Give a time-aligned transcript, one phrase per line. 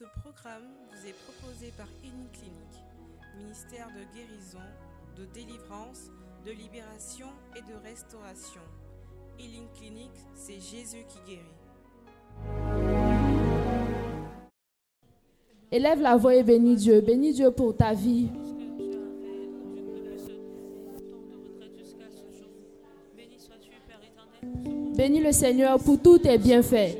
[0.00, 2.80] Ce programme vous est proposé par Clinique,
[3.36, 4.64] ministère de guérison,
[5.14, 6.10] de délivrance,
[6.46, 8.62] de libération et de restauration.
[9.38, 11.44] Healing Clinic, c'est Jésus qui guérit.
[15.70, 17.02] Élève la voix et bénis Dieu.
[17.02, 18.30] Bénis Dieu pour ta vie.
[24.96, 26.96] Bénis le Seigneur pour tous tes bienfaits.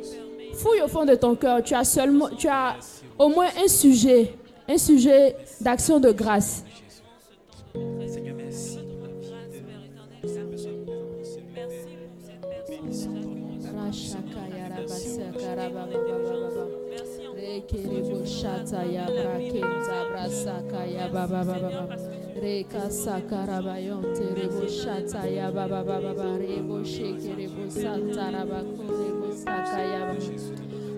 [0.53, 1.63] Fouille au fond de ton cœur.
[1.63, 2.77] Tu as seulement, tu as
[3.21, 4.33] au moins un sujet,
[4.67, 6.65] un sujet d'action de grâce.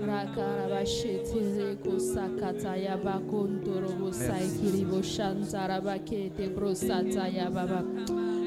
[0.09, 7.81] rakarabashitiri kusakataya bakondorobosaikiri boshantarabakete brosataya baba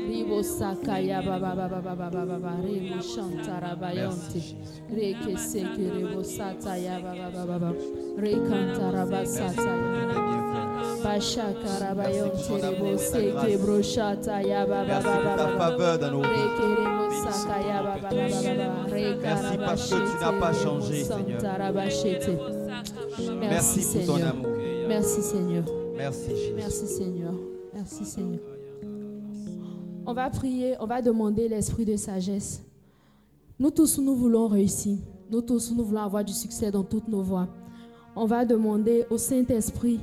[0.06, 2.56] ribosakaya bababababababa ba ba ba ba ba.
[15.58, 16.46] faveur dans nos vies.
[18.10, 22.38] Sakaya baba baba baba rekara bashete santara bashete
[23.40, 24.48] Merci pour ton amour.
[24.88, 25.64] Merci Seigneur.
[25.96, 26.32] Merci.
[26.56, 27.34] Merci Seigneur.
[27.74, 28.42] Merci Seigneur.
[30.06, 32.62] On va prier, on va demander l'esprit de sagesse.
[33.58, 34.98] Nous tous, nous voulons réussir.
[35.32, 37.48] Nous tous, nous voulons avoir du succès dans toutes nos voies.
[38.16, 40.00] On va demander au Saint-Esprit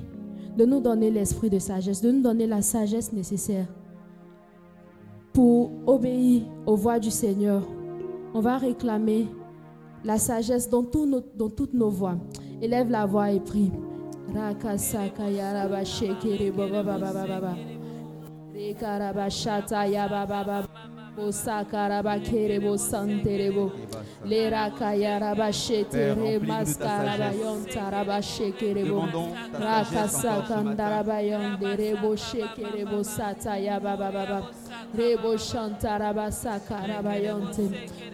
[0.56, 3.66] de nous donner l'esprit de sagesse, de nous donner la sagesse nécessaire
[5.33, 7.62] pour obéir aux voix du Seigneur.
[8.34, 9.28] On va réclamer
[10.05, 12.16] la sagesse dans, toutes nos voies.
[12.61, 13.70] Élève la voix et prie.
[18.55, 19.86] Rekarabashata
[22.78, 23.73] santerebo.
[28.23, 29.05] Shekerebo
[34.95, 35.37] Rebo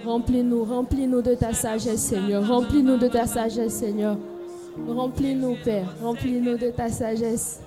[0.04, 2.46] Remplis-nous, remplis-nous de ta sagesse Seigneur.
[2.46, 4.16] Remplis-nous de ta sagesse Seigneur.
[4.86, 7.60] Remplis-nous Père, remplis-nous de ta sagesse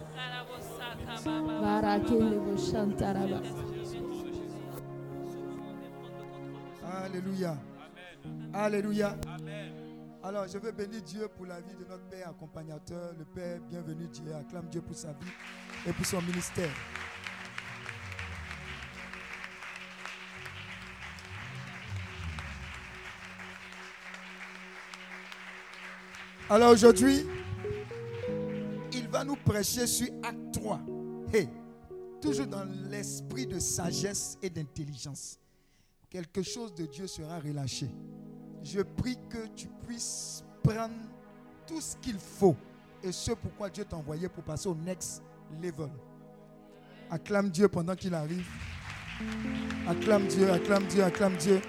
[7.11, 7.57] Alléluia.
[8.53, 9.17] Alléluia.
[10.23, 14.07] Alors, je veux bénir Dieu pour la vie de notre Père accompagnateur, le Père bienvenu
[14.07, 14.33] Dieu.
[14.33, 15.27] Acclame Dieu pour sa vie
[15.85, 16.69] et pour son ministère.
[26.49, 27.25] Alors aujourd'hui,
[28.93, 30.79] il va nous prêcher sur Acte 3
[32.21, 35.39] toujours dans l'esprit de sagesse et d'intelligence,
[36.11, 37.87] quelque chose de Dieu sera relâché.
[38.61, 40.93] Je prie que tu puisses prendre
[41.65, 42.55] tout ce qu'il faut
[43.01, 45.23] et ce pourquoi Dieu t'a envoyé pour passer au next
[45.61, 45.89] level.
[47.09, 48.47] Acclame Dieu pendant qu'il arrive.
[49.87, 51.61] Acclame Dieu, acclame Dieu, acclame Dieu.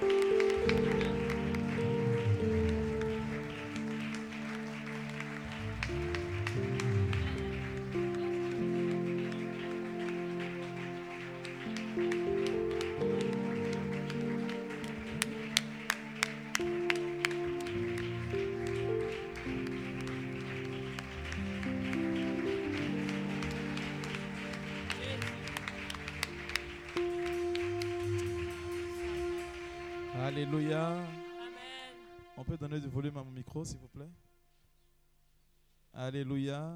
[36.04, 36.68] Alléluia.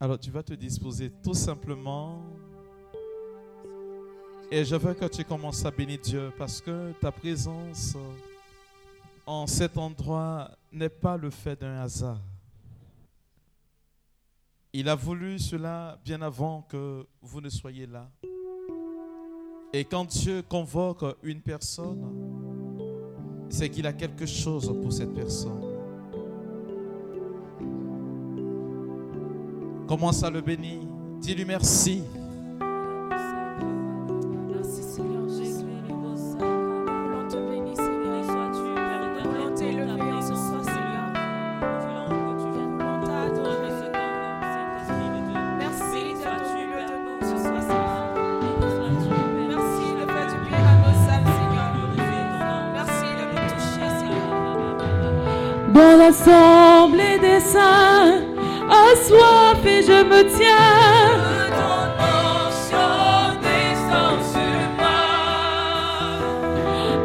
[0.00, 2.24] Alors, tu vas te disposer tout simplement.
[4.50, 7.98] Et je veux que tu commences à bénir Dieu parce que ta présence
[9.26, 12.22] en cet endroit n'est pas le fait d'un hasard.
[14.72, 18.10] Il a voulu cela bien avant que vous ne soyez là.
[19.74, 22.78] Et quand Dieu convoque une personne,
[23.50, 25.67] c'est qu'il a quelque chose pour cette personne.
[29.88, 30.80] Commence à le bénir.
[31.20, 32.02] Dis-lui merci.
[55.78, 58.22] dans l'assemblée des saints,
[58.68, 59.47] assois
[59.82, 61.18] je me tiens.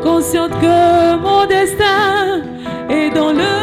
[0.04, 2.42] Consciente que mon destin
[2.90, 3.63] est dans le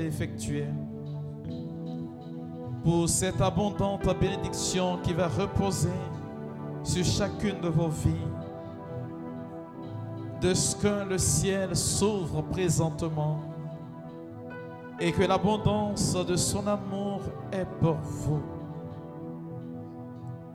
[0.00, 0.66] effectué,
[2.82, 5.88] pour cette abondante bénédiction qui va reposer
[6.82, 8.28] sur chacune de vos vies,
[10.40, 13.40] de ce que le ciel s'ouvre présentement
[15.02, 17.22] et que l'abondance de son amour
[17.52, 18.42] est pour vous.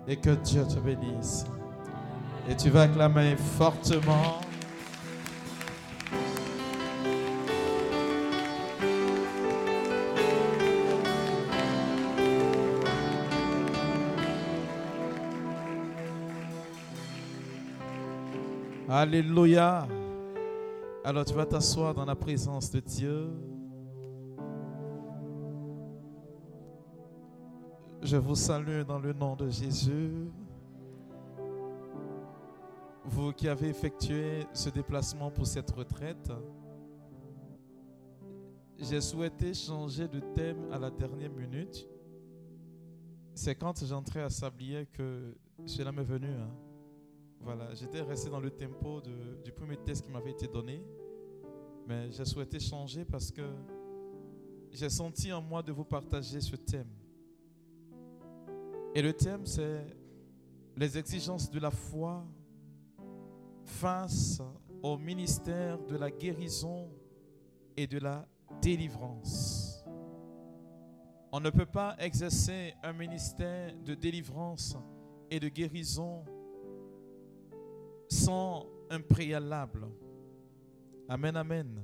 [0.08, 1.46] Et que Dieu te bénisse.
[2.50, 4.40] Et tu vas acclamer fortement.
[19.00, 19.88] Alléluia.
[21.04, 23.30] Alors tu vas t'asseoir dans la présence de Dieu.
[28.02, 30.32] Je vous salue dans le nom de Jésus.
[33.06, 36.32] Vous qui avez effectué ce déplacement pour cette retraite,
[38.80, 41.88] j'ai souhaité changer de thème à la dernière minute.
[43.36, 45.36] C'est quand j'entrais à Sablier que
[45.68, 46.30] cela m'est venu.
[46.30, 46.67] Hein.
[47.48, 49.00] Voilà, j'étais resté dans le tempo
[49.42, 50.84] du premier test qui m'avait été donné,
[51.88, 53.42] mais j'ai souhaité changer parce que
[54.70, 56.90] j'ai senti en moi de vous partager ce thème.
[58.94, 59.82] Et le thème, c'est
[60.76, 62.28] les exigences de la foi
[63.64, 64.42] face
[64.84, 66.90] au ministère de la guérison
[67.78, 68.28] et de la
[68.62, 69.86] délivrance.
[71.32, 74.76] On ne peut pas exercer un ministère de délivrance
[75.32, 76.26] et de guérison
[78.08, 79.88] sans un préalable.
[81.10, 81.84] Amen, amen.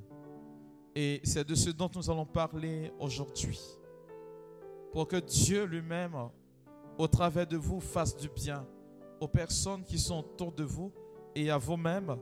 [0.96, 3.60] Et c'est de ce dont nous allons parler aujourd'hui.
[4.92, 6.16] Pour que Dieu lui-même,
[6.98, 8.66] au travers de vous, fasse du bien
[9.20, 10.92] aux personnes qui sont autour de vous
[11.34, 12.18] et à vous-même,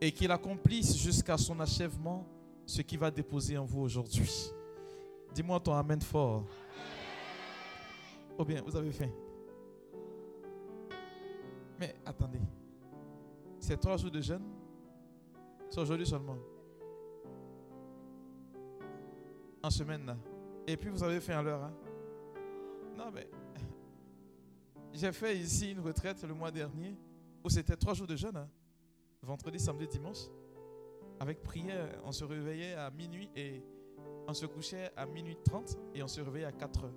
[0.00, 2.26] et qu'il accomplisse jusqu'à son achèvement
[2.64, 4.52] ce qu'il va déposer en vous aujourd'hui.
[5.34, 6.44] Dis-moi ton Amen fort.
[8.36, 9.10] Oh bien, vous avez faim.
[11.80, 12.38] Mais attendez,
[13.60, 14.44] c'est trois jours de jeûne
[15.68, 16.36] C'est aujourd'hui seulement
[19.62, 20.16] En semaine.
[20.66, 21.62] Et puis vous avez fait à l'heure.
[21.62, 21.72] Hein?
[22.96, 23.28] Non mais
[24.92, 26.96] j'ai fait ici une retraite le mois dernier
[27.44, 28.36] où c'était trois jours de jeûne.
[28.36, 28.48] Hein?
[29.22, 30.28] Vendredi, samedi, dimanche.
[31.20, 33.62] Avec prière, on se réveillait à minuit et
[34.28, 36.94] on se couchait à minuit 30 et on se réveillait à 4 heures.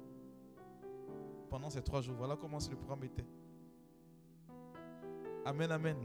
[1.49, 2.15] Pendant ces trois jours.
[2.15, 3.25] Voilà comment le programme était.
[5.45, 5.97] Amen, amen.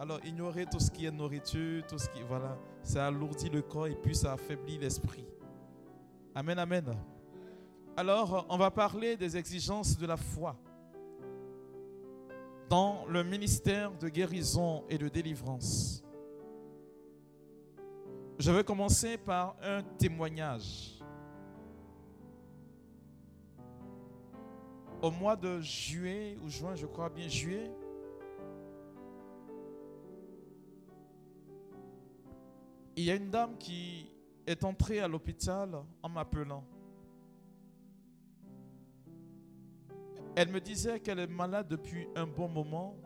[0.00, 2.22] Alors, ignorer tout ce qui est nourriture, tout ce qui.
[2.22, 2.56] Voilà.
[2.82, 5.26] Ça alourdit le corps et puis ça affaiblit l'esprit.
[6.34, 6.96] Amen, amen.
[7.96, 10.56] Alors, on va parler des exigences de la foi
[12.68, 16.02] dans le ministère de guérison et de délivrance.
[18.38, 20.94] Je vais commencer par un témoignage.
[25.02, 27.72] Au mois de juillet ou juin, je crois bien juillet,
[32.98, 34.10] il y a une dame qui
[34.44, 35.70] est entrée à l'hôpital
[36.02, 36.64] en m'appelant.
[40.34, 42.96] Elle me disait qu'elle est malade depuis un bon moment.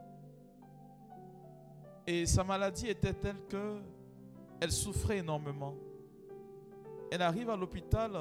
[2.06, 3.82] Et sa maladie était telle que
[4.62, 5.75] elle souffrait énormément.
[7.11, 8.12] Elle arrive à l'hôpital,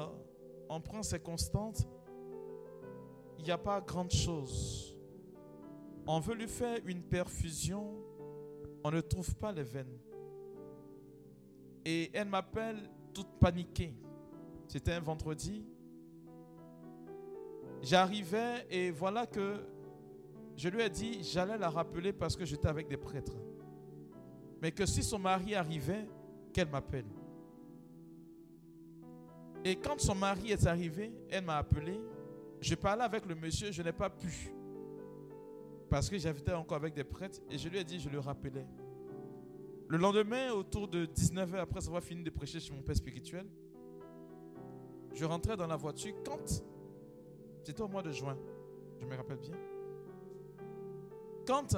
[0.68, 1.88] on prend ses constantes.
[3.38, 4.94] Il n'y a pas grand chose.
[6.06, 7.94] On veut lui faire une perfusion,
[8.84, 9.98] on ne trouve pas les veines.
[11.84, 13.94] Et elle m'appelle toute paniquée.
[14.68, 15.64] C'était un vendredi.
[17.82, 19.56] J'arrivais et voilà que
[20.56, 23.36] je lui ai dit, j'allais la rappeler parce que j'étais avec des prêtres.
[24.60, 26.06] Mais que si son mari arrivait,
[26.52, 27.06] qu'elle m'appelle.
[29.64, 32.00] Et quand son mari est arrivé, elle m'a appelé.
[32.60, 34.52] Je parlais avec le monsieur, je n'ai pas pu.
[35.90, 38.66] Parce que j'étais encore avec des prêtres et je lui ai dit, je le rappelais.
[39.92, 43.46] Le lendemain, autour de 19h, après avoir fini de prêcher sur mon père spirituel,
[45.12, 46.64] je rentrais dans la voiture quand
[47.62, 48.38] c'était au mois de juin,
[48.98, 49.54] je me rappelle bien.
[51.46, 51.76] Quand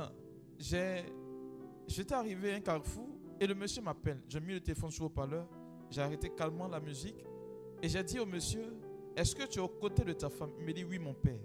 [0.61, 3.09] j'étais arrivé à un carrefour
[3.40, 5.49] et le monsieur m'appelle, j'ai mis le téléphone sur haut-parleur,
[5.90, 7.26] j'ai arrêté calmement la musique
[7.83, 8.76] et j'ai dit au monsieur,
[9.16, 10.52] est-ce que tu es aux côtés de ta femme?
[10.61, 11.40] Il me dit oui mon père.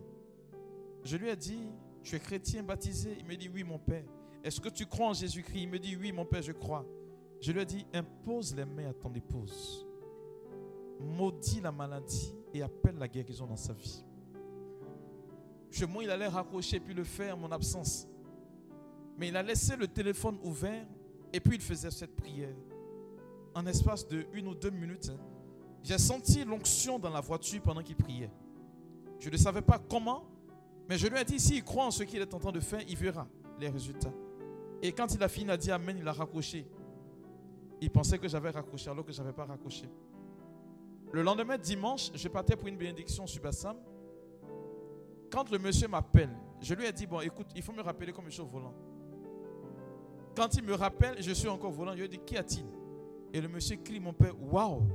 [1.04, 1.72] Je lui ai dit,
[2.04, 3.16] tu es chrétien baptisé?
[3.18, 4.06] Il me dit oui mon père.
[4.44, 5.62] Est-ce que tu crois en Jésus-Christ?
[5.62, 6.86] Il me dit oui mon père, je crois.
[7.42, 9.86] Je lui ai dit, impose les mains à ton épouse.
[11.00, 14.04] Maudis la maladie et appelle la guérison dans sa vie.
[15.72, 18.08] Chez moi, il allait raccrocher puis le faire en mon absence.
[19.18, 20.86] Mais il a laissé le téléphone ouvert
[21.32, 22.56] et puis il faisait cette prière.
[23.56, 25.20] En espace de une ou deux minutes, hein,
[25.84, 28.32] j'ai senti l'onction dans la voiture pendant qu'il priait.
[29.20, 30.26] Je ne savais pas comment,
[30.88, 32.82] mais je lui ai dit, s'il croit en ce qu'il est en train de faire,
[32.88, 33.28] il verra
[33.60, 34.14] les résultats.
[34.82, 36.66] Et quand il a fini, il a dit Amen, il a raccroché.
[37.82, 39.90] Il pensait que j'avais raccroché alors que je n'avais pas raccroché.
[41.12, 43.78] Le lendemain, dimanche, je partais pour une bénédiction sur Bassam.
[45.32, 46.30] Quand le monsieur m'appelle,
[46.62, 48.74] je lui ai dit, bon, écoute, il faut me rappeler comme je suis au volant.
[50.36, 52.66] Quand il me rappelle, je suis encore volant, je lui ai dit, qu'y a-t-il?
[53.34, 54.88] Et le monsieur crie, mon père, waouh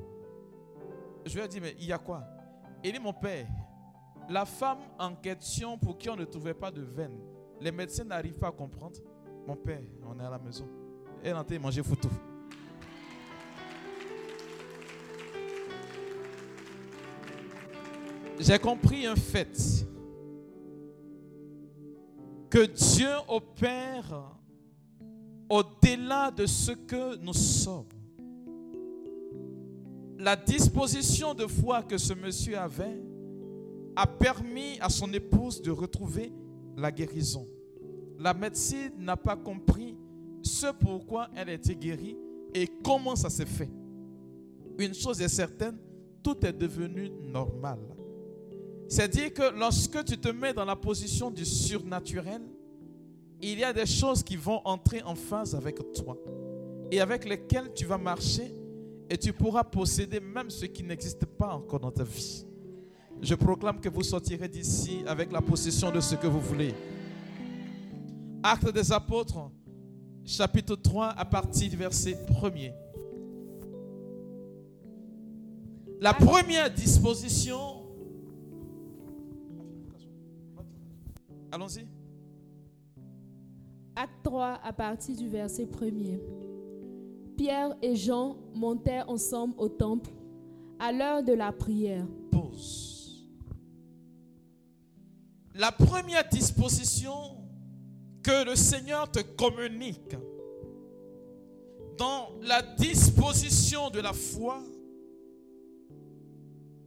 [1.24, 2.24] Je lui ai dit, mais il y a quoi?
[2.82, 3.48] Il dit, mon père,
[4.28, 7.18] la femme en question pour qui on ne trouvait pas de veine,
[7.60, 8.98] les médecins n'arrivent pas à comprendre.
[9.46, 10.66] Mon père, on est à la maison.
[11.22, 12.08] Train de manger foutu.
[18.38, 19.86] J'ai compris un fait
[22.50, 24.36] que Dieu opère
[25.48, 27.86] au-delà de ce que nous sommes.
[30.18, 33.02] La disposition de foi que ce monsieur avait
[33.94, 36.32] a permis à son épouse de retrouver
[36.76, 37.46] la guérison.
[38.18, 39.96] La médecine n'a pas compris
[40.42, 42.16] ce pourquoi elle a été guérie
[42.52, 43.70] et comment ça s'est fait.
[44.78, 45.76] Une chose est certaine,
[46.22, 47.78] tout est devenu normal.
[48.88, 52.42] C'est dire que lorsque tu te mets dans la position du surnaturel,
[53.40, 56.16] il y a des choses qui vont entrer en phase avec toi
[56.90, 58.52] et avec lesquelles tu vas marcher
[59.10, 62.46] et tu pourras posséder même ce qui n'existe pas encore dans ta vie.
[63.20, 66.74] Je proclame que vous sortirez d'ici avec la possession de ce que vous voulez.
[68.46, 69.50] Acte des apôtres,
[70.22, 72.74] chapitre 3, à partir du verset 1er.
[75.98, 77.86] La première disposition.
[81.50, 81.86] Allons-y.
[83.96, 86.20] Acte 3 à partir du verset 1er.
[87.38, 90.10] Pierre et Jean montèrent ensemble au temple
[90.78, 92.06] à l'heure de la prière.
[92.30, 93.26] Pause.
[95.54, 97.43] La première disposition
[98.24, 100.16] que le Seigneur te communique
[101.98, 104.60] dans la disposition de la foi,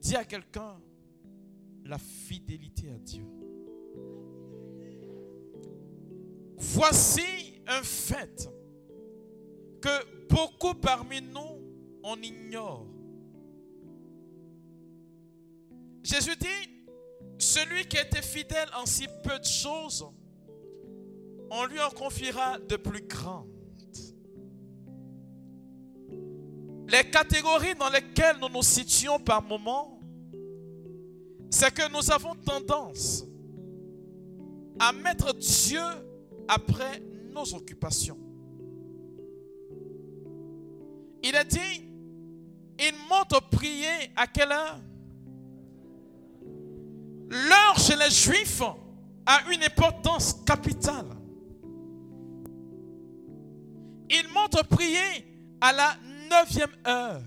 [0.01, 0.81] dis à quelqu'un
[1.85, 3.25] la fidélité à Dieu.
[6.57, 8.49] Voici un fait
[9.79, 11.61] que beaucoup parmi nous,
[12.03, 12.87] on ignore.
[16.03, 16.69] Jésus dit,
[17.37, 20.05] celui qui était fidèle en si peu de choses,
[21.49, 23.47] on lui en confiera de plus grandes.
[26.89, 29.99] Les catégories dans lesquelles nous nous situons par moment,
[31.49, 33.25] c'est que nous avons tendance
[34.79, 35.81] à mettre Dieu
[36.47, 37.01] après
[37.33, 38.17] nos occupations.
[41.23, 41.83] Il a dit,
[42.79, 44.79] il monte prier à quelle heure?
[47.29, 48.61] L'heure chez les Juifs
[49.25, 51.16] a une importance capitale.
[54.09, 55.25] Il monte prier
[55.61, 55.95] à la
[56.29, 57.21] neuvième heure.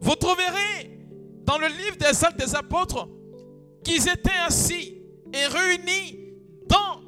[0.00, 0.98] Vous trouverez
[1.44, 3.08] dans le livre des actes des apôtres
[3.82, 4.98] qu'ils étaient assis
[5.32, 6.18] et réunis
[6.66, 7.00] dans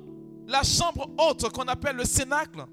[0.47, 2.65] la chambre haute qu'on appelle le cénacle.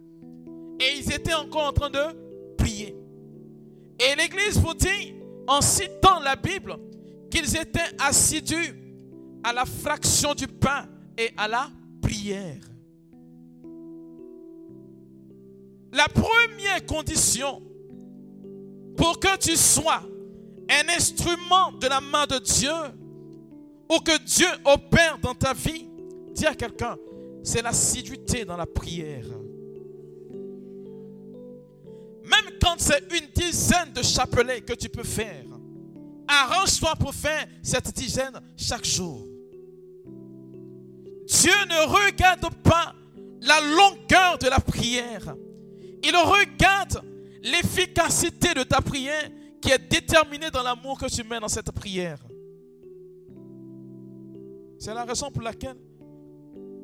[0.80, 2.96] Et ils étaient encore en train de prier.
[4.00, 5.16] Et l'Église vous dit,
[5.48, 6.78] en citant la Bible,
[7.30, 8.76] qu'ils étaient assidus
[9.44, 11.70] à la fraction du pain et à la
[12.02, 12.58] prière.
[15.98, 17.60] La première condition
[18.96, 20.04] pour que tu sois
[20.70, 22.72] un instrument de la main de Dieu
[23.92, 25.90] ou que Dieu opère dans ta vie,
[26.36, 26.98] dis à quelqu'un,
[27.44, 29.26] c'est l'assiduité dans la prière.
[32.26, 35.46] Même quand c'est une dizaine de chapelets que tu peux faire,
[36.28, 39.26] arrange-toi pour faire cette dizaine chaque jour.
[41.26, 42.94] Dieu ne regarde pas
[43.42, 45.34] la longueur de la prière.
[46.04, 47.02] Il regarde
[47.44, 49.30] l'efficacité de ta prière
[49.62, 52.20] qui est déterminée dans l'amour que tu mets dans cette prière.
[54.80, 55.78] C'est la raison pour laquelle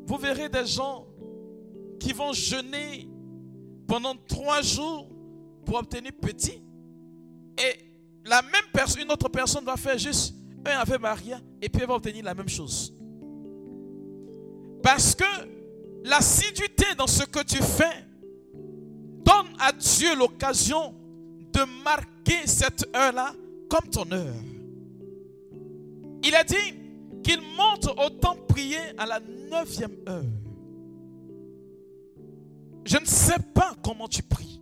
[0.05, 1.07] vous verrez des gens
[1.99, 3.07] qui vont jeûner
[3.87, 5.07] pendant trois jours
[5.65, 6.61] pour obtenir petit.
[7.57, 7.79] Et
[8.25, 11.87] la même personne, une autre personne va faire juste un Ave Maria et puis elle
[11.87, 12.93] va obtenir la même chose.
[14.81, 15.23] Parce que
[16.03, 18.05] l'assiduité dans ce que tu fais
[19.23, 20.93] donne à Dieu l'occasion
[21.51, 23.33] de marquer cette heure-là
[23.69, 24.33] comme ton heure.
[26.23, 26.73] Il a dit
[27.23, 30.23] qu'il monte au temps prier à la neuvième heure.
[32.85, 34.61] Je ne sais pas comment tu pries.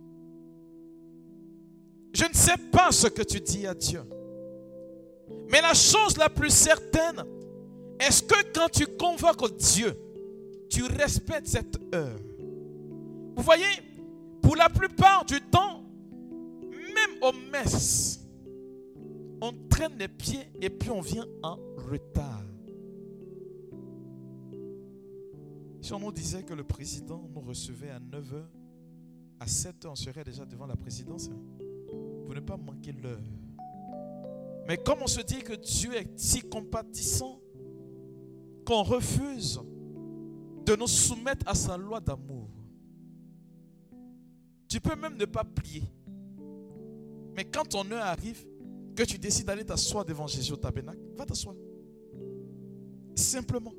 [2.12, 4.02] Je ne sais pas ce que tu dis à Dieu.
[5.50, 7.24] Mais la chose la plus certaine,
[7.98, 9.96] est-ce que quand tu convoques Dieu,
[10.68, 12.18] tu respectes cette heure
[13.36, 13.66] Vous voyez,
[14.42, 15.82] pour la plupart du temps,
[16.70, 18.26] même aux messes,
[19.40, 22.44] on traîne les pieds et puis on vient en retard.
[25.80, 28.44] Si on nous disait que le président nous recevait à 9h,
[29.40, 31.28] à 7h, on serait déjà devant la présidence.
[31.28, 31.62] Hein
[32.32, 33.20] pour ne pas manquer l'heure.
[34.66, 37.38] Mais comme on se dit que Dieu est si compatissant
[38.64, 39.60] qu'on refuse
[40.64, 42.48] de nous soumettre à sa loi d'amour.
[44.72, 45.82] Tu peux même ne pas plier.
[47.36, 48.42] Mais quand ton heure arrive,
[48.96, 51.54] que tu décides d'aller t'asseoir devant Jésus au tabernacle, va t'asseoir.
[53.14, 53.74] Simplement.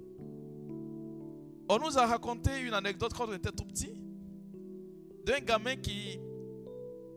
[1.68, 4.00] On nous a raconté une anecdote quand on était tout petit
[5.26, 6.20] d'un gamin qui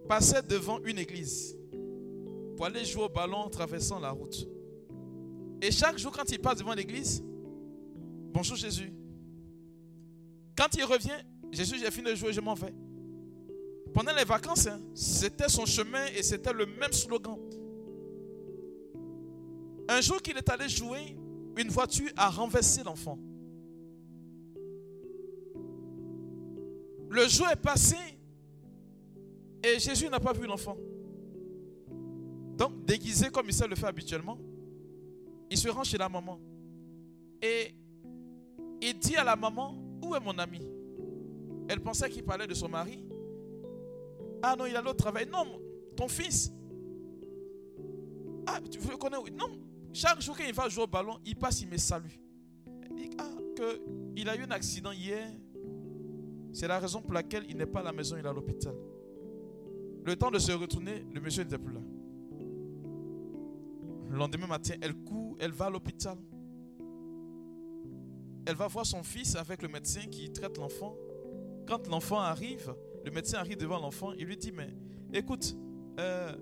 [0.09, 1.55] passait devant une église
[2.57, 4.49] pour aller jouer au ballon en traversant la route.
[5.61, 7.23] Et chaque jour, quand il passe devant l'église,
[8.33, 8.91] bonjour Jésus.
[10.57, 11.19] Quand il revient,
[11.53, 12.73] Jésus, j'ai fini de jouer, je m'en vais.
[13.96, 17.38] Pendant les vacances, hein, c'était son chemin et c'était le même slogan.
[19.88, 21.16] Un jour qu'il est allé jouer,
[21.56, 23.18] une voiture a renversé l'enfant.
[27.09, 27.96] Le jour est passé
[29.64, 30.76] et Jésus n'a pas vu l'enfant.
[32.59, 34.37] Donc, déguisé comme il sait le faire habituellement,
[35.50, 36.38] il se rend chez la maman.
[37.40, 37.74] Et
[38.82, 40.61] il dit à la maman, où est mon ami?
[41.66, 43.06] Elle pensait qu'il parlait de son mari.
[44.48, 45.26] Ah non, il a l'autre travail.
[45.28, 45.61] Non,
[45.96, 46.52] ton fils.
[48.46, 49.59] Ah, tu veux connaître Non,
[49.92, 52.14] chaque jour qu'il va jouer au ballon, il passe, il me salue.
[52.88, 53.80] Il dit, ah, que
[54.14, 55.28] il a eu un accident hier.
[56.52, 58.76] C'est la raison pour laquelle il n'est pas à la maison, il est à l'hôpital.
[60.04, 61.80] Le temps de se retourner, le monsieur n'était plus là.
[64.09, 66.16] Le lendemain matin, elle court, elle va à l'hôpital.
[68.46, 70.94] Elle va voir son fils avec le médecin qui traite l'enfant.
[71.66, 72.72] Quand l'enfant arrive,
[73.07, 74.69] le médecin arrive devant l'enfant, il lui dit, mais
[75.12, 75.57] écoute,
[76.01, 76.35] euh,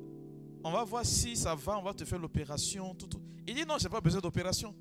[0.64, 2.94] on va voir si ça va, on va te faire l'opération.
[2.94, 3.20] Tout, tout.
[3.46, 4.74] Il dit, non, je n'ai pas besoin d'opération.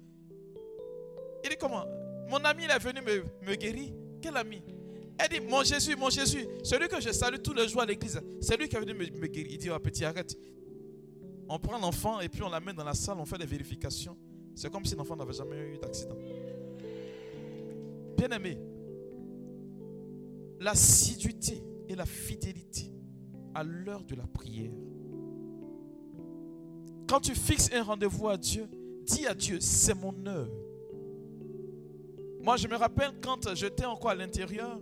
[1.43, 1.83] Il dit, comment?
[2.29, 3.93] Mon ami, il est venu me, me guérir.
[4.21, 4.63] Quel ami?
[5.17, 8.21] Elle dit, mon Jésus, mon Jésus, celui que je salue tous les jours à l'église,
[8.39, 9.51] c'est lui qui est venu me, me guérir.
[9.51, 10.37] Il dit, oh, petit, arrête.
[11.49, 14.17] On prend l'enfant et puis on l'amène dans la salle, on fait des vérifications.
[14.55, 16.15] C'est comme si l'enfant n'avait jamais eu d'accident.
[18.15, 18.57] Bien aimé,
[20.61, 22.91] l'assiduité et la fidélité
[23.53, 24.71] à l'heure de la prière.
[27.07, 28.67] Quand tu fixes un rendez-vous à Dieu,
[29.05, 30.49] dis à Dieu, c'est mon heure.
[32.41, 34.81] Moi, je me rappelle quand j'étais encore à l'intérieur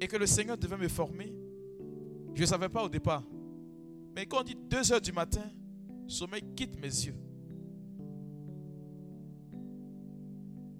[0.00, 1.34] et que le Seigneur devait me former,
[2.34, 3.24] je ne savais pas au départ.
[4.14, 5.44] Mais quand on dit 2 heures du matin,
[6.06, 7.14] sommeil quitte mes yeux.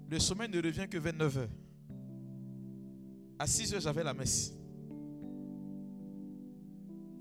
[0.09, 1.49] Le sommeil ne revient que vers 9 heures.
[3.39, 4.53] À 6 heures, j'avais la messe.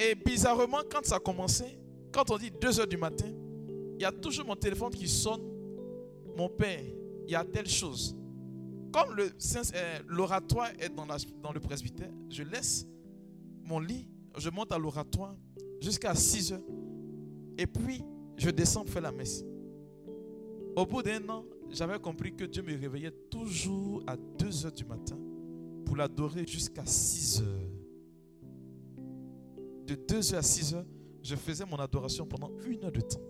[0.02, 1.64] Et bizarrement, quand ça a commencé,
[2.10, 3.30] quand on dit 2 heures du matin,
[3.96, 5.42] il y a toujours mon téléphone qui sonne.
[6.36, 6.82] Mon père,
[7.26, 8.16] il y a telle chose.
[8.92, 10.90] Comme euh, l'oratoire est
[11.40, 12.86] dans le presbytère, je laisse
[13.62, 15.36] mon lit, je monte à l'oratoire
[15.80, 16.60] jusqu'à 6 heures.
[17.56, 18.02] Et puis,
[18.36, 19.44] je descends pour faire la messe.
[20.74, 24.84] Au bout d'un an, j'avais compris que Dieu me réveillait toujours à 2 heures du
[24.84, 25.18] matin
[25.86, 27.71] pour l'adorer jusqu'à 6 heures.
[29.92, 30.86] De 2 heures à 6 heures,
[31.22, 33.20] je faisais mon adoration pendant une heure de temps.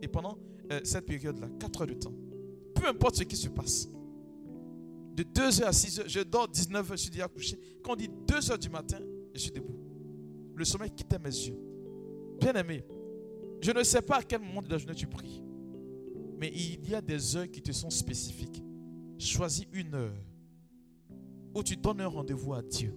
[0.00, 0.38] Et pendant
[0.70, 2.14] euh, cette période-là, 4 heures de temps.
[2.74, 3.90] Peu importe ce qui se passe.
[5.14, 7.58] De 2 heures à 6 heures, je dors 19 heures, je suis déjà couché.
[7.84, 9.00] Quand on dit 2 heures du matin,
[9.34, 9.76] je suis debout.
[10.54, 11.58] Le sommeil quittait mes yeux.
[12.40, 12.82] Bien aimé,
[13.60, 15.42] je ne sais pas à quel moment de la journée tu pries.
[16.38, 18.64] Mais il y a des heures qui te sont spécifiques.
[19.18, 20.16] Choisis une heure
[21.54, 22.94] où tu donnes un rendez-vous à Dieu.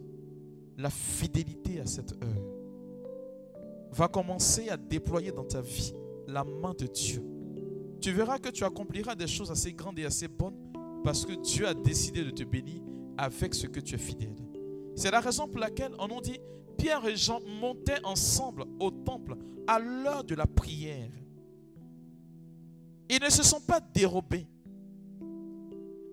[0.77, 2.44] La fidélité à cette heure
[3.95, 5.93] va commencer à déployer dans ta vie
[6.27, 7.23] la main de Dieu.
[8.01, 10.57] Tu verras que tu accompliras des choses assez grandes et assez bonnes
[11.03, 12.81] parce que Dieu a décidé de te bénir
[13.17, 14.35] avec ce que tu es fidèle.
[14.95, 16.39] C'est la raison pour laquelle on nous dit
[16.77, 21.09] Pierre et Jean montaient ensemble au temple à l'heure de la prière.
[23.09, 24.45] Ils ne se sont pas dérobés.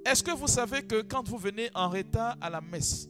[0.07, 3.09] Est-ce que vous savez que quand vous venez en retard à la messe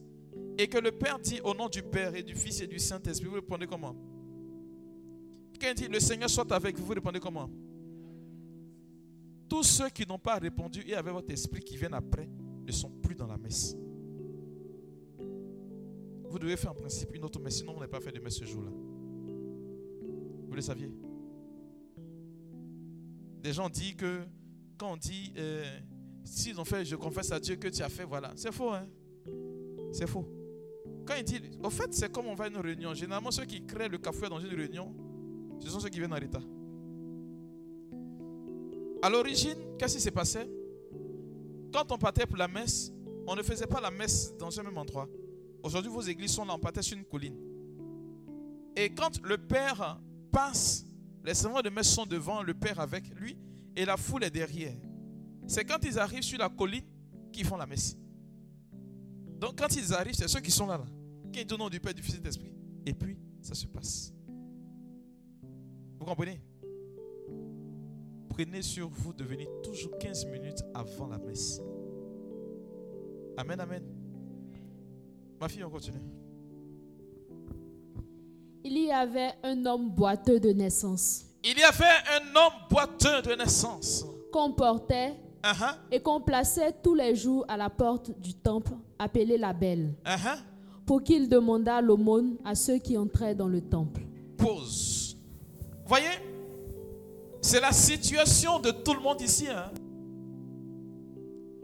[0.56, 3.28] et que le Père dit au nom du Père et du Fils et du Saint-Esprit,
[3.28, 3.94] vous répondez comment?
[5.62, 7.48] Il dit le Seigneur soit avec vous, vous répondez comment?
[9.48, 12.28] Tous ceux qui n'ont pas répondu et avec votre esprit qui viennent après
[12.66, 13.76] ne sont plus dans la messe.
[16.28, 18.38] Vous devez faire en principe une autre messe, sinon on n'a pas fait de messe
[18.38, 18.70] ce jour-là.
[20.48, 20.90] Vous le saviez?
[23.42, 24.22] Des gens disent que
[24.78, 25.64] quand on dit euh,
[26.24, 28.32] s'ils ont fait, je confesse à Dieu que tu as fait, voilà.
[28.36, 28.86] C'est faux, hein?
[29.92, 30.26] C'est faux.
[31.04, 32.94] Quand il dit, au fait, c'est comme on va à une réunion.
[32.94, 34.94] Généralement, ceux qui créent le café dans une réunion,
[35.62, 36.42] ce sont ceux qui viennent en retard.
[39.02, 40.40] À l'origine, qu'est-ce qui s'est passé?
[41.72, 42.92] Quand on partait pour la messe,
[43.26, 45.08] on ne faisait pas la messe dans un même endroit.
[45.62, 47.36] Aujourd'hui, vos églises sont là, on partait sur une colline.
[48.76, 50.84] Et quand le Père passe,
[51.24, 53.36] les servants de messe sont devant, le Père avec lui,
[53.76, 54.74] et la foule est derrière.
[55.46, 56.84] C'est quand ils arrivent sur la colline
[57.32, 57.96] qu'ils font la messe.
[59.38, 60.84] Donc quand ils arrivent, c'est ceux qui sont là, là
[61.32, 62.90] qui sont au du Père, du Fils et.
[62.90, 64.12] Et puis, ça se passe.
[66.02, 66.40] Vous comprenez?
[68.28, 71.60] Prenez sur vous de venir toujours 15 minutes avant la messe.
[73.36, 73.84] Amen, amen.
[75.40, 76.02] Ma fille, on continue.
[78.64, 83.36] Il y avait un homme boiteux de naissance Il y avait un homme boiteux de
[83.36, 84.04] naissance.
[84.32, 89.36] qu'on portait Uh-huh, et qu'on plaçait tous les jours à la porte du temple appelé
[89.36, 90.38] la Belle uh-huh.
[90.86, 94.02] pour qu'il demandât l'aumône à ceux qui entraient dans le temple.
[94.36, 95.01] Pause.
[95.86, 96.08] Voyez,
[97.40, 99.48] C'est la situation de tout le monde ici.
[99.48, 99.70] hein.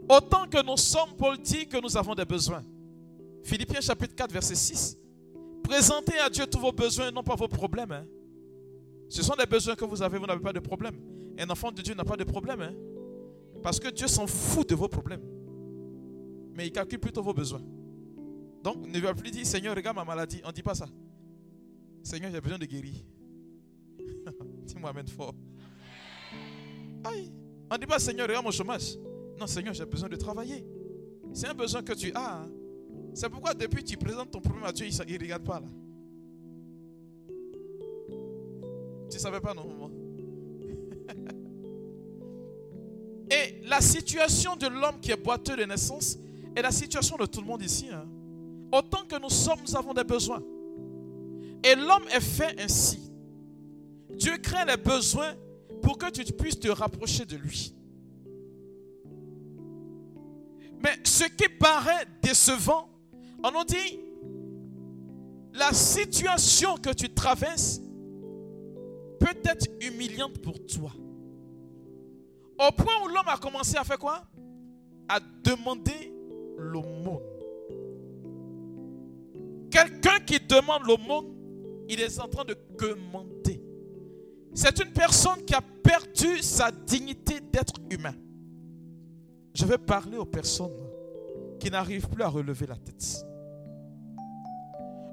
[0.09, 2.63] Autant que nous sommes, Paul dit que nous avons des besoins.
[3.43, 4.97] Philippiens chapitre 4, verset 6.
[5.63, 7.91] Présentez à Dieu tous vos besoins, non pas vos problèmes.
[7.91, 8.05] hein.
[9.07, 10.95] Ce sont des besoins que vous avez, vous n'avez pas de problème.
[11.37, 12.61] Un enfant de Dieu n'a pas de problème.
[12.61, 12.73] hein.
[13.63, 15.21] Parce que Dieu s'en fout de vos problèmes.
[16.55, 17.61] Mais il calcule plutôt vos besoins.
[18.63, 20.41] Donc, ne va plus dire, Seigneur, regarde ma maladie.
[20.43, 20.87] On ne dit pas ça.
[22.03, 22.95] Seigneur, j'ai besoin de guérir.
[24.65, 25.33] Dis-moi, Amen fort.
[27.03, 27.31] Aïe.
[27.71, 28.97] On ne dit pas, Seigneur, regarde mon chômage.
[29.39, 30.65] Non, Seigneur, j'ai besoin de travailler.
[31.33, 32.41] C'est un besoin que tu as.
[32.41, 32.49] hein.
[33.13, 35.67] C'est pourquoi depuis tu présentes ton problème à Dieu, il ne regarde pas là.
[39.09, 39.89] Tu ne savais pas, non, maman?
[43.31, 46.17] Et la situation de l'homme qui est boiteux de naissance
[46.55, 47.87] est la situation de tout le monde ici.
[47.91, 48.05] hein.
[48.71, 50.43] Autant que nous sommes, nous avons des besoins.
[51.63, 53.08] Et l'homme est fait ainsi.
[54.09, 55.35] Dieu crée les besoins
[55.81, 57.73] pour que tu puisses te rapprocher de lui.
[60.81, 62.89] Mais ce qui paraît décevant,
[63.43, 63.99] on nous dit,
[65.53, 67.81] la situation que tu traverses
[69.19, 70.91] peut être humiliante pour toi.
[72.59, 74.23] Au point où l'homme a commencé à faire quoi?
[75.07, 76.13] À demander
[76.57, 77.23] l'aumône.
[79.71, 81.35] Quelqu'un qui demande l'aumône,
[81.87, 83.38] il est en train de commander.
[84.53, 88.15] C'est une personne qui a perdu sa dignité d'être humain.
[89.53, 90.75] Je vais parler aux personnes
[91.59, 93.25] qui n'arrivent plus à relever la tête.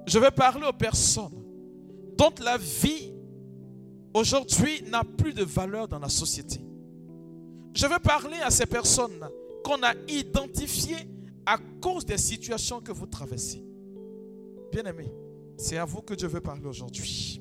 [0.06, 1.42] Je vais parler aux personnes
[2.16, 3.12] dont la vie
[4.14, 6.60] aujourd'hui n'a plus de valeur dans la société.
[7.74, 9.28] Je veux parler à ces personnes
[9.64, 11.08] qu'on a identifiées
[11.44, 13.62] à cause des situations que vous traversez.
[14.72, 15.12] Bien-aimés,
[15.56, 17.40] c'est à vous que je veux parler aujourd'hui.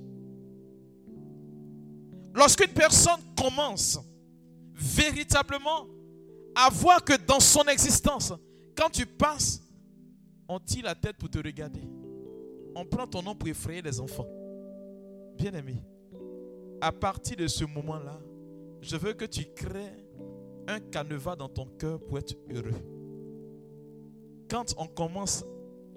[2.36, 4.00] Lorsqu'une personne commence
[4.74, 5.88] véritablement
[6.54, 8.34] à voir que dans son existence,
[8.76, 9.62] quand tu passes,
[10.48, 11.82] on tire la tête pour te regarder.
[12.76, 14.28] On prend ton nom pour effrayer les enfants.
[15.38, 15.78] Bien-aimé,
[16.82, 18.19] à partir de ce moment-là,
[18.82, 20.06] je veux que tu crées
[20.67, 22.82] un canevas dans ton cœur pour être heureux.
[24.50, 25.45] Quand on commence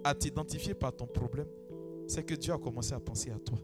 [0.04, 1.48] à t'identifier par ton problème,
[2.06, 3.58] c'est que Dieu a commencé à penser à toi.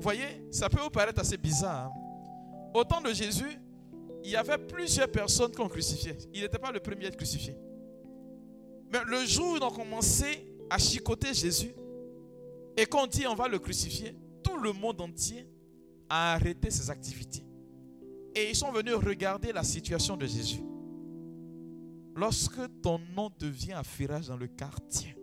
[0.00, 1.88] Vous voyez, ça peut vous paraître assez bizarre.
[1.88, 2.70] hein.
[2.72, 3.50] Au temps de Jésus,
[4.24, 6.16] il y avait plusieurs personnes qu'on crucifiait.
[6.32, 7.54] Il n'était pas le premier à être crucifié.
[8.90, 11.74] Mais le jour où ils ont commencé à chicoter Jésus
[12.78, 15.46] et qu'on dit on va le crucifier, tout le monde entier
[16.08, 17.44] a arrêté ses activités.
[18.34, 20.62] Et ils sont venus regarder la situation de Jésus.
[22.16, 25.14] Lorsque ton nom devient affairage dans le quartier,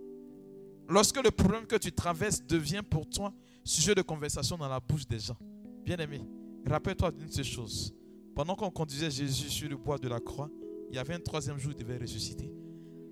[0.88, 3.34] lorsque le problème que tu traverses devient pour toi
[3.68, 5.38] sujet de conversation dans la bouche des gens,
[5.84, 6.22] bien aimé,
[6.66, 7.94] rappelle-toi d'une seule chose.
[8.36, 10.50] Pendant qu'on conduisait Jésus sur le bois de la croix,
[10.90, 12.52] il y avait un troisième jour, il devait ressusciter.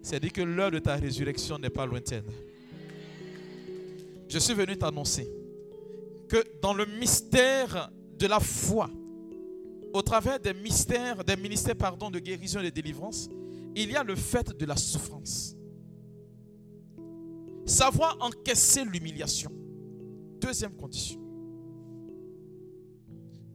[0.01, 2.25] C'est-à-dire que l'heure de ta résurrection n'est pas lointaine.
[4.27, 5.29] Je suis venu t'annoncer
[6.27, 8.89] que dans le mystère de la foi,
[9.93, 13.29] au travers des mystères, des ministères pardon, de guérison et de délivrance,
[13.75, 15.55] il y a le fait de la souffrance.
[17.65, 19.51] Savoir encaisser l'humiliation.
[20.39, 21.19] Deuxième condition.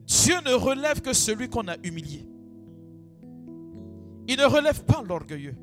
[0.05, 2.27] Dieu ne relève que celui qu'on a humilié.
[4.27, 5.55] Il ne relève pas l'orgueilleux.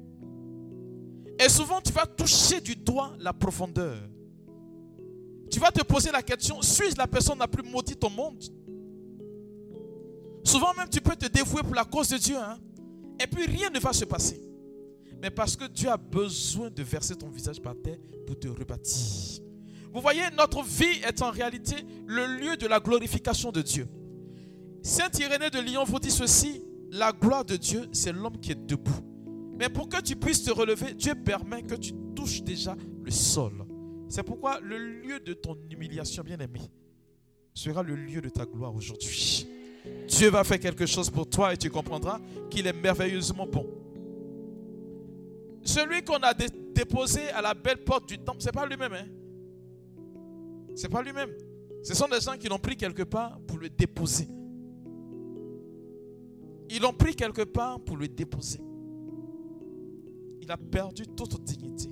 [1.38, 3.96] Et souvent, tu vas toucher du doigt la profondeur.
[5.50, 8.42] Tu vas te poser la question, suis-je la personne la plus maudite au monde?
[10.44, 12.36] Souvent même, tu peux te dévouer pour la cause de Dieu.
[12.36, 12.58] hein.
[13.20, 14.42] Et puis, rien ne va se passer.
[15.22, 19.42] Mais parce que Dieu a besoin de verser ton visage par terre pour te rebâtir.
[19.92, 21.74] Vous voyez, notre vie est en réalité
[22.06, 23.86] le lieu de la glorification de Dieu.
[24.82, 28.66] Saint Irénée de Lyon vous dit ceci, la gloire de Dieu, c'est l'homme qui est
[28.66, 29.00] debout.
[29.58, 33.64] Mais pour que tu puisses te relever, Dieu permet que tu touches déjà le sol.
[34.08, 36.60] C'est pourquoi le lieu de ton humiliation, bien-aimé,
[37.52, 39.46] sera le lieu de ta gloire aujourd'hui.
[40.06, 42.20] Dieu va faire quelque chose pour toi et tu comprendras
[42.50, 43.66] qu'il est merveilleusement bon.
[45.62, 48.92] Celui qu'on a dé- déposé à la belle porte du temple, ce n'est pas lui-même.
[48.92, 49.06] Hein?
[50.78, 51.32] Ce n'est pas lui-même.
[51.82, 54.28] Ce sont des gens qui l'ont pris quelque part pour le déposer.
[56.70, 58.60] Ils l'ont pris quelque part pour le déposer.
[60.40, 61.88] Il a perdu toute dignité.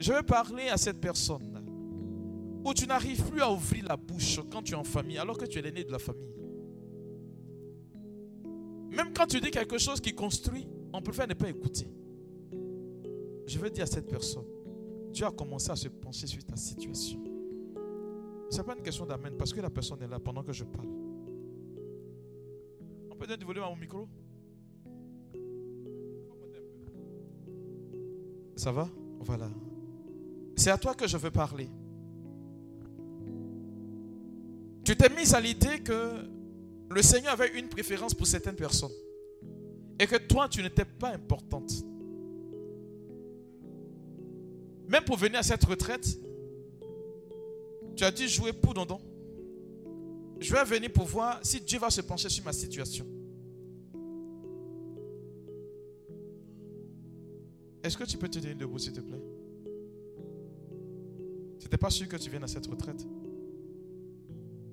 [0.00, 1.64] Je vais parler à cette personne
[2.64, 5.46] où tu n'arrives plus à ouvrir la bouche quand tu es en famille, alors que
[5.46, 6.34] tu es l'aîné de la famille.
[8.90, 11.86] Même quand tu dis quelque chose qui construit, on préfère ne pas écouter.
[13.46, 14.46] Je veux dire à cette personne,
[15.12, 17.35] Dieu a commencé à se pencher sur ta situation.
[18.50, 20.64] Ce n'est pas une question d'amen parce que la personne est là pendant que je
[20.64, 20.88] parle.
[23.10, 24.08] On peut donner du volume à mon micro?
[28.56, 28.88] Ça va?
[29.20, 29.50] Voilà.
[30.56, 31.68] C'est à toi que je veux parler.
[34.84, 36.28] Tu t'es mis à l'idée que
[36.88, 38.92] le Seigneur avait une préférence pour certaines personnes
[39.98, 41.72] et que toi, tu n'étais pas importante.
[44.88, 46.18] Même pour venir à cette retraite,
[47.96, 49.00] tu as dû jouer pour Dondon.
[50.38, 53.06] Je vais venir pour voir si Dieu va se pencher sur ma situation.
[57.82, 59.22] Est-ce que tu peux te tenir debout, s'il te plaît?
[61.58, 63.06] Tu n'étais pas sûr que tu viennes à cette retraite.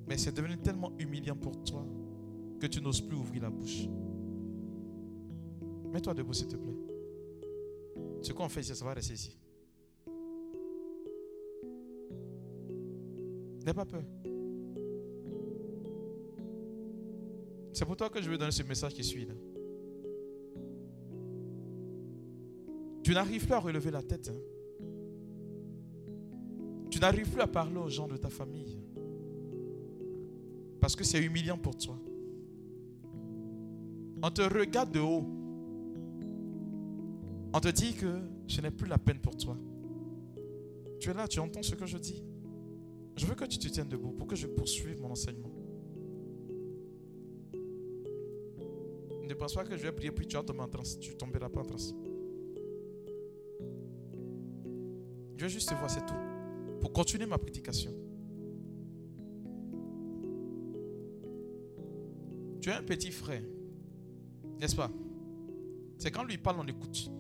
[0.08, 1.86] Mais c'est devenu tellement humiliant pour toi
[2.60, 3.88] que tu n'oses plus ouvrir la bouche.
[5.94, 6.76] Mets-toi debout, s'il te plaît.
[8.22, 9.38] Ce qu'on fait ici, ça va rester ici.
[13.66, 14.04] N'aie pas peur.
[17.72, 19.28] C'est pour toi que je vais donner ce message qui suit.
[23.04, 24.30] Tu n'arrives plus à relever la tête.
[24.30, 24.88] hein.
[26.90, 28.78] Tu n'arrives plus à parler aux gens de ta famille.
[30.80, 31.98] Parce que c'est humiliant pour toi.
[34.22, 35.26] On te regarde de haut.
[37.54, 39.58] On te dit que ce n'est plus la peine pour toi.
[41.00, 42.24] Tu es là, tu entends ce que je dis.
[43.16, 45.52] Je veux que tu te tiennes debout pour que je poursuive mon enseignement.
[49.24, 51.00] Ne pense pas que je vais prier puis tu vas tomber en transe.
[51.00, 51.96] Tu tomberas pas en transe.
[55.38, 56.14] Je vais juste te voir, c'est tout.
[56.80, 57.92] Pour continuer ma prédication.
[62.62, 63.44] Tu as un petit frère,
[64.60, 64.90] n'est-ce pas?
[65.98, 67.12] C'est quand lui parle, on écoute.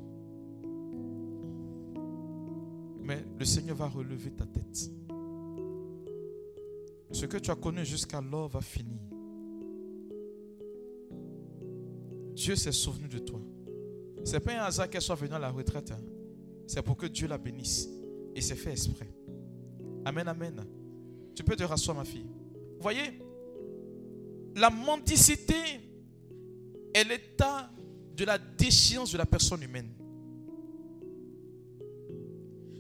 [3.01, 4.89] Mais le Seigneur va relever ta tête.
[7.23, 8.99] Ce que tu as connu jusqu'alors va finir.
[12.33, 13.39] Dieu s'est souvenu de toi.
[14.25, 15.89] Ce n'est pas un hasard qu'elle soit venue à la retraite.
[15.91, 16.01] hein.
[16.67, 17.87] C'est pour que Dieu la bénisse.
[18.35, 19.09] Et c'est fait exprès.
[20.03, 20.65] Amen, amen.
[21.33, 22.27] Tu peux te rasseoir, ma fille.
[22.75, 23.21] Vous voyez,
[24.57, 25.55] la mendicité
[26.93, 27.71] est l'état
[28.17, 29.93] de la déchéance de la personne humaine.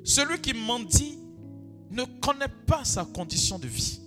[0.03, 1.17] Celui qui mendie
[1.91, 4.01] ne connaît pas sa condition de vie.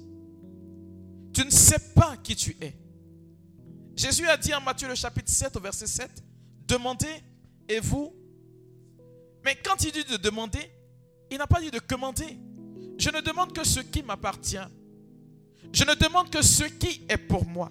[1.36, 2.74] Tu ne sais pas qui tu es.
[3.94, 6.10] Jésus a dit en Matthieu le chapitre 7 au verset 7,
[6.66, 7.12] demandez
[7.68, 8.14] et vous.
[9.44, 10.70] Mais quand il dit de demander,
[11.30, 12.38] il n'a pas dit de commander.
[12.96, 14.66] Je ne demande que ce qui m'appartient.
[15.74, 17.70] Je ne demande que ce qui est pour moi.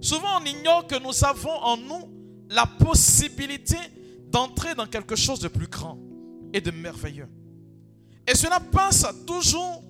[0.00, 2.10] Souvent, on ignore que nous avons en nous
[2.48, 3.76] la possibilité
[4.28, 5.98] d'entrer dans quelque chose de plus grand
[6.54, 7.28] et de merveilleux.
[8.26, 9.84] Et cela passe toujours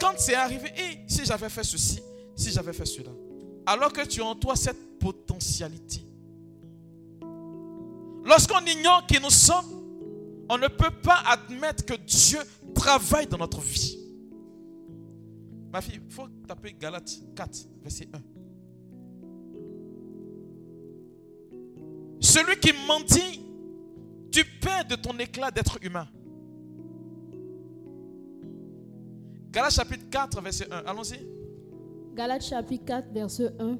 [0.00, 0.68] quand c'est arrivé.
[0.76, 2.00] Et si j'avais fait ceci,
[2.34, 3.10] si j'avais fait cela.
[3.66, 6.02] Alors que tu as en toi cette potentialité.
[8.24, 9.78] Lorsqu'on ignore qui nous sommes,
[10.48, 12.38] on ne peut pas admettre que Dieu
[12.74, 13.98] travaille dans notre vie.
[15.72, 18.18] Ma fille, il faut taper Galates 4, verset 1.
[22.20, 23.40] Celui qui mendie,
[24.32, 26.08] tu perds de ton éclat d'être humain.
[29.50, 30.76] Galates chapitre 4, verset 1.
[30.86, 31.26] Allons-y.
[32.14, 33.78] Galates chapitre 4, verset 1.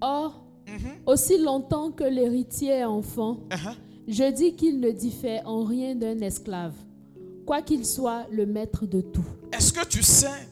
[0.00, 3.74] Or, Mhm, aussi longtemps que l'héritier est enfant, uh-huh.
[4.06, 6.74] je dis qu'il ne diffère en rien d'un esclave,
[7.44, 9.24] quoiqu'il soit le maître de tout.
[9.52, 10.48] Est-ce que tu sais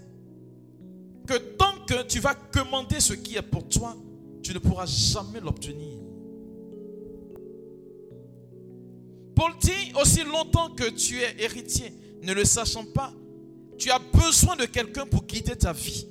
[1.26, 3.94] que tant que tu vas commander ce qui est pour toi,
[4.42, 5.98] tu ne pourras jamais l'obtenir?
[9.37, 13.12] Paul dit aussi longtemps que tu es héritier, ne le sachant pas,
[13.79, 16.09] tu as besoin de quelqu'un pour guider ta vie.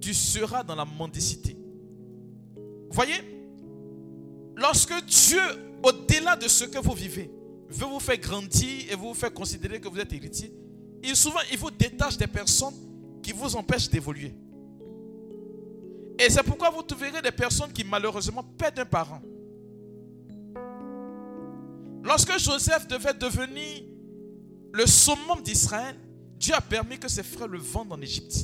[0.00, 1.56] Tu seras dans la mendicité.
[2.90, 3.20] Voyez,
[4.56, 5.40] lorsque Dieu,
[5.82, 7.30] au-delà de ce que vous vivez,
[7.68, 10.52] veut vous faire grandir et vous faire considérer que vous êtes héritier,
[11.02, 12.74] il, souvent, il vous détache des personnes
[13.22, 14.34] qui vous empêchent d'évoluer.
[16.18, 19.22] Et c'est pourquoi vous trouverez des personnes qui malheureusement perdent un parent.
[22.04, 23.84] Lorsque Joseph devait devenir
[24.72, 25.96] le summum d'Israël,
[26.42, 28.34] Dieu a permis que ses frères le vendent en Égypte.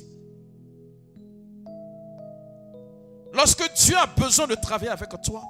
[3.34, 5.42] Lorsque Dieu a besoin de travailler avec toi,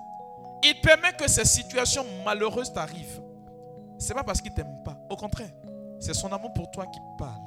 [0.64, 3.20] il permet que ces situations malheureuses t'arrivent.
[3.99, 4.99] Ce n'est pas parce qu'il ne t'aime pas.
[5.11, 5.51] Au contraire,
[6.01, 7.42] c'est son amour pour toi qui parle.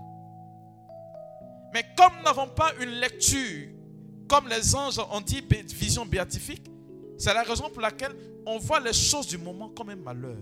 [1.73, 3.69] Mais comme nous n'avons pas une lecture,
[4.29, 5.41] comme les anges ont dit,
[5.73, 6.69] vision béatifique,
[7.17, 10.37] c'est la raison pour laquelle on voit les choses du moment comme un malheur.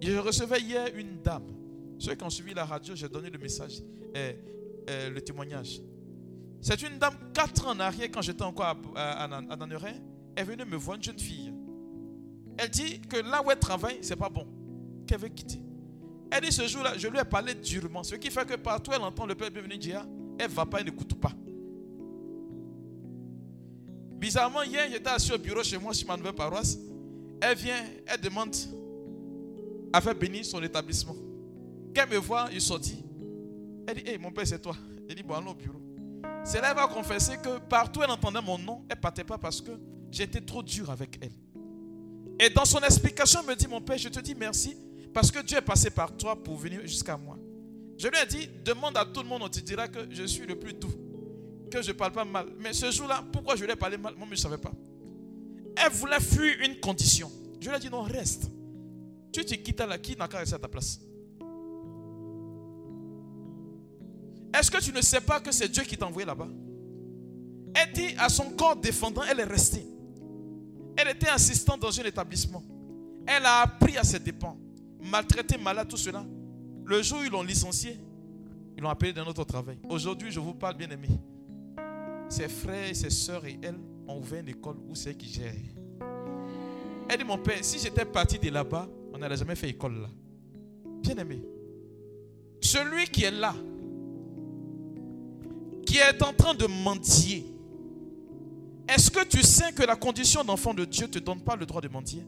[0.00, 1.57] Je recevais hier une dame
[1.98, 3.82] Ceux qui ont suivi la radio, j'ai donné le message,
[4.16, 4.32] euh,
[4.88, 5.80] euh, le témoignage.
[6.60, 9.94] C'est une dame, 4 ans en arrière, quand j'étais encore à, à, à Nanneray,
[10.36, 11.52] elle me voir, une jeune fille.
[12.56, 14.46] Elle dit que là où elle travaille, c'est pas bon.
[15.06, 15.60] Qu'elle veut quitter.
[16.30, 18.02] Elle dit ce jour-là, je lui ai parlé durement.
[18.02, 20.04] Ce qui fait que partout elle entend le Père bienvenu dire,
[20.38, 21.32] elle ne va pas, elle n'écoute pas.
[24.18, 26.78] Bizarrement, hier, j'étais assis au bureau chez moi, sur ma nouvelle paroisse.
[27.40, 28.54] Elle vient, elle demande
[29.92, 31.14] à faire bénir son établissement.
[31.98, 33.04] Elle me voit, il sortit.
[33.86, 34.76] Elle dit, hé, mon père, c'est toi.
[35.08, 35.80] Elle dit, bon, allons au bureau.
[36.44, 39.36] C'est là qu'elle va confesser que partout elle entendait mon nom, elle ne partait pas
[39.36, 39.72] parce que
[40.10, 41.32] j'étais trop dur avec elle.
[42.38, 44.76] Et dans son explication, elle me dit, mon père, je te dis merci
[45.12, 47.36] parce que Dieu est passé par toi pour venir jusqu'à moi.
[47.98, 50.46] Je lui ai dit, demande à tout le monde, on te dira que je suis
[50.46, 50.92] le plus doux,
[51.70, 52.46] que je ne parle pas mal.
[52.60, 54.14] Mais ce jour-là, pourquoi je lui ai parlé mal?
[54.14, 54.72] Moi, je ne savais pas.
[55.76, 57.30] Elle voulait fuir une condition.
[57.60, 58.50] Je lui ai dit, non, reste.
[59.32, 61.00] Tu te quittes là, qui n'a qu'à rester à ta place?
[64.54, 66.48] Est-ce que tu ne sais pas que c'est Dieu qui t'a envoyé là-bas?
[67.74, 69.86] Elle dit à son corps défendant, elle est restée.
[70.96, 72.62] Elle était assistante dans un établissement.
[73.26, 74.56] Elle a appris à ses dépens.
[75.00, 76.24] Maltraité, malade, tout cela.
[76.84, 77.98] Le jour où ils l'ont licencié,
[78.76, 79.78] ils l'ont appelé d'un autre travail.
[79.88, 81.08] Aujourd'hui, je vous parle, bien aimé.
[82.28, 85.52] Ses frères, ses soeurs et elle ont ouvert une école où c'est qui gère.
[87.08, 90.08] Elle dit, mon père, si j'étais parti de là-bas, on n'aurait jamais fait école là.
[91.00, 91.42] Bien aimé.
[92.60, 93.54] Celui qui est là,
[95.88, 97.44] qui est en train de mentir,
[98.86, 101.64] est-ce que tu sais que la condition d'enfant de Dieu ne te donne pas le
[101.64, 102.22] droit de mentir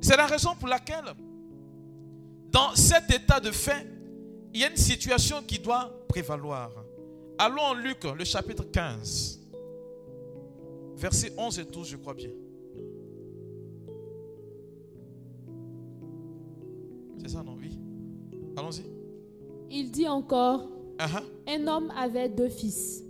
[0.00, 1.04] C'est la raison pour laquelle,
[2.50, 3.86] dans cet état de fait,
[4.52, 6.70] il y a une situation qui doit prévaloir.
[7.38, 9.40] Allons en Luc, le chapitre 15,
[10.96, 12.30] versets 11 et 12, je crois bien.
[17.20, 17.56] C'est ça, non?
[17.60, 17.78] Oui.
[18.56, 18.97] Allons-y.
[19.70, 21.22] Il dit encore, Uh-huh.
[21.46, 23.02] un homme avait deux fils.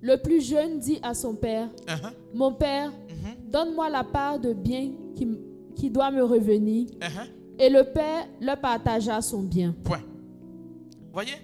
[0.00, 2.12] Le plus jeune dit à son père, Uh-huh.
[2.34, 3.50] Mon père, Mhm.
[3.50, 4.90] donne-moi la part de bien
[5.76, 6.86] qui, doit me revenir.
[7.00, 7.28] Uh-huh.
[7.58, 9.74] Et le père leur partagea son bien.
[9.84, 10.02] Point.
[11.12, 11.34] Voyez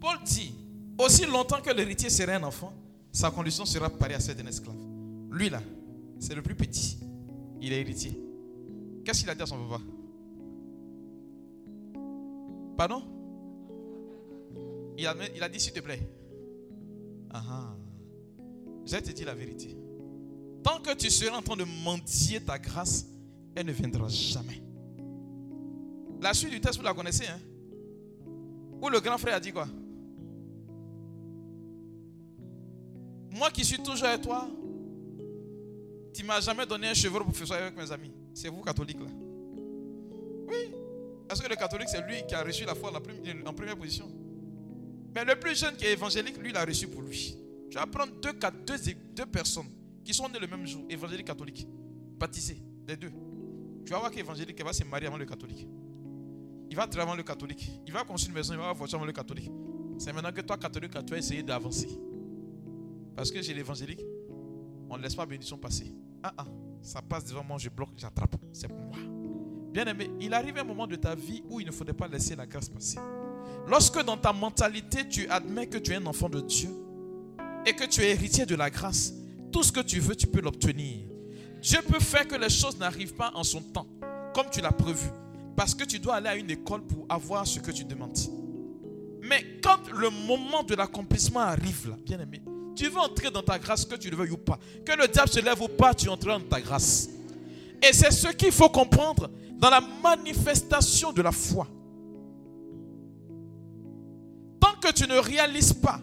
[0.00, 0.52] Paul dit
[0.98, 2.72] aussi longtemps que l'héritier serait un enfant,
[3.12, 4.76] sa condition sera pareille à celle d'un esclave.
[5.30, 5.60] Lui là,
[6.20, 6.98] c'est le plus petit.
[7.60, 8.12] Il est héritier.
[9.04, 9.82] Qu'est-ce qu'il a dit à son papa?
[12.78, 13.02] Pardon
[14.96, 15.06] il
[15.42, 16.00] a, dit s'il te plaît.
[17.30, 17.76] Ah ah.
[18.84, 19.76] Je te dire la vérité.
[20.62, 23.06] Tant que tu seras en train de mendier ta grâce,
[23.54, 24.60] elle ne viendra jamais.
[26.20, 27.38] La suite du texte, vous la connaissez, hein?
[28.82, 29.68] Où le grand frère a dit quoi?
[33.30, 34.48] Moi qui suis toujours avec toi,
[36.12, 38.12] tu m'as jamais donné un cheveu pour faire ça avec mes amis.
[38.34, 39.10] C'est vous, catholiques, là.
[40.48, 40.77] Oui.
[41.28, 44.10] Parce que le catholique, c'est lui qui a reçu la foi la en première position.
[45.14, 47.36] Mais le plus jeune qui est évangélique, lui, il a reçu pour lui.
[47.70, 49.68] Tu vas prendre deux, personnes
[50.04, 51.66] qui sont nées le même jour, évangélique catholique,
[52.18, 53.12] baptisés, les deux.
[53.84, 55.68] Tu vas voir qu'évangélique va se marier avant le catholique.
[56.70, 57.70] Il va travailler avant le catholique.
[57.86, 59.50] Il va construire une maison, il va avoir voiture avant le catholique.
[59.98, 61.88] C'est maintenant que toi, catholique, tu vas essayer d'avancer.
[63.14, 64.00] Parce que chez l'évangélique,
[64.88, 65.92] on ne laisse pas bénédiction passer.
[66.22, 66.46] Ah ah,
[66.80, 68.36] ça passe devant moi, je bloque, j'attrape.
[68.52, 69.17] C'est pour moi.
[69.72, 72.34] Bien aimé, il arrive un moment de ta vie où il ne faudrait pas laisser
[72.34, 72.98] la grâce passer.
[73.66, 76.70] Lorsque dans ta mentalité, tu admets que tu es un enfant de Dieu
[77.66, 79.12] et que tu es héritier de la grâce,
[79.52, 81.06] tout ce que tu veux, tu peux l'obtenir.
[81.60, 83.86] Dieu peut faire que les choses n'arrivent pas en son temps,
[84.34, 85.08] comme tu l'as prévu,
[85.56, 88.18] parce que tu dois aller à une école pour avoir ce que tu demandes.
[89.22, 92.40] Mais quand le moment de l'accomplissement arrive, là, bien aimé,
[92.74, 94.58] tu veux entrer dans ta grâce, que tu le veuilles ou pas.
[94.86, 97.08] Que le diable se lève ou pas, tu entreras dans ta grâce.
[97.82, 101.66] Et c'est ce qu'il faut comprendre dans la manifestation de la foi.
[104.60, 106.00] Tant que tu ne réalises pas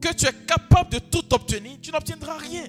[0.00, 2.66] que tu es capable de tout obtenir, tu n'obtiendras rien.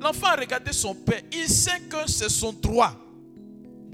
[0.00, 1.22] L'enfant a regardé son père.
[1.32, 2.92] Il sait que c'est son droit.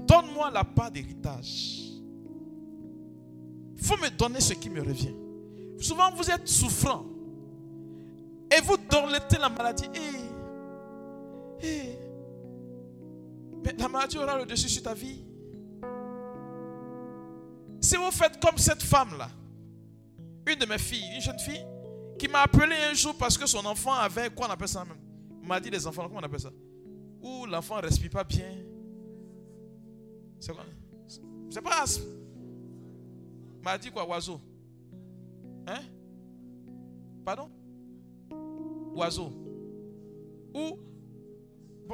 [0.07, 1.81] Donne-moi la part d'héritage.
[3.77, 5.15] Il faut me donner ce qui me revient.
[5.79, 7.05] Souvent, vous êtes souffrant.
[8.55, 9.85] Et vous dorlotez la maladie.
[9.95, 11.97] Eh, eh.
[13.63, 15.24] Mais la maladie aura le dessus sur ta vie.
[17.85, 19.29] Si vous faites comme cette femme-là,
[20.47, 21.63] une de mes filles, une jeune fille,
[22.17, 24.97] qui m'a appelé un jour parce que son enfant avait, quoi on appelle ça même?
[25.43, 26.49] M'a dit les enfants, comment on appelle ça?
[27.21, 28.57] Où l'enfant ne respire pas bien.
[30.39, 30.65] C'est quoi?
[31.51, 32.05] C'est pas asthme.
[33.61, 34.41] M'a dit quoi, oiseau?
[35.67, 35.81] Hein?
[37.23, 37.51] Pardon?
[38.95, 39.31] Oiseau.
[40.55, 40.79] Ou,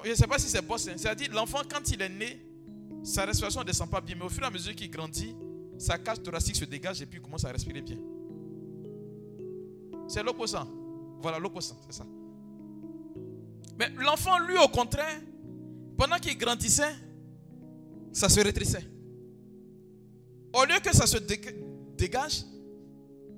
[0.05, 0.93] je ne sais pas si c'est boss, hein.
[0.95, 2.45] c'est-à-dire l'enfant quand il est né,
[3.03, 4.15] sa respiration ne descend pas bien.
[4.15, 5.35] Mais au fur et à mesure qu'il grandit,
[5.81, 7.97] sa cage thoracique se dégage et puis il commence à respirer bien.
[10.07, 10.67] C'est l'opposant.
[11.21, 12.05] Voilà l'opposant, c'est ça.
[13.79, 15.19] Mais l'enfant, lui, au contraire,
[15.97, 16.93] pendant qu'il grandissait,
[18.13, 18.85] ça se rétrécissait.
[20.53, 21.17] Au lieu que ça se
[21.97, 22.43] dégage,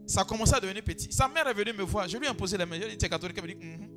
[0.05, 1.11] ça commençait à devenir petit.
[1.13, 2.09] Sa mère est venue me voir.
[2.09, 2.75] Je lui ai imposé la main.
[2.75, 3.37] Je lui ai dit, tu es catholique.
[3.37, 3.89] Elle me dit, mhm.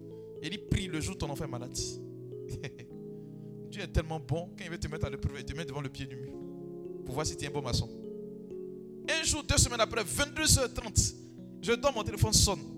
[0.43, 1.73] Il dit, prie le jour ton enfant est malade.
[3.71, 5.81] Dieu est tellement bon quand il veut te mettre à l'épreuve, il te met devant
[5.81, 6.31] le pied du mur
[7.05, 8.06] pour voir si tu es un bon maçon.
[9.09, 11.15] Un jour, deux semaines après, 22h30,
[11.63, 12.77] je dors, mon téléphone sonne.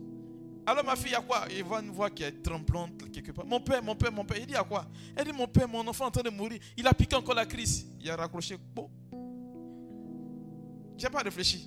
[0.69, 1.47] Alors ma fille, il y a quoi?
[1.51, 3.47] Il voit une voix qui est tremblante quelque part.
[3.47, 4.37] Mon père, mon père, mon père.
[4.39, 4.85] Il dit à quoi?
[5.17, 6.61] Elle dit, mon père, mon enfant est en train de mourir.
[6.77, 7.87] Il a piqué encore la crise.
[7.99, 8.59] Il a raccroché.
[8.75, 8.91] Bon.
[10.99, 11.67] Je n'ai pas réfléchi.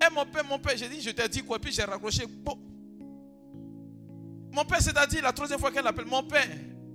[0.00, 1.58] Et eh, mon père, mon père, j'ai dit, je t'ai dit quoi?
[1.58, 2.24] Puis j'ai raccroché.
[2.26, 2.56] Bon.
[4.52, 6.46] Mon père, c'est-à-dire la troisième fois qu'elle appelle, mon père,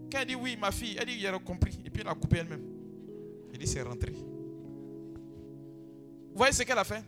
[0.09, 1.77] quand elle dit oui, ma fille, elle dit, il a compris.
[1.83, 2.63] Et puis elle a coupé elle-même.
[3.51, 4.13] Elle dit, c'est rentré.
[6.35, 7.01] Vous voyez ce qu'elle a fait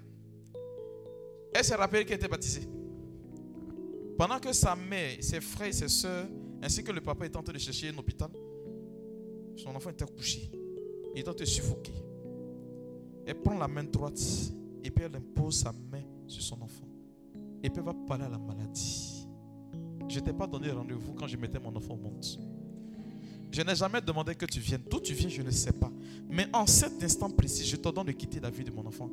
[1.54, 2.66] Elle s'est rappelée qu'elle était baptisée.
[4.18, 6.28] Pendant que sa mère, ses frères, ses soeurs,
[6.64, 8.30] ainsi que le papa étaient en train de chercher un hôpital,
[9.58, 10.50] son enfant était couché.
[11.14, 11.92] Il était suffoqué.
[13.26, 14.18] Elle prend la main droite
[14.82, 16.88] et puis elle impose sa main sur son enfant.
[17.62, 19.28] Et puis elle va parler à la maladie.
[20.08, 22.26] Je t'ai pas donné rendez-vous quand je mettais mon enfant au monde.
[23.52, 24.84] Je n'ai jamais demandé que tu viennes.
[24.90, 25.92] D'où tu viens, je ne sais pas.
[26.30, 29.10] Mais en cet instant précis, je te donne de quitter la vie de mon enfant.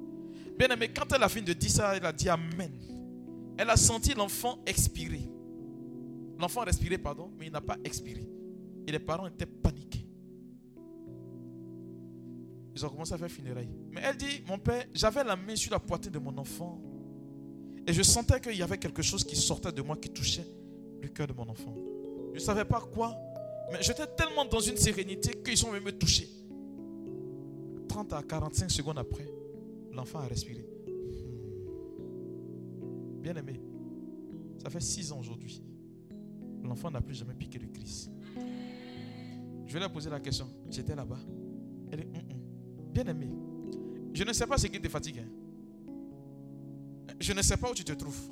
[0.59, 2.72] Bien aimé, quand elle a fini de dire ça, elle a dit Amen.
[3.57, 5.28] Elle a senti l'enfant expirer.
[6.39, 8.28] L'enfant a respiré, pardon, mais il n'a pas expiré.
[8.87, 10.07] Et les parents étaient paniqués.
[12.74, 13.70] Ils ont commencé à faire funérailles.
[13.93, 16.82] Mais elle dit, mon père, j'avais la main sur la poitrine de mon enfant.
[17.87, 20.47] Et je sentais qu'il y avait quelque chose qui sortait de moi, qui touchait
[21.01, 21.74] le cœur de mon enfant.
[22.32, 23.16] Je ne savais pas quoi,
[23.72, 26.28] mais j'étais tellement dans une sérénité qu'ils sont même touchés.
[27.88, 29.26] 30 à 45 secondes après,
[29.92, 30.66] l'enfant a respiré.
[33.20, 33.60] Bien aimé,
[34.62, 35.62] ça fait 6 ans aujourd'hui.
[36.62, 38.10] L'enfant n'a plus jamais piqué de crise.
[39.66, 40.48] Je vais lui poser la question.
[40.70, 41.18] J'étais là-bas.
[41.90, 42.08] Elle est,
[42.92, 43.28] bien aimé,
[44.12, 45.20] je ne sais pas ce qui te fatigue.
[45.20, 45.28] Hein.
[47.20, 48.28] Je ne sais pas où tu te trouves.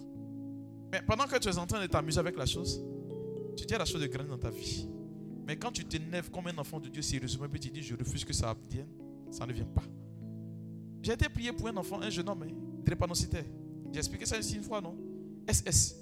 [0.91, 2.85] Mais pendant que tu es en train de t'amuser avec la chose,
[3.57, 4.89] tu dis la chose de grande dans ta vie.
[5.47, 8.25] Mais quand tu t'énerves comme un enfant de Dieu sérieusement, puis tu dis je refuse
[8.25, 8.89] que ça vienne,
[9.31, 9.83] ça ne vient pas.
[11.03, 13.45] J'ai été prié pour un enfant, un jeune homme, hein, drépanocytaire.
[13.93, 14.97] J'ai expliqué ça ici une fois, non?
[15.49, 15.97] SS.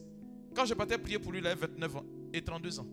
[0.55, 2.87] Quand je partais prier pour lui, il avait 29 ans et 32 ans.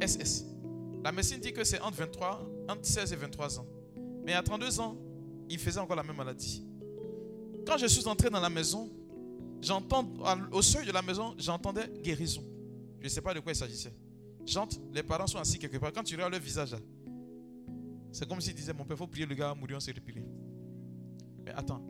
[0.00, 0.44] SS.
[0.44, 1.02] Mhm.
[1.02, 3.66] La médecine dit que c'est entre 23, entre 16 et 23 ans.
[4.24, 4.96] Mais à 32 ans,
[5.48, 6.64] il faisait encore la même maladie.
[7.66, 8.90] Quand je suis entré dans la maison,
[9.60, 10.06] j'entends
[10.52, 12.42] au seuil de la maison, j'entendais guérison.
[12.98, 13.92] Je ne sais pas de quoi il s'agissait.
[14.46, 15.92] J'entre, les parents sont assis quelque part.
[15.92, 16.74] Quand tu regardes leur visage,
[18.10, 20.24] c'est comme s'ils disaient Mon père, il faut prier le gars mourir, on s'est replié.
[21.44, 21.82] Mais attends,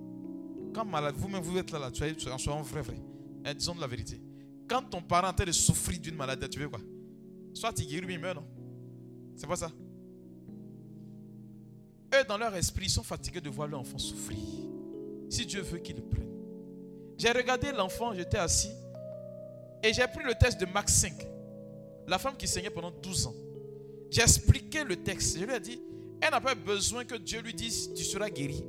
[0.75, 3.01] quand malade, vous-même vous êtes là, là, tu es en soyant vrai, vrai.
[3.45, 4.21] Et disons la vérité.
[4.69, 6.81] Quand ton parent est de souffrir d'une maladie, tu veux quoi?
[7.55, 8.47] Soit tu guéris, mais il meurt, non?
[9.37, 9.71] C'est pas ça.
[12.15, 14.39] Eux, dans leur esprit, ils sont fatigués de voir leur enfant souffrir.
[15.31, 16.29] Si Dieu veut qu'ils le prennent.
[17.17, 18.71] J'ai regardé l'enfant, j'étais assis.
[19.83, 21.13] Et j'ai pris le texte de Max 5.
[22.07, 23.35] La femme qui saignait pendant 12 ans.
[24.11, 25.39] J'ai expliqué le texte.
[25.39, 25.81] Je lui ai dit,
[26.21, 28.65] elle n'a pas besoin que Dieu lui dise, tu seras guéri.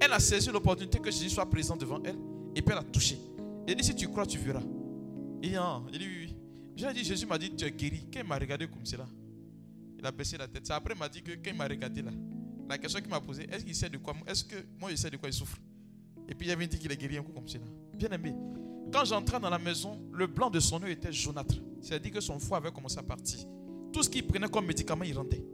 [0.00, 2.16] Elle a saisi l'opportunité que Jésus soit présent devant elle.
[2.54, 3.18] Et puis elle a touché.
[3.66, 4.62] Elle dit, si tu crois, tu verras.
[5.42, 5.82] Il dit, ah.
[5.92, 6.36] il dit oui, oui.
[6.76, 8.06] J'ai dit, Jésus m'a dit, tu es guéri.
[8.12, 9.06] Quand il m'a regardé comme cela,
[9.98, 10.70] il a baissé la tête.
[10.70, 12.12] Après, il m'a dit que quand il m'a regardé là,
[12.68, 14.14] la question qu'il m'a posée, est-ce qu'il sait de quoi?
[14.26, 15.58] Est-ce que moi je sais de quoi il souffre?
[16.28, 17.64] Et puis il avait dit qu'il est guéri un coup comme cela.
[17.94, 18.34] Bien aimé.
[18.92, 21.54] Quand j'entrais dans la maison, le blanc de son œil était jaunâtre.
[21.80, 23.40] C'est-à-dire que son foie avait commencé à partir.
[23.92, 25.44] Tout ce qu'il prenait comme médicament, il rendait.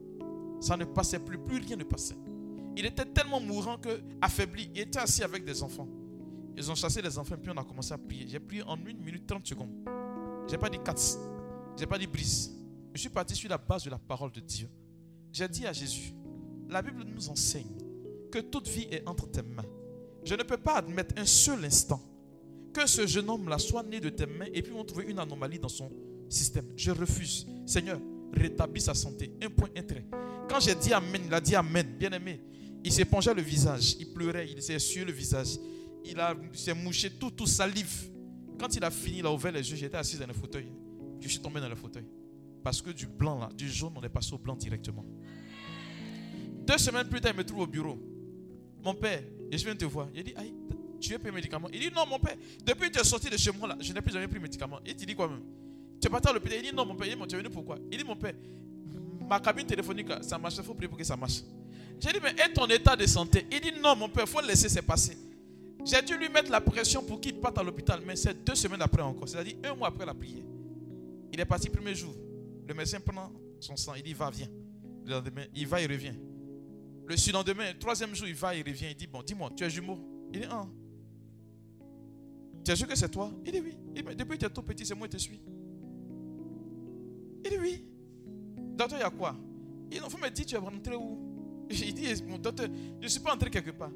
[0.60, 2.16] Ça ne passait plus, plus rien ne passait.
[2.76, 5.88] Il était tellement mourant que, affaibli, il était assis avec des enfants.
[6.56, 8.26] Ils ont chassé les enfants, puis on a commencé à prier.
[8.28, 9.70] J'ai prié en 1 minute 30 secondes.
[10.46, 11.00] Je n'ai pas dit 4,
[11.76, 12.52] je n'ai pas dit brise.
[12.92, 14.68] Je suis parti sur la base de la parole de Dieu.
[15.32, 16.14] J'ai dit à Jésus,
[16.68, 17.76] la Bible nous enseigne
[18.30, 19.64] que toute vie est entre tes mains.
[20.24, 22.00] Je ne peux pas admettre un seul instant
[22.74, 25.58] que ce jeune homme-là soit né de tes mains et puis on trouve une anomalie
[25.58, 25.90] dans son
[26.28, 26.66] système.
[26.76, 27.46] Je refuse.
[27.64, 28.00] Seigneur,
[28.32, 29.32] rétablis sa santé.
[29.40, 30.04] Un point, un trait.
[30.48, 31.86] Quand j'ai dit Amen, il a dit Amen.
[31.98, 32.40] Bien aimé.
[32.84, 33.96] Il penché le visage.
[33.98, 34.50] Il pleurait.
[34.50, 35.58] Il s'est essuyé le visage.
[36.04, 36.18] Il,
[36.52, 38.10] s'est mouché tout, tout salive.
[38.58, 39.76] Quand il a fini, il a ouvert les yeux.
[39.76, 40.66] J'étais assis dans le fauteuil.
[41.20, 42.04] Je suis tombé dans le fauteuil.
[42.62, 45.04] Parce que du blanc, là, du jaune, on est passé au blanc directement.
[46.66, 47.98] Deux semaines plus tard, il me trouve au bureau.
[48.82, 50.08] Mon père, je viens te voir.
[50.14, 50.54] Il dit, aïe,
[51.08, 53.36] tu as pris médicaments Il dit, non, mon père, depuis que tu es sorti de
[53.36, 54.80] chez moi, là, je n'ai plus jamais pris médicaments.
[54.84, 55.42] Il dit quoi même?
[56.00, 57.50] Tu es parti à l'hôpital Il dit, non, mon père, il dit, tu es venu
[57.50, 58.34] pourquoi Il dit, mon père,
[59.28, 61.42] ma cabine téléphonique, ça marche, il faut prier pour que ça marche.
[62.00, 63.46] J'ai dit, mais et ton état de santé?
[63.50, 65.16] Il dit, non, mon père, il faut laisser se passer.
[65.84, 68.82] J'ai dû lui mettre la pression pour qu'il parte à l'hôpital, mais c'est deux semaines
[68.82, 70.42] après encore, c'est-à-dire un mois après la prière.
[71.32, 72.14] Il est parti le premier jour.
[72.66, 73.30] Le médecin prend
[73.60, 74.48] son sang, il dit, va, viens.
[75.04, 76.14] Le lendemain, il va, il revient.
[77.06, 78.86] Le surlendemain, le troisième jour, il va, il revient.
[78.90, 79.98] Il dit, bon, dis-moi, tu es jumeau?
[80.32, 80.66] Il dit, ah.
[82.64, 83.30] Tu sûr que c'est toi?
[83.44, 83.76] Il dit, oui.
[83.94, 85.40] Dit, depuis que tu es tout petit, c'est moi qui te suis.
[87.44, 87.84] Il dit, oui.
[88.56, 89.36] Docteur, il y a quoi?
[89.90, 91.18] Il dit, me dire, tu es rentré où?
[91.70, 93.90] Il dit, mon docteur, je ne suis pas entré quelque part.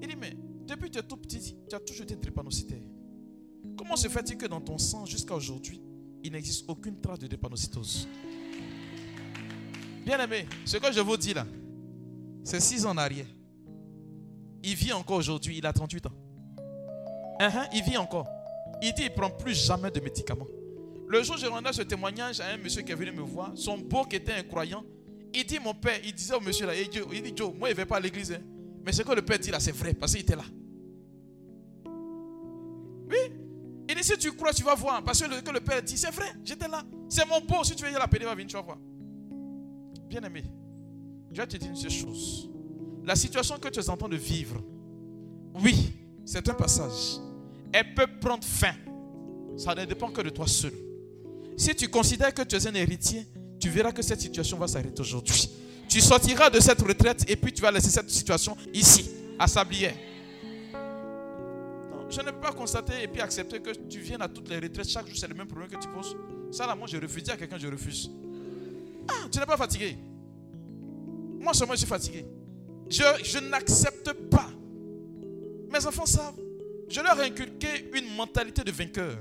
[0.00, 0.36] Il dit, mais
[0.66, 2.82] depuis que tu es tout petit, tu as toujours été drépanocytaire.
[3.76, 5.80] Comment se fait-il que dans ton sang, jusqu'à aujourd'hui,
[6.22, 8.08] il n'existe aucune trace de drépanocytose?
[10.04, 11.46] Bien aimé, ce que je vous dis là,
[12.42, 13.26] c'est six ans en arrière.
[14.62, 16.23] Il vit encore aujourd'hui, il a 38 ans.
[17.40, 18.26] Uh-huh, il vit encore.
[18.82, 20.46] Il dit il ne prend plus jamais de médicaments.
[21.06, 23.52] Le jour où j'ai rendu ce témoignage à un monsieur qui est venu me voir,
[23.54, 24.84] son beau qui était un croyant,
[25.32, 27.76] il dit mon père, il disait au monsieur là, il dit Joe, moi il ne
[27.76, 28.32] vais pas à l'église.
[28.32, 28.40] hein.
[28.84, 30.44] Mais ce que le père dit là, c'est vrai, parce qu'il était là.
[33.08, 33.16] Oui.
[33.88, 35.02] Il dit si tu crois, tu vas voir.
[35.02, 36.82] Parce que le, que le père dit, c'est vrai, j'étais là.
[37.08, 38.78] C'est mon beau, si tu veux y l'appeler, va venir, tu vas voir.
[40.08, 40.44] Bien aimé,
[41.32, 42.50] je te dire une chose.
[43.04, 44.62] La situation que tu es en train de vivre,
[45.62, 45.92] oui,
[46.24, 47.18] c'est un passage.
[47.74, 48.72] Elle peut prendre fin.
[49.56, 50.72] Ça ne dépend que de toi seul.
[51.56, 53.26] Si tu considères que tu es un héritier,
[53.58, 55.50] tu verras que cette situation va s'arrêter aujourd'hui.
[55.88, 59.10] Tu sortiras de cette retraite et puis tu vas laisser cette situation ici,
[59.40, 59.94] à Sablière.
[60.72, 64.60] Non, je ne peux pas constater et puis accepter que tu viennes à toutes les
[64.60, 64.88] retraites.
[64.88, 66.16] Chaque jour, c'est le même problème que tu poses.
[66.52, 67.24] Ça, là, moi, je refuse.
[67.24, 68.08] Dis à quelqu'un, je refuse.
[69.08, 69.98] Ah, tu n'es pas fatigué.
[71.40, 72.24] Moi seulement, je suis fatigué.
[72.88, 74.50] Je, je n'accepte pas.
[75.72, 76.38] Mes enfants savent.
[76.88, 79.16] Je leur ai inculqué une mentalité de vainqueur.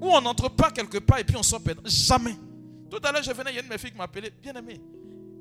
[0.00, 1.82] Où on n'entre pas quelque part et puis on sort perdant.
[1.84, 2.34] Jamais.
[2.90, 4.52] Tout à l'heure, je venais, il y a une de mes filles qui m'appelait, bien
[4.54, 4.80] aimée.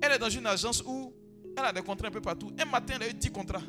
[0.01, 1.11] Elle est dans une agence où
[1.57, 2.51] elle a des contrats un peu partout.
[2.59, 3.61] Un matin, elle a eu 10 contrats.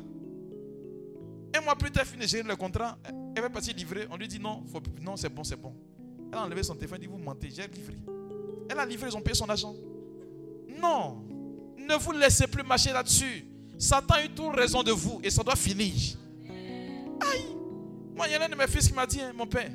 [1.55, 2.97] Un mois plus tard, elle finit de gérer le contrat.
[3.35, 4.07] Elle va partir livrer.
[4.09, 4.63] On lui dit non,
[5.01, 5.73] non c'est bon, c'est bon.
[6.31, 7.95] Elle a enlevé son téléphone, dit vous mentez, j'ai livré.
[8.69, 9.75] Elle a livré, ils ont payé son argent.
[10.79, 11.23] Non,
[11.77, 13.45] ne vous laissez plus marcher là-dessus.
[13.77, 15.93] Satan a eu toute raison de vous et ça doit finir.
[18.15, 19.71] Moi, il y a l'un de mes fils qui m'a dit, hein, mon père,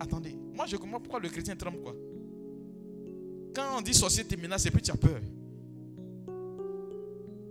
[0.00, 1.94] attendez, moi je comprends pourquoi le chrétien tremble quoi.
[3.54, 5.20] Quand on dit société menace, et puis tu as peur.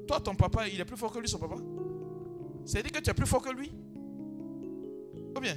[0.07, 1.55] Toi, ton papa, il est plus fort que lui, son papa.
[2.65, 3.71] C'est-à-dire que tu es plus fort que lui.
[5.35, 5.55] Ou bien?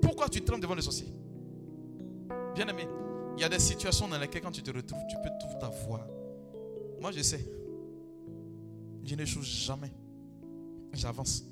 [0.00, 1.06] Pourquoi tu trembles devant le sorcier
[2.54, 2.86] Bien aimé,
[3.36, 6.06] il y a des situations dans lesquelles quand tu te retrouves, tu peux tout avoir.
[7.00, 7.44] Moi, je sais.
[9.02, 9.92] Je n'échoue jamais.
[10.92, 11.44] J'avance.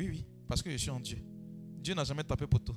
[0.00, 1.18] Oui, oui, parce que je suis en Dieu.
[1.78, 2.74] Dieu n'a jamais tapé poteau.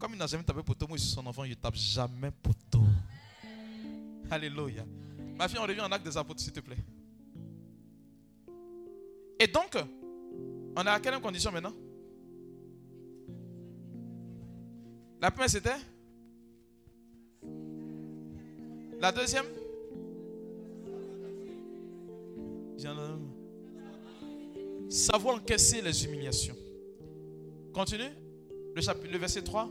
[0.00, 2.32] Comme il n'a jamais tapé poteau, moi je suis son enfant, il ne tape jamais
[2.32, 2.82] poteau.
[4.28, 4.84] Alléluia.
[5.38, 6.76] Ma fille, on revient en acte des apôtres, s'il te plaît.
[9.38, 9.78] Et donc,
[10.76, 11.72] on est à quelle condition maintenant?
[15.20, 15.76] La première, c'était?
[19.00, 19.46] La deuxième?
[22.76, 23.20] J'en
[24.94, 26.54] Savoir encaisser les humiliations.
[27.72, 28.12] Continue.
[28.76, 29.68] Le, chapitre, le verset 3.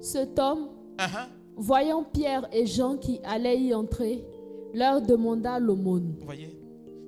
[0.00, 1.26] Cet homme, Uh-huh.
[1.56, 4.24] voyant Pierre et Jean qui allaient y entrer,
[4.72, 6.14] leur demanda l'aumône.
[6.20, 6.56] Vous voyez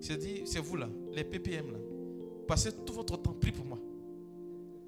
[0.00, 1.78] C'est dit, c'est vous là, les PPM là.
[2.48, 3.78] Passez tout votre temps, prie pour moi.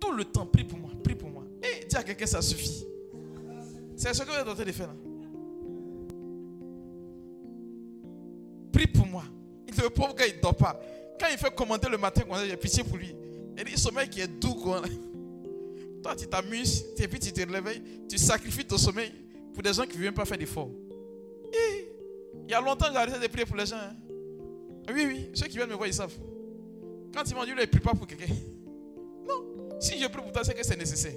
[0.01, 1.45] Tout le temps, prie pour moi, prie pour moi.
[1.63, 2.85] Et dis à quelqu'un, ça suffit.
[3.97, 4.95] C'est ce que vous êtes en train de faire là.
[8.73, 9.23] Prie pour moi.
[9.83, 10.79] Le pauvre gars, il ne dort pas.
[11.21, 13.15] Quand il fait commenter le matin, j'ai pitié pour lui.
[13.59, 14.55] Il dit, sommeil qui est doux.
[14.55, 14.81] Quoi.
[16.03, 19.13] Toi, tu t'amuses, et puis tu te réveilles, tu sacrifies ton sommeil
[19.53, 20.71] pour des gens qui ne viennent pas faire d'efforts.
[22.47, 23.77] Il y a longtemps, j'ai arrêté de prier pour les gens.
[23.77, 23.95] hein.
[24.95, 26.17] Oui, oui, ceux qui viennent me voir, ils savent.
[27.13, 28.33] Quand ils m'ont dit, ne prie pas pour quelqu'un.
[29.29, 29.79] Non.
[29.79, 31.15] Si je prie pour toi, c'est que c'est nécessaire.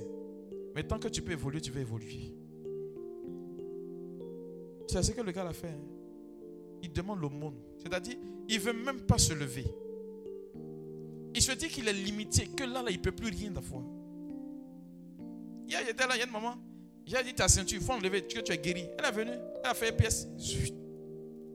[0.75, 2.33] Mais tant que tu peux évoluer, tu vas évoluer.
[4.87, 5.67] Sais ce que le gars a fait.
[5.69, 5.81] hein?
[6.83, 7.55] Il demande l'aumône.
[7.81, 8.15] C'est-à-dire,
[8.49, 9.65] il ne veut même pas se lever.
[11.35, 13.83] Il se dit qu'il est limité, que là, là il ne peut plus rien d'avoir.
[15.67, 16.55] Hier, j'étais là, il y a une maman.
[17.05, 18.85] J'ai dit ta ceinture, il faut enlever, que tu es guéri.
[18.97, 19.31] Elle est venue,
[19.63, 20.27] elle a fait une pièce.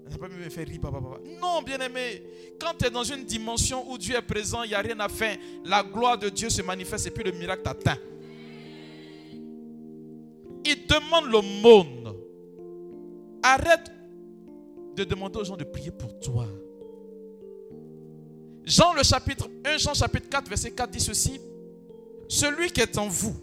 [0.05, 1.20] Elle n'a pas même fait rire, papa, papa.
[1.41, 2.22] Non, bien aimé.
[2.59, 5.09] Quand tu es dans une dimension où Dieu est présent, il n'y a rien à
[5.09, 5.37] faire.
[5.64, 7.99] La gloire de Dieu se manifeste et puis le miracle t'atteint.
[10.64, 12.14] Il demande l'aumône.
[13.43, 13.93] Arrête
[14.97, 16.47] de demander aux gens de prier pour toi.
[18.68, 21.40] Jean le chapitre 1, Jean chapitre 4, verset 4 dit ceci.
[22.28, 23.34] Celui qui est en vous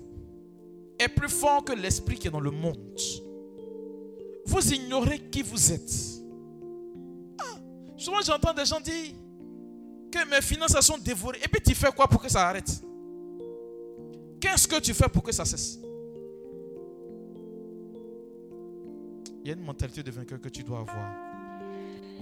[0.99, 2.77] est plus fort que l'esprit qui est dans le monde.
[4.45, 5.91] vous ignorez qui vous êtes.
[7.39, 7.57] Ah,
[7.97, 9.15] souvent j'entends des gens dire
[10.11, 11.39] que mes finances sont dévorées.
[11.43, 12.71] Et puis tu fais quoi pour que ça arrête?
[14.39, 15.79] Qu'est-ce que tu fais pour que ça cesse?
[19.43, 21.11] Il y a une mentalité de vainqueur que tu dois avoir.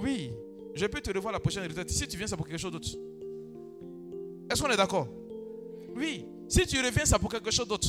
[0.01, 0.31] Oui,
[0.76, 1.89] je peux te revoir la prochaine retraite.
[1.89, 2.89] Si tu viens, c'est pour quelque chose d'autre.
[4.49, 5.07] Est-ce qu'on est, d'accord?
[5.95, 7.88] Oui, si tu reviens, c'est pour quelque chose d'autre.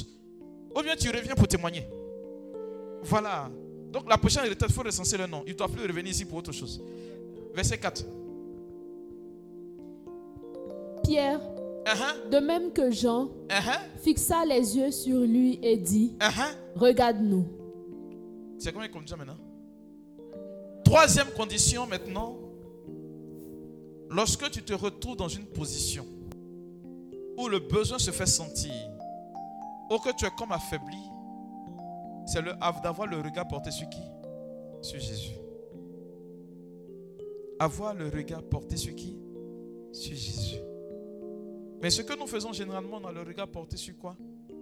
[0.77, 1.87] Ou bien tu reviens pour témoigner.
[3.03, 3.51] Voilà.
[3.91, 5.43] Donc la prochaine retraite, il faut recenser le nom.
[5.47, 6.83] Il ne doit plus revenir ici pour autre chose.
[7.55, 8.05] Verset 4.
[11.05, 11.41] Pierre,
[11.87, 16.55] Uh-huh, de même que Jean, uh-huh, fixa les yeux sur lui et dit, uh-huh.
[16.77, 17.47] regarde-nous.
[18.59, 19.37] C'est combien de conditions maintenant?
[20.83, 22.39] Troisième condition maintenant.
[24.11, 26.07] Lorsque tu te retrouves dans une position
[27.37, 28.73] où le besoin se fait sentir,
[29.91, 30.99] ou que tu es comme affaibli,
[32.27, 32.53] c'est le
[32.83, 34.03] d'avoir le regard porté sur qui?
[34.81, 35.35] Sur Jésus.
[37.59, 39.17] Avoir le regard porté sur qui?
[39.93, 40.59] Sur Jésus.
[41.83, 44.17] Mais ce que nous faisons généralement, on a le regard porté sur quoi?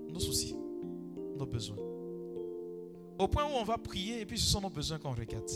[0.09, 0.57] Nos soucis,
[1.37, 1.77] nos besoins.
[3.19, 5.49] Au point où on va prier et puis ce sont nos besoins qu'on regarde.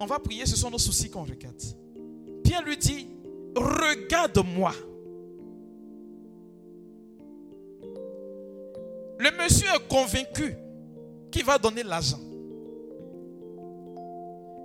[0.00, 1.60] On va prier, ce sont nos soucis qu'on regarde.
[2.44, 3.08] Pierre lui dit,
[3.54, 4.72] regarde-moi.
[9.18, 10.56] Le monsieur est convaincu
[11.30, 12.20] qu'il va donner l'argent.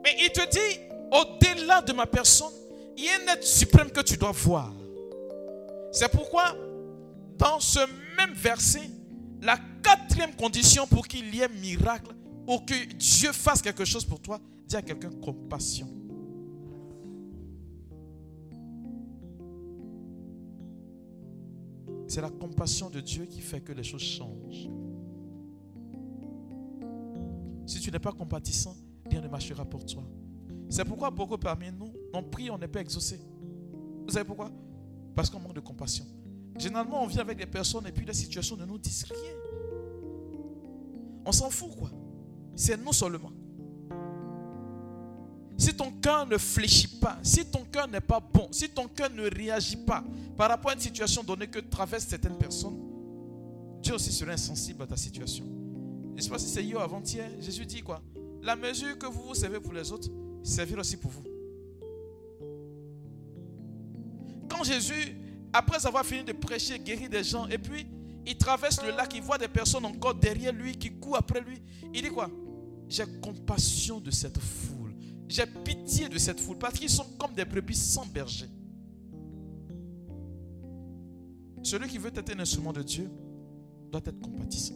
[0.03, 0.79] Mais il te dit,
[1.11, 2.51] au-delà de ma personne,
[2.95, 4.71] il y a un être suprême que tu dois voir.
[5.91, 6.55] C'est pourquoi,
[7.37, 7.79] dans ce
[8.17, 8.89] même verset,
[9.41, 12.13] la quatrième condition pour qu'il y ait miracle
[12.47, 15.87] ou que Dieu fasse quelque chose pour toi, dis à quelqu'un compassion.
[22.07, 24.69] C'est la compassion de Dieu qui fait que les choses changent.
[27.65, 28.75] Si tu n'es pas compatissant,
[29.09, 30.03] rien ne marchera pour toi.
[30.69, 33.19] C'est pourquoi beaucoup parmi nous, on prie, on n'est pas exaucé.
[34.05, 34.51] Vous savez pourquoi?
[35.15, 36.05] Parce qu'on manque de compassion.
[36.57, 39.33] Généralement, on vit avec des personnes et puis les situations ne nous disent rien.
[41.25, 41.89] On s'en fout, quoi.
[42.55, 43.31] C'est nous seulement.
[46.05, 50.03] Ne fléchit pas, si ton cœur n'est pas bon, si ton cœur ne réagit pas
[50.35, 52.77] par rapport à une situation donnée que traversent certaines personnes,
[53.81, 55.45] Dieu aussi sera insensible à ta situation.
[56.15, 58.01] Je sais pas si c'est hier avant-hier, Jésus dit quoi?
[58.41, 60.09] La mesure que vous vous servez pour les autres,
[60.43, 61.23] servir aussi pour vous.
[64.49, 65.15] Quand Jésus,
[65.53, 67.85] après avoir fini de prêcher, guérir des gens, et puis
[68.25, 71.61] il traverse le lac, il voit des personnes encore derrière lui qui courent après lui,
[71.93, 72.29] il dit quoi?
[72.89, 74.82] J'ai compassion de cette foule.
[75.33, 78.45] J'ai pitié de cette foule parce qu'ils sont comme des brebis sans berger.
[81.63, 83.09] Celui qui veut être un instrument de Dieu
[83.91, 84.75] doit être compatissant.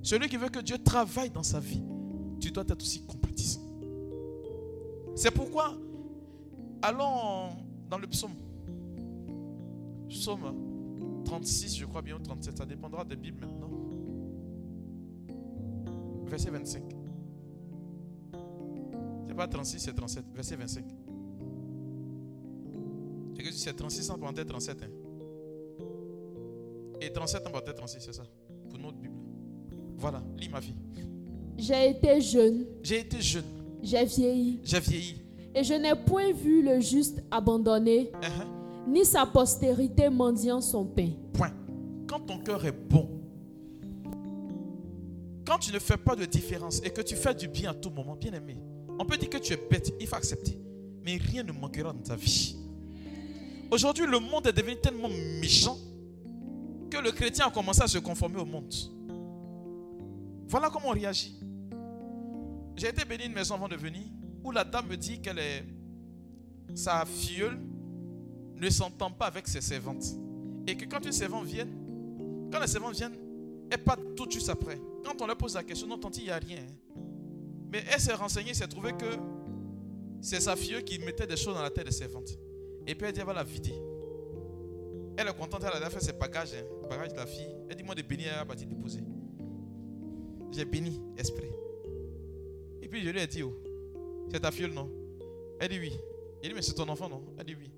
[0.00, 1.82] Celui qui veut que Dieu travaille dans sa vie,
[2.38, 3.62] tu dois être aussi compatissant.
[5.16, 5.76] C'est pourquoi,
[6.80, 7.48] allons
[7.90, 8.36] dans le psaume.
[10.08, 13.70] Psaume 36, je crois bien, ou 37, ça dépendra des Bibles maintenant.
[16.26, 17.01] Verset 25.
[19.32, 20.24] C'est pas 36, c'est 37.
[20.34, 20.84] Verset 25.
[23.34, 24.76] C'est que c'est 36 en parenthèse 37.
[24.82, 24.86] Hein.
[27.00, 28.24] Et 37 en parenthèse 36, c'est ça.
[28.68, 29.14] Pour notre Bible.
[29.96, 30.74] Voilà, lis ma vie.
[31.56, 33.44] J'ai été jeune, J'ai été jeune,
[33.82, 35.22] j'ai vieilli, j'ai vieilli.
[35.54, 38.46] et je n'ai point vu le juste abandonné, Hein,
[38.86, 41.08] ni sa postérité mendiant son pain.
[41.32, 41.54] Point.
[42.06, 43.08] Quand ton cœur est bon,
[45.46, 47.90] quand tu ne fais pas de différence et que tu fais du bien à tout
[47.90, 48.56] moment, bien aimé,
[49.02, 50.56] on peut dire que tu es bête, il faut accepter.
[51.04, 52.56] Mais rien ne manquera dans ta vie.
[53.68, 55.08] Aujourd'hui, le monde est devenu tellement
[55.40, 55.76] méchant
[56.88, 58.72] que le chrétien a commencé à se conformer au monde.
[60.46, 61.34] Voilà comment on réagit.
[62.76, 64.02] J'ai été béni une maison avant de venir
[64.44, 65.64] où la dame me dit qu'elle est
[66.74, 67.58] sa filleule
[68.54, 70.04] ne s'entend pas avec ses servantes.
[70.68, 71.66] Et que quand une servante vient,
[72.52, 73.16] quand les servantes viennent,
[73.68, 74.80] elle part tout de suite après.
[75.04, 76.58] Quand on leur pose la question, non, tante, il n'y a rien.
[76.58, 77.02] hein.
[77.72, 79.06] Mais elle s'est renseignée, s'est trouvée que
[80.20, 82.38] c'est sa fille qui mettait des choses dans la tête des servantes.
[82.86, 83.72] Et puis elle dit, elle va la vider.
[85.16, 87.48] Elle est contente, elle a fait ses bagages, hein, bagages de la fille.
[87.70, 89.00] Elle dit, moi de bénir, elle va partir déposer.
[90.50, 91.50] J'ai béni, esprit.
[92.82, 93.54] Et puis je lui ai dit, oh,
[94.30, 94.90] c'est ta fille, non?
[95.58, 95.92] Elle dit oui.
[96.42, 97.22] Il dit, mais c'est ton enfant, non?
[97.38, 97.72] Elle dit oui.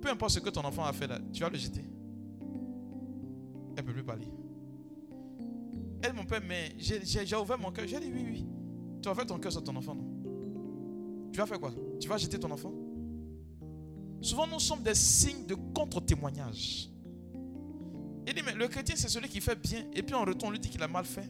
[0.00, 1.84] Peu importe ce que ton enfant a fait là, tu vas le jeter.
[3.76, 4.26] Elle ne peut plus parler.
[6.02, 7.86] Elle, mon père, mais j'ai ouvert mon cœur.
[7.86, 8.46] J'ai dit oui, oui.
[9.02, 10.04] Tu vas faire ton cœur sur ton enfant, non?
[11.32, 11.72] Tu vas faire quoi?
[11.98, 12.72] Tu vas jeter ton enfant?
[14.20, 16.88] Souvent, nous sommes des signes de contre-témoignage.
[18.26, 19.84] Il dit, mais le chrétien, c'est celui qui fait bien.
[19.92, 21.28] Et puis en retour, on lui dit qu'il a mal fait.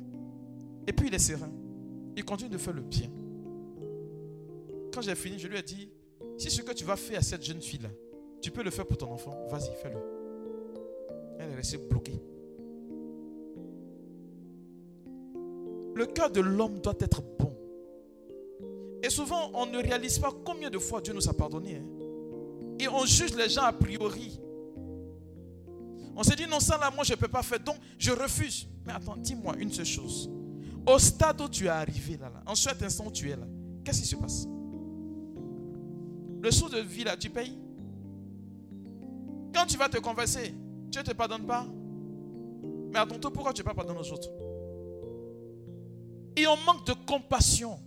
[0.86, 1.50] Et puis il est serein.
[2.14, 3.08] Il continue de faire le bien.
[4.92, 5.88] Quand j'ai fini, je lui ai dit,
[6.36, 7.88] si ce que tu vas faire à cette jeune fille-là,
[8.42, 9.96] tu peux le faire pour ton enfant, vas-y, fais-le.
[11.38, 12.20] Elle est restée bloquée.
[15.94, 17.56] Le cœur de l'homme doit être bon.
[19.02, 21.76] Et souvent, on ne réalise pas combien de fois Dieu nous a pardonné.
[21.76, 21.84] hein.
[22.78, 24.40] Et on juge les gens a priori.
[26.14, 27.60] On se dit, non, ça là, moi, je ne peux pas faire.
[27.60, 28.68] Donc, je refuse.
[28.86, 30.30] Mais attends, dis-moi une seule chose.
[30.86, 33.46] Au stade où tu es arrivé, là, là en cet instant où tu es là,
[33.84, 34.46] qu'est-ce qui se passe?
[36.40, 37.56] Le sou de vie, là, tu payes?
[39.54, 40.54] Quand tu vas te converser,
[40.88, 41.66] Dieu ne te pardonne pas?
[42.92, 44.28] Mais à ton tour, pourquoi tu ne pas pardonner aux autres?
[46.36, 47.78] Et on manque de compassion.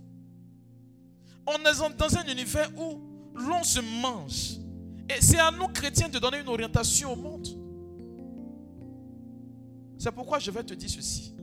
[1.46, 3.00] On est dans un univers où
[3.34, 4.58] l'on se mange.
[5.08, 7.46] Et c'est à nous, chrétiens, de donner une orientation au monde.
[9.98, 11.34] C'est pourquoi je vais te dire ceci.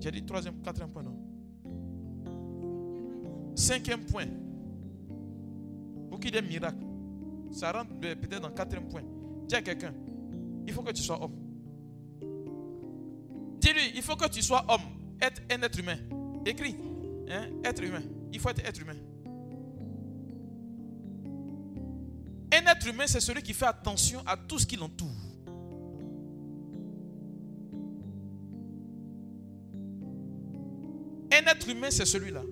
[0.00, 1.16] J'ai dit troisième, quatrième point, non?
[3.54, 4.26] Cinquième point.
[6.10, 6.84] Pour qu'il y ait des miracles.
[7.52, 9.02] Ça rentre peut-être dans quatrième point.
[9.46, 9.94] Dis à quelqu'un,
[10.66, 11.36] il faut que tu sois homme.
[13.60, 14.82] Dis-lui, il faut que tu sois homme.
[15.20, 15.96] Être un être humain.
[16.44, 16.76] Écris.
[17.30, 17.46] Hein?
[17.64, 18.02] Être humain.
[18.34, 18.96] Il faut être être humain.
[22.52, 25.08] Un être humain, c'est celui qui fait attention à tout ce qui l'entoure.
[31.32, 32.42] Un être humain, c'est celui-là.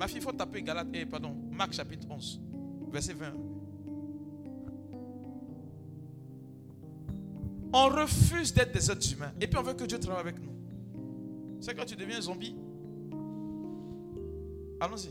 [0.00, 2.40] Ma fille, il faut taper Galate, eh, pardon, Marc chapitre 11,
[2.90, 3.32] verset 20.
[7.72, 9.32] On refuse d'être des êtres humains.
[9.40, 10.50] Et puis on veut que Dieu travaille avec nous.
[11.60, 12.56] C'est quand tu deviens zombie.
[14.80, 15.10] Allons-y.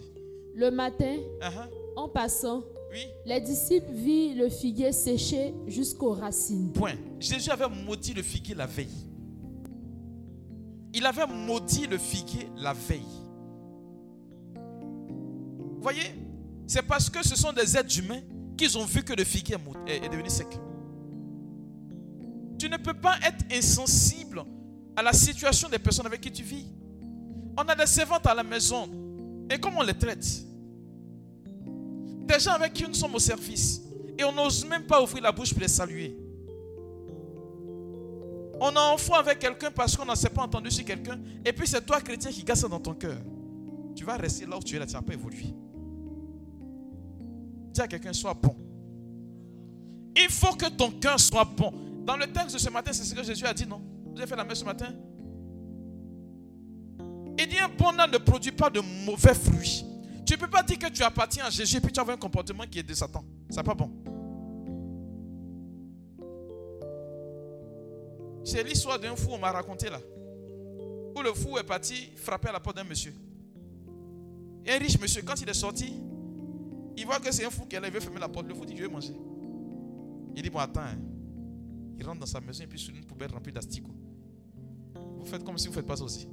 [0.56, 1.70] Le matin, Uh-huh.
[1.96, 3.06] en passant, Oui.
[3.26, 6.72] les disciples virent le figuier séché jusqu'aux racines.
[6.74, 6.96] Point.
[7.20, 8.88] Jésus avait maudit le figuier la veille.
[10.94, 13.06] Il avait maudit le figuier la veille.
[14.56, 16.12] Vous voyez
[16.68, 18.22] C'est parce que ce sont des êtres humains
[18.58, 19.56] qu'ils ont vu que le figuier
[19.88, 20.48] est devenu sec.
[22.58, 24.44] Tu ne peux pas être insensible
[24.96, 26.66] à la situation des personnes avec qui tu vis.
[27.58, 28.88] On a des servantes à la maison.
[29.50, 30.26] Et comment on les traite
[32.28, 33.82] Des gens avec qui nous sommes au service.
[34.18, 36.16] Et on n'ose même pas ouvrir la bouche pour les saluer.
[38.62, 41.20] On a enfant avec quelqu'un parce qu'on n'en s'est pas entendu sur quelqu'un.
[41.46, 43.18] Et puis c'est toi, chrétien, qui garde ça dans ton cœur.
[43.96, 45.54] Tu vas rester là où tu es là, tu n'as pas évolué.
[47.72, 48.56] Dis à quelqu'un, sois bon.
[50.16, 51.72] Il faut que ton cœur soit bon.
[52.06, 53.82] Dans le texte de ce matin, c'est ce que Jésus a dit, non?
[54.12, 54.94] Vous avez fait la messe ce matin?
[57.42, 59.86] Il dit un bon âne ne produit pas de mauvais fruits.
[60.26, 62.18] Tu ne peux pas dire que tu appartiens à Jésus et puis tu as un
[62.18, 63.24] comportement qui est de Satan.
[63.50, 63.90] C'est pas bon.
[68.44, 70.00] C'est l'histoire d'un fou, on m'a raconté là.
[71.16, 73.14] Où le fou est parti frapper à la porte d'un monsieur.
[74.68, 75.94] Un riche monsieur, quand il est sorti,
[76.98, 78.48] il voit que c'est un fou qui est là, il veut fermer la porte.
[78.48, 79.14] Le fou dit Je vais manger.
[80.36, 80.82] Il dit Bon, attends.
[80.82, 80.98] hein.
[81.98, 83.92] Il rentre dans sa maison et puis sur une poubelle remplie d'asticots.
[85.20, 86.28] Vous faites comme si vous ne faites pas ça aussi.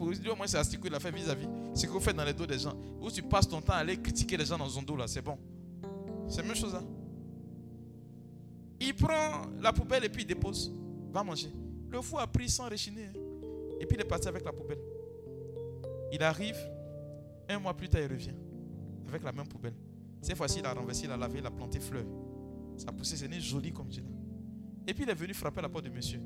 [0.00, 1.46] Vous dites au moins c'est asticot, il a fait vis-à-vis.
[1.74, 2.74] Ce que vous faites dans les dos des gens.
[3.00, 5.20] Où tu passes ton temps à aller critiquer les gens dans son dos là, c'est
[5.22, 5.38] bon.
[6.28, 6.82] C'est la même chose là.
[8.80, 10.72] Il prend la poubelle et puis il dépose.
[11.12, 11.52] Va manger.
[11.90, 13.06] Le fou a pris sans réchiner.
[13.06, 13.20] hein.
[13.80, 14.78] Et puis il est parti avec la poubelle.
[16.12, 16.56] Il arrive.
[17.48, 18.34] Un mois plus tard, il revient.
[19.08, 19.74] Avec la même poubelle.
[20.22, 22.04] Cette fois-ci, il a renversé, il a lavé, il a planté fleurs.
[22.76, 24.02] Ça a poussé, c'est joli comme Dieu.
[24.02, 24.08] là.
[24.86, 26.20] Et puis il est venu frapper à la porte de monsieur.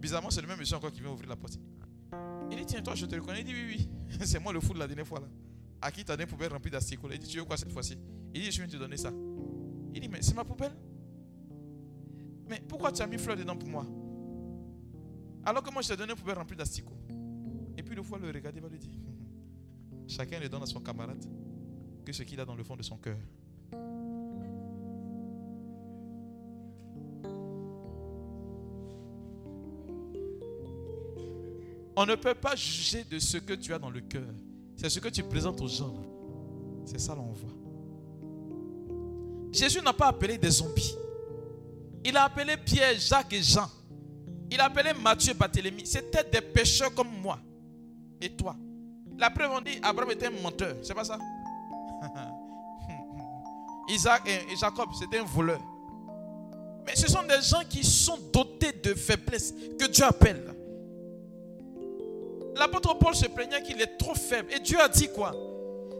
[0.00, 1.58] Bizarrement, c'est le même monsieur encore qui vient ouvrir la porte.
[2.50, 3.40] Il dit Tiens, toi, je te reconnais.
[3.40, 4.18] Il dit Oui, oui.
[4.26, 5.20] c'est moi le fou de la dernière fois.
[5.20, 5.26] là.
[5.80, 7.08] À qui tu as des poubelles remplies d'asticots.
[7.12, 7.96] Il dit Tu veux quoi cette fois-ci?
[8.34, 9.12] Il dit Je viens te donner ça.
[9.94, 10.72] Il dit Mais c'est ma poubelle?
[12.48, 13.86] Mais pourquoi tu as mis fleurs dedans pour moi?
[15.44, 16.96] Alors que moi, je t'ai donné une poubelle remplie d'asticots.
[17.76, 18.90] Et puis le va le regarder, va lui dire
[20.06, 21.24] Chacun ne donne à son camarade
[22.04, 23.18] que ce qu'il a dans le fond de son cœur.
[32.00, 34.22] On ne peut pas juger de ce que tu as dans le cœur.
[34.76, 35.92] C'est ce que tu présentes aux gens.
[36.84, 37.50] C'est ça l'on voit.
[39.50, 40.94] Jésus n'a pas appelé des zombies.
[42.04, 43.68] Il a appelé Pierre, Jacques et Jean.
[44.48, 45.84] Il a appelé Matthieu, Barthélemy.
[45.86, 47.40] C'était des pécheurs comme moi
[48.20, 48.54] et toi.
[49.18, 50.76] La preuve, on dit Abraham était un menteur.
[50.84, 51.18] C'est pas ça?
[53.88, 55.60] Isaac et et Jacob, c'était un voleur.
[56.86, 60.54] Mais ce sont des gens qui sont dotés de faiblesse que Dieu appelle.
[62.58, 64.52] L'apôtre Paul se plaignait qu'il est trop faible.
[64.52, 65.34] Et Dieu a dit quoi?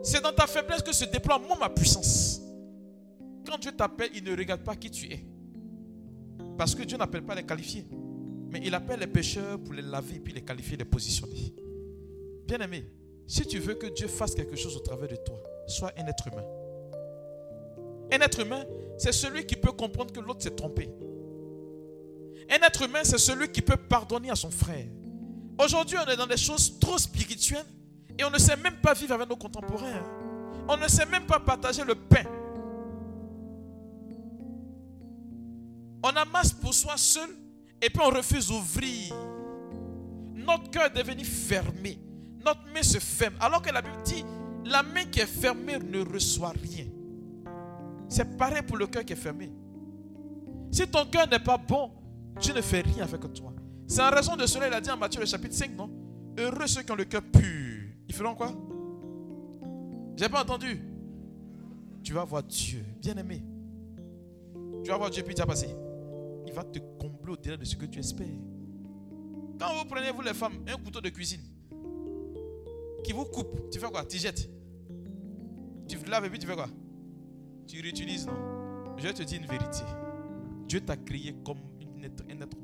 [0.03, 2.41] C'est dans ta faiblesse que se déploie moi ma puissance.
[3.47, 5.25] Quand Dieu t'appelle, il ne regarde pas qui tu es.
[6.57, 7.87] Parce que Dieu n'appelle pas les qualifiés.
[8.51, 11.55] Mais il appelle les pécheurs pour les laver et puis les qualifier, les positionner.
[12.47, 12.91] Bien-aimé,
[13.27, 16.27] si tu veux que Dieu fasse quelque chose au travers de toi, sois un être
[16.29, 16.45] humain.
[18.11, 18.65] Un être humain,
[18.97, 20.89] c'est celui qui peut comprendre que l'autre s'est trompé.
[22.51, 24.87] Un être humain, c'est celui qui peut pardonner à son frère.
[25.59, 27.67] Aujourd'hui, on est dans des choses trop spirituelles
[28.19, 30.03] et on ne sait même pas vivre avec nos contemporains.
[30.69, 32.25] On ne sait même pas partager le pain.
[36.03, 37.29] On amasse pour soi seul
[37.83, 39.15] et puis on refuse d'ouvrir.
[40.35, 41.99] Notre cœur est devenu fermé.
[42.45, 43.35] Notre main se ferme.
[43.41, 44.25] Alors que la Bible dit,
[44.65, 46.87] la main qui est fermée ne reçoit rien.
[48.09, 49.53] C'est pareil pour le cœur qui est fermé.
[50.71, 51.91] Si ton cœur n'est pas bon,
[52.41, 53.53] Dieu ne fait rien avec toi.
[53.89, 55.91] C'est en raison de cela, il a dit en Matthieu le chapitre 5, non?
[56.39, 57.89] Heureux ceux qui ont le cœur pur.
[58.07, 58.53] Ils feront quoi?
[60.15, 60.81] J'ai pas entendu.
[62.03, 63.43] Tu vas voir Dieu, bien aimé.
[64.85, 65.71] Tu vas voir Dieu, puis tu vas passer.
[66.47, 68.27] Il va te combler au-delà de ce que tu espères.
[69.59, 71.41] Quand vous prenez, vous les femmes, un couteau de cuisine
[73.03, 74.05] qui vous coupe, tu fais quoi?
[74.05, 74.51] Tu jettes.
[75.89, 76.69] Tu laves et puis tu fais quoi?
[77.67, 78.35] Tu réutilises, non?
[78.99, 79.83] Je te dis une vérité.
[80.67, 81.59] Dieu t'a créé comme
[81.99, 82.57] un être, un être.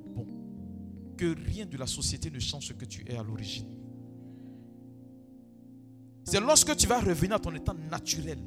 [1.17, 3.69] Que rien de la société ne change ce que tu es à l'origine.
[6.25, 8.39] C'est lorsque tu vas revenir à ton état naturel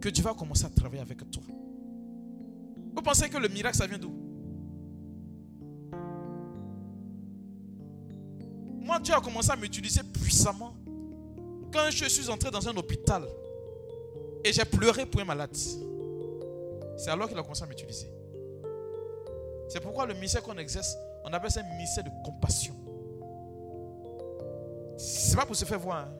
[0.00, 1.42] que tu vas commencer à travailler avec toi.
[2.94, 4.12] Vous pensez que le miracle, ça vient d'où?
[8.80, 10.74] Moi, Dieu a commencé à m'utiliser puissamment
[11.72, 13.24] quand je suis entré dans un hôpital
[14.44, 15.56] et j'ai pleuré pour un malade.
[16.96, 18.08] C'est alors qu'il a commencé à m'utiliser.
[19.68, 20.96] C'est pourquoi le ministère qu'on exerce,
[21.28, 22.74] on appelle ça un ministère de compassion.
[24.96, 26.06] C'est pas pour se faire voir.
[26.06, 26.12] hein.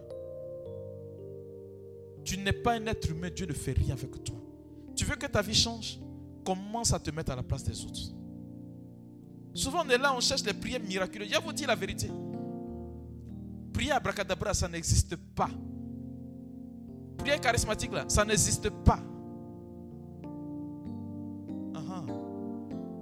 [2.24, 4.36] Tu n'es pas un être humain, Dieu ne fait rien avec toi.
[4.94, 5.98] Tu veux que ta vie change?
[6.44, 8.00] Commence à te mettre à la place des autres.
[9.54, 11.28] Souvent on est là, on cherche les prières miraculeuses.
[11.32, 12.10] Je vous dire la vérité.
[13.72, 15.50] Prière abracadabra, ça n'existe pas.
[17.16, 19.00] Prière charismatique, là, ça n'existe pas.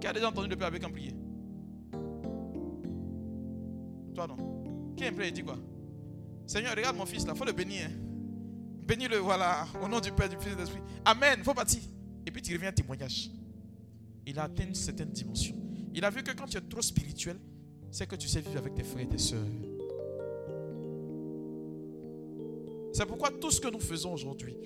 [0.00, 1.12] Qui a déjà entendu le Père avec un prier
[4.16, 4.94] Toi non.
[4.96, 5.58] Qui un prière, il dit quoi?
[6.46, 7.86] Seigneur, regarde mon fils là, faut le bénir.
[7.86, 7.92] hein.
[8.86, 10.80] Bénis-le, voilà, au nom du Père, du Fils et de l'Esprit.
[11.04, 11.80] Amen, faut partir.
[12.24, 13.30] Et puis tu reviens à témoignage.
[14.24, 15.54] Il a atteint une certaine dimension.
[15.92, 17.36] Il a vu que quand tu es trop spirituel,
[17.90, 19.44] c'est que tu sais vivre avec tes frères et tes sœurs.
[22.92, 24.56] C'est pourquoi tout ce que nous faisons aujourd'hui,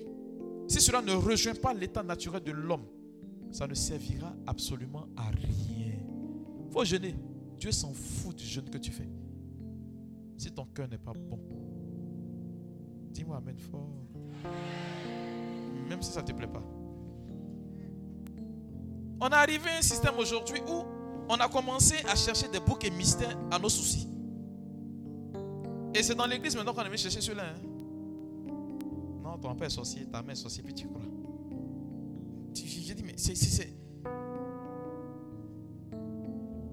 [0.67, 2.85] si cela ne rejoint pas l'état naturel de l'homme,
[3.51, 5.97] ça ne servira absolument à rien.
[6.71, 7.15] faut jeûner.
[7.59, 9.09] Dieu s'en fout du jeûne que tu fais.
[10.41, 11.37] Si ton cœur n'est pas bon,
[13.11, 13.87] dis-moi Amen fort.
[15.87, 16.63] Même si ça ne te plaît pas.
[19.19, 20.81] On est arrivé à un système aujourd'hui où
[21.29, 24.07] on a commencé à chercher des boucs et mystères à nos soucis.
[25.93, 27.43] Et c'est dans l'église maintenant qu'on est venu chercher cela.
[27.43, 27.61] hein.
[29.23, 31.01] Non, ton père est sorcier, ta mère est sorcier, puis tu crois.
[32.55, 33.71] J'ai dit, mais c'est-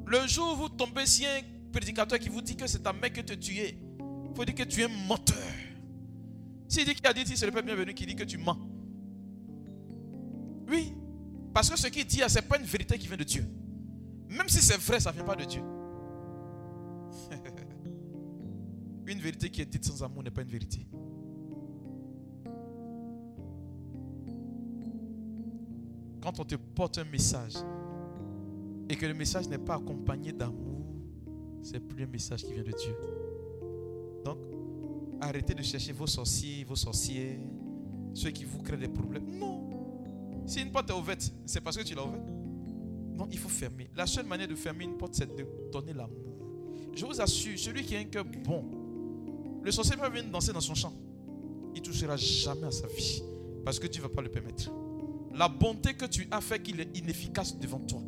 [0.06, 3.12] Le jour où vous tombez sur un prédicateur qui vous dit que c'est ta mère
[3.12, 5.36] que te tuer, il faut dire que tu es menteur.
[6.68, 8.58] S'il dit qu'il a dit, c'est le Père bienvenu qui dit que tu mens.
[10.68, 10.92] Oui,
[11.54, 13.44] parce que ce qu'il dit, ce n'est pas une vérité qui vient de Dieu.
[14.28, 15.62] Même si c'est vrai, ça ne vient pas de Dieu.
[19.06, 20.86] une vérité qui est dite sans amour n'est pas une vérité.
[26.20, 27.54] Quand on te porte un message
[28.90, 30.67] et que le message n'est pas accompagné d'amour,
[31.62, 32.94] c'est plus un message qui vient de Dieu.
[34.24, 34.38] Donc,
[35.20, 37.38] arrêtez de chercher vos sorciers, vos sorcières,
[38.14, 39.38] ceux qui vous créent des problèmes.
[39.38, 39.68] Non.
[40.46, 42.26] Si une porte est ouverte, c'est parce que tu l'as ouverte.
[43.16, 43.90] Non, il faut fermer.
[43.96, 46.24] La seule manière de fermer une porte, c'est de donner l'amour.
[46.94, 48.64] Je vous assure, celui qui a un cœur bon,
[49.62, 50.92] le sorcier peut venir danser dans son champ.
[51.74, 53.22] Il touchera jamais à sa vie.
[53.64, 54.70] Parce que tu ne vas pas le permettre.
[55.34, 58.00] La bonté que tu as fait qu'il est inefficace devant toi.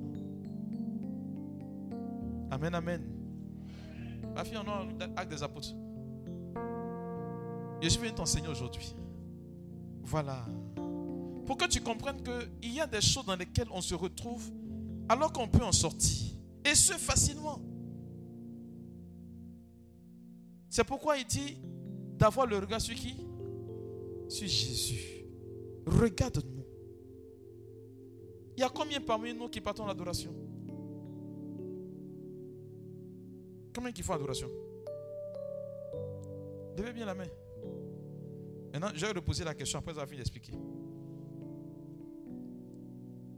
[2.51, 3.20] Amen, amen.
[4.35, 5.75] Ma fille, on a acte des apôtres.
[7.83, 8.95] Je suis venu t'enseigner aujourd'hui.
[10.03, 10.45] Voilà.
[11.47, 14.51] Pour que tu comprennes qu'il y a des choses dans lesquelles on se retrouve
[15.09, 16.33] alors qu'on peut en sortir.
[16.65, 17.61] Et ce, facilement.
[20.69, 21.57] C'est pourquoi il dit
[22.19, 23.17] d'avoir le regard sur qui?
[24.29, 25.25] Sur Jésus.
[25.87, 26.65] Regarde-nous.
[28.57, 30.33] Il y a combien parmi nous qui partons l'adoration
[33.75, 34.49] Combien qui font l'adoration
[36.77, 37.27] Levez bien la main.
[38.73, 40.53] Maintenant, je vais reposer la question après avoir fini d'expliquer.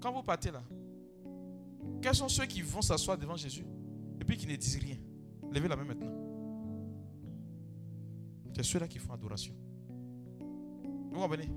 [0.01, 0.63] Quand vous partez là,
[2.01, 3.65] quels sont ceux qui vont s'asseoir devant Jésus
[4.21, 4.97] et puis qui ne disent rien?
[5.53, 6.11] Levez la main maintenant.
[8.55, 9.55] C'est ceux-là qui font adoration.
[11.11, 11.51] Vous comprenez?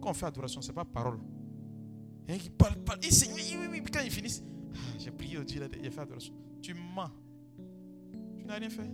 [0.00, 1.18] Quand on fait adoration, ce n'est pas parole.
[2.28, 2.98] Et qui parle, parle.
[3.02, 3.82] Et oui, oui, oui.
[3.92, 4.42] Quand ils finissent,
[4.74, 6.34] ah, j'ai prié au Dieu, il a fait adoration.
[6.60, 7.10] Tu mens.
[8.46, 8.90] N'as rien fait.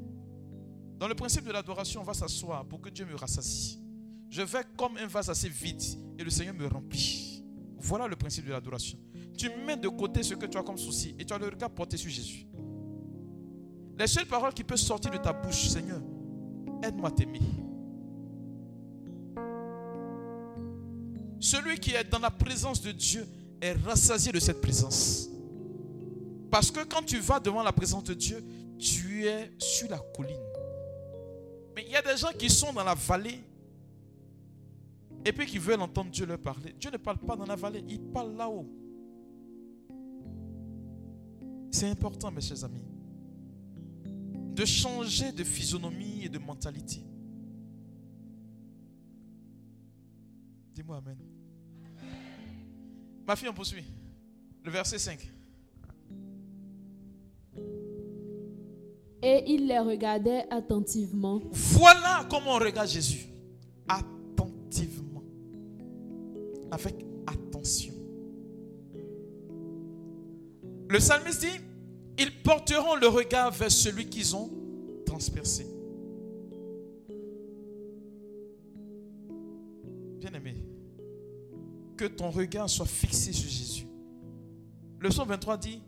[0.98, 3.80] Dans le principe de l'adoration, on va s'asseoir pour que Dieu me rassasie.
[4.30, 5.82] Je vais comme un vase assez vide
[6.18, 7.44] et le Seigneur me remplit.
[7.78, 8.98] Voilà le principe de l'adoration.
[9.36, 11.70] Tu mets de côté ce que tu as comme souci et tu as le regard
[11.70, 12.46] porté sur Jésus.
[13.98, 16.00] Les seules paroles qui peuvent sortir de ta bouche, Seigneur,
[16.82, 17.40] aide-moi à t'aimer.
[21.40, 23.26] Celui qui est dans la présence de Dieu
[23.60, 25.28] est rassasié de cette présence.
[26.50, 28.44] Parce que quand tu vas devant la présence de Dieu,
[28.82, 30.42] tu es sur la colline.
[31.76, 33.40] Mais il y a des gens qui sont dans la vallée
[35.24, 36.74] et puis qui veulent entendre Dieu leur parler.
[36.78, 38.68] Dieu ne parle pas dans la vallée, il parle là-haut.
[41.70, 42.84] C'est important, mes chers amis,
[44.54, 47.06] de changer de physionomie et de mentalité.
[50.74, 51.18] Dis-moi Amen.
[53.24, 53.84] Ma fille, on poursuit.
[54.64, 55.20] Le verset 5.
[59.22, 61.40] Et il les regardait attentivement.
[61.52, 63.28] Voilà comment on regarde Jésus.
[63.86, 65.22] Attentivement.
[66.70, 66.96] Avec
[67.26, 67.94] attention.
[70.88, 71.60] Le psalmiste dit,
[72.18, 74.50] ils porteront le regard vers celui qu'ils ont
[75.06, 75.66] transpercé.
[80.18, 80.56] Bien-aimé,
[81.96, 83.86] que ton regard soit fixé sur Jésus.
[84.98, 85.80] Le psaume 23 dit,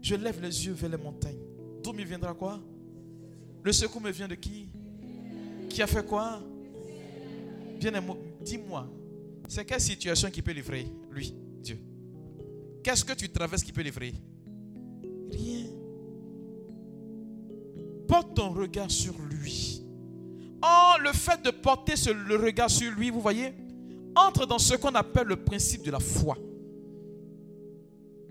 [0.00, 1.38] je lève les yeux vers les montagnes.
[1.82, 2.58] D'où me viendra quoi?
[3.68, 4.66] Le secours me vient de qui?
[5.68, 6.40] Qui a fait quoi?
[7.78, 8.88] Bien-aimé, dis-moi,
[9.46, 11.78] c'est quelle situation qui peut livrer Lui, Dieu?
[12.82, 14.14] Qu'est-ce que tu traverses qui peut livrer?
[15.30, 15.66] Rien.
[18.08, 19.82] Porte ton regard sur lui.
[20.62, 23.52] Oh, le fait de porter le regard sur lui, vous voyez,
[24.16, 26.38] entre dans ce qu'on appelle le principe de la foi.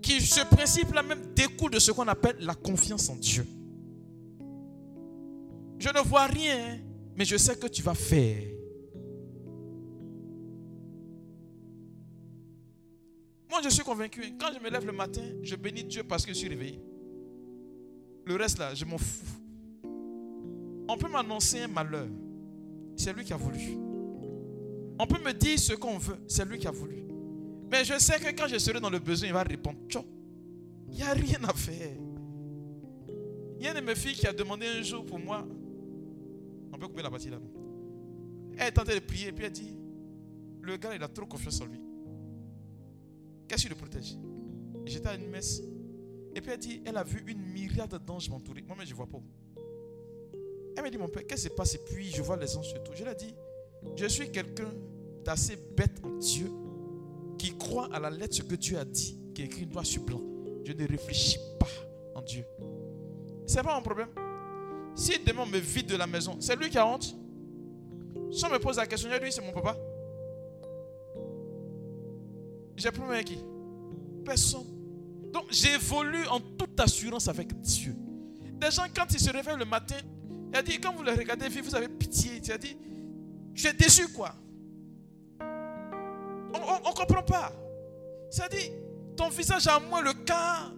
[0.02, 3.46] Qui, ce principe-là même découle de ce qu'on appelle la confiance en Dieu.
[5.78, 6.80] Je ne vois rien,
[7.16, 8.42] mais je sais que tu vas faire.
[13.48, 14.20] Moi, je suis convaincu.
[14.38, 16.80] Quand je me lève le matin, je bénis Dieu parce que je suis réveillé.
[18.26, 19.24] Le reste là, je m'en fous.
[20.88, 22.08] On peut m'annoncer un malheur.
[22.96, 23.78] C'est lui qui a voulu.
[24.98, 26.18] On peut me dire ce qu'on veut.
[26.26, 27.04] C'est lui qui a voulu.
[27.70, 29.78] Mais je sais que quand je serai dans le besoin, il va répondre.
[30.90, 31.96] Il n'y a rien à faire.
[33.58, 35.46] Il y a une de mes filles qui a demandé un jour pour moi.
[36.72, 37.38] On peut couper la partie là.
[38.56, 39.74] Elle est tentée de prier puis elle dit
[40.62, 41.80] Le gars, il a trop confiance en lui.
[43.46, 44.16] Qu'est-ce qu'il le protège?
[44.84, 45.62] J'étais à une messe.
[46.34, 48.62] Et puis elle dit Elle a vu une myriade d'anges m'entourer.
[48.66, 49.18] Moi-même, je ne vois pas.
[50.76, 52.68] Elle m'a dit Mon père, qu'est-ce qui se passe Et puis je vois les anges
[52.68, 52.92] sur tout.
[52.94, 53.34] Je lui ai dit
[53.96, 54.72] Je suis quelqu'un
[55.24, 56.50] d'assez bête en Dieu
[57.38, 60.02] qui croit à la lettre ce que Dieu a dit, qui est écrit noir sur
[60.02, 60.20] blanc.
[60.64, 61.68] Je ne réfléchis pas
[62.14, 62.44] en Dieu.
[63.46, 64.08] C'est pas mon problème.
[64.98, 67.14] Si demain on me vide de la maison, c'est lui qui a honte?
[68.32, 69.76] Si on me pose la question, lui, c'est mon papa.
[72.76, 73.38] J'ai problème avec qui
[74.24, 74.66] Personne.
[75.32, 77.94] Donc j'évolue en toute assurance avec Dieu.
[78.54, 79.94] Des gens, quand ils se réveillent le matin,
[80.52, 82.40] il a dit, quand vous les regardez vous avez pitié.
[82.42, 82.76] Il a dit,
[83.54, 84.34] je suis déçu quoi.
[85.40, 87.52] On ne comprend pas.
[88.50, 88.72] Dit,
[89.16, 90.72] ton visage a moins le cas.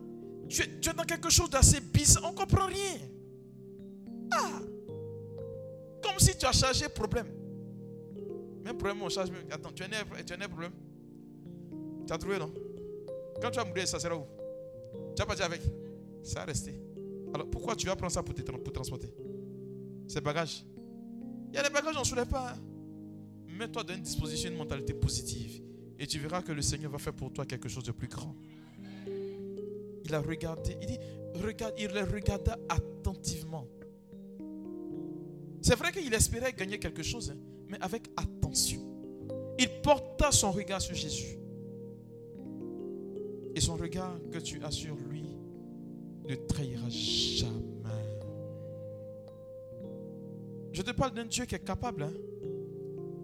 [0.47, 2.25] Tu, es dans quelque chose d'assez bizarre.
[2.27, 2.99] On ne comprend rien.
[4.33, 4.61] Ah.
[6.03, 7.27] Comme si tu as chargé problème.
[8.65, 9.31] Même problème, on charge.
[9.51, 10.73] Attends, tu as un, as problème?
[12.07, 12.53] Tu as trouvé, non?
[13.41, 14.25] Quand tu vas mourir, ça sera où?
[15.17, 15.63] Tu n'as pas dit avec?
[16.23, 16.75] Ça a resté.
[17.33, 19.13] Alors pourquoi tu vas prendre ça pour, te, transporter?
[20.07, 20.65] Ces bagages.
[21.49, 22.51] Il y a des bagages, on ne soulève pas.
[22.51, 22.59] Hein.
[23.47, 25.63] Mets-toi dans une disposition, une mentalité positive.
[25.99, 28.35] Et tu verras que le Seigneur va faire pour toi quelque chose de plus grand.
[30.05, 30.99] Il a regardé, il dit,
[31.35, 33.67] regarde, il les regarda attentivement.
[35.63, 37.39] C'est vrai qu'il espérait gagner quelque chose, hein,
[37.69, 38.81] mais avec attention.
[39.59, 41.39] Il porta son regard sur Jésus.
[43.55, 45.25] Et son regard que tu as sur lui
[46.29, 47.61] ne trahira jamais.
[50.73, 52.13] Je te parle d'un Dieu qui est capable hein,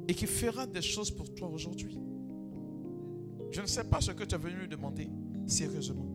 [0.08, 1.98] et qui fera des choses pour toi aujourd'hui.
[3.50, 5.08] Je ne sais pas ce que tu es venu lui demander
[5.46, 6.06] sérieusement.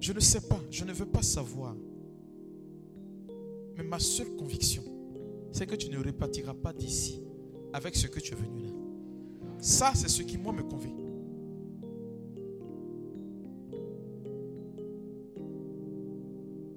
[0.00, 1.74] Je ne sais pas, je ne veux pas savoir.
[3.76, 4.82] Mais ma seule conviction,
[5.52, 7.22] c'est que tu ne repartiras pas d'ici
[7.72, 8.70] avec ce que tu es venu là.
[9.58, 10.94] Ça, c'est ce qui, moi, me convainc.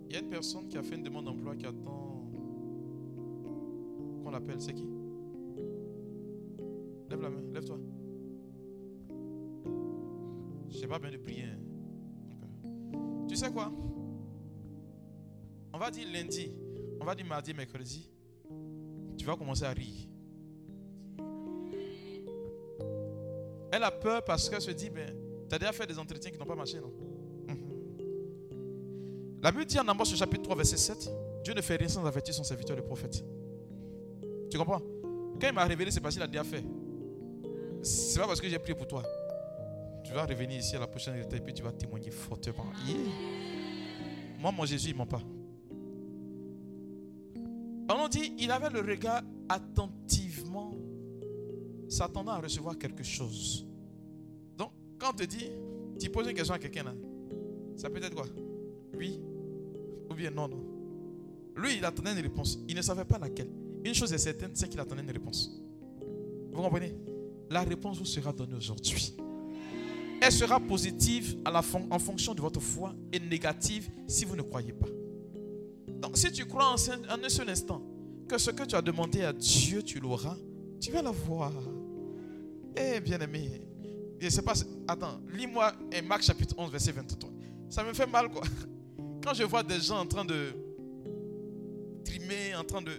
[0.10, 2.26] Il y a une personne qui a fait une demande d'emploi qui attend
[4.24, 4.60] qu'on m'appelle.
[4.60, 4.88] C'est qui?
[7.10, 7.78] Lève la main, lève-toi.
[10.70, 11.44] Je sais pas bien de prier.
[11.44, 11.60] hein.
[13.28, 13.72] Tu sais quoi?
[15.74, 16.52] On va dire lundi,
[17.00, 18.10] on va dire mardi, mercredi.
[19.18, 20.08] Tu vas commencer à rire.
[23.72, 25.14] Elle a peur parce qu'elle se dit, ben,
[25.48, 26.92] tu as déjà fait des entretiens qui n'ont pas marché, non?
[27.48, 27.58] Mhm.
[29.42, 31.12] La Bible dit en Amos chapitre 3, verset 7,
[31.44, 33.24] Dieu ne fait rien sans avertir son serviteur, le prophète.
[34.50, 34.82] Tu comprends?
[35.40, 36.64] Quand il m'a révélé, c'est parce qu'il a déjà fait.
[37.82, 39.04] C'est pas parce que j'ai prié pour toi.
[40.04, 42.66] Tu vas revenir ici à la prochaine étape et puis tu vas témoigner fortement.
[44.40, 45.22] Moi, mon Jésus, il ment pas.
[48.10, 50.74] Dit, il avait le regard attentivement,
[51.88, 53.68] s'attendant à recevoir quelque chose.
[54.58, 55.52] Donc, quand on te dit,
[56.00, 56.94] tu poses une question à quelqu'un là,
[57.76, 58.26] ça peut être quoi?
[58.98, 59.22] Oui
[60.10, 60.64] ou bien non, non.
[61.56, 62.58] Lui, il attendait une réponse.
[62.68, 63.50] Il ne savait pas laquelle.
[63.86, 65.52] Une chose est certaine, c'est qu'il attendait une réponse.
[66.52, 66.96] Vous comprenez?
[67.50, 69.16] La réponse vous sera donnée aujourd'hui.
[70.22, 74.88] Elle sera positive en fonction de votre foi et négative si vous ne croyez pas.
[76.02, 77.84] Donc, si tu crois en un seul instant
[78.30, 80.38] que ce que tu as demandé à Dieu, tu l'auras,
[80.80, 81.52] tu vas l'avoir.
[82.78, 83.62] Eh, bien-aimé,
[84.20, 84.54] je sais pas.
[84.88, 87.30] Attends, lis-moi eh, Marc chapitre 11, verset 23.
[87.70, 88.44] Ça me fait mal, quoi.
[89.24, 90.54] Quand je vois des gens en train de
[92.06, 92.92] trimer, en train de.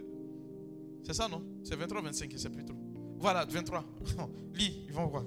[1.04, 1.42] C'est ça, non?
[1.62, 2.76] C'est 23, 25, je sais plus trop.
[3.18, 3.84] Voilà, 23.
[4.54, 5.24] Lis, ils vont voir.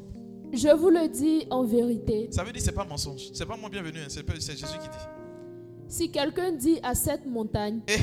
[0.51, 3.31] Je vous le dis en vérité, Ça veut dire que c'est pas mensonge.
[3.33, 5.87] C'est pas mon bienvenu, hein, c'est Jésus qui dit.
[5.87, 7.93] si quelqu'un dit à cette montagne, Eh,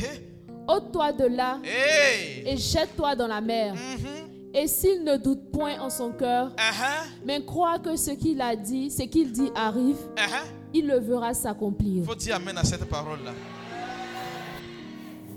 [0.76, 5.90] ôte-toi de là et jette-toi dans la mer, Mhm, et s'il ne doute point en
[5.90, 10.42] son cœur, aha, mais croit que ce qu'il a dit, ce qu'il dit arrive, aha.
[10.74, 11.98] il le verra s'accomplir.
[12.02, 13.32] Il faut dire Amen à cette parole-là.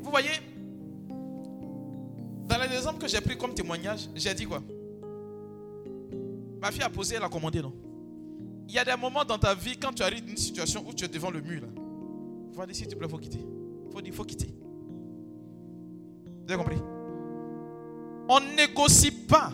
[0.02, 0.30] Vous voyez,
[1.10, 4.62] dans les exemples que j'ai pris comme témoignage, j'ai dit quoi?
[6.62, 7.74] Ma fille a posé, elle a commandé, non?
[8.68, 10.94] Il y a des moments dans ta vie, quand tu arrives dans une situation où
[10.94, 11.68] tu es devant le mur, là.
[12.56, 13.46] Faut dire, s'il te plaît, il faut quitter.
[13.92, 14.54] Faut dire, il faut quitter.
[16.46, 16.82] Vous avez compris?
[18.30, 19.52] On négocie pas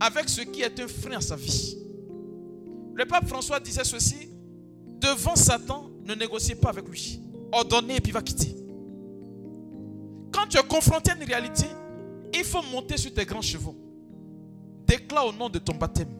[0.00, 1.76] avec ce qui est un frein à sa vie.
[2.94, 4.28] Le pape François disait ceci
[5.00, 7.20] devant Satan, ne négociez pas avec lui.
[7.52, 8.56] Ordonnez et puis va quitter.
[10.32, 11.66] Quand tu es confronté à une réalité,
[12.34, 13.76] il faut monter sur tes grands chevaux.
[14.86, 16.10] Déclare au nom de ton baptême.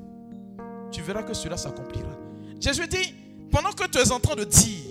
[0.90, 2.16] Tu verras que cela s'accomplira.
[2.60, 3.14] Jésus dit,
[3.50, 4.84] pendant que tu es en train de dire,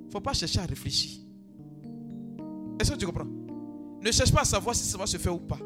[0.00, 1.20] il ne faut pas chercher à réfléchir.
[2.80, 3.26] Est-ce que tu comprends?
[4.02, 5.58] Ne cherche pas à savoir si ça va se faire ou pas.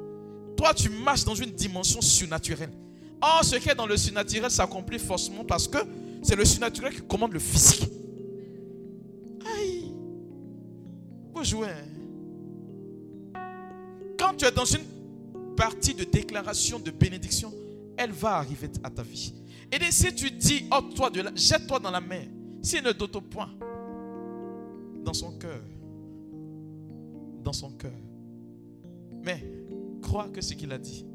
[0.57, 2.73] Toi, tu marches dans une dimension surnaturelle.
[3.21, 5.79] Or, ce qui est dans le surnaturel s'accomplit forcément parce que
[6.23, 7.89] c'est le surnaturel qui commande le physique.
[9.57, 9.93] Aïe.
[11.35, 11.69] Vous jouez.
[11.69, 11.87] hein.
[14.19, 14.85] Quand tu es dans une
[15.57, 17.53] partie de déclaration de bénédiction,
[17.97, 19.35] elle va arriver à ta vie.
[19.73, 22.27] Et si tu dis, oh toi jette-toi dans la mer,
[22.63, 23.51] s'il ne doute point,
[25.05, 25.61] dans son cœur,
[27.43, 27.93] dans son cœur,
[29.23, 29.43] mais
[30.03, 31.07] crois que ce qu'il a dit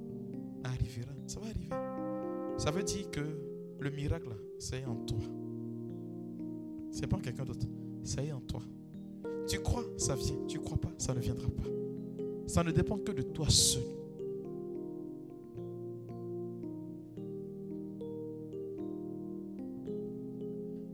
[0.64, 1.70] arrivera, ça va arriver.
[2.58, 3.22] Ça veut dire que
[3.80, 4.30] le miracle,
[4.60, 5.20] c'est en toi.
[6.92, 7.68] C'est pas en quelqu'un d'autre.
[8.04, 8.62] Ça est en toi.
[9.48, 10.38] Tu crois, ça vient.
[10.48, 11.64] Tu crois pas, ça ne viendra pas.
[12.48, 13.84] Ça ne dépend que de toi seul.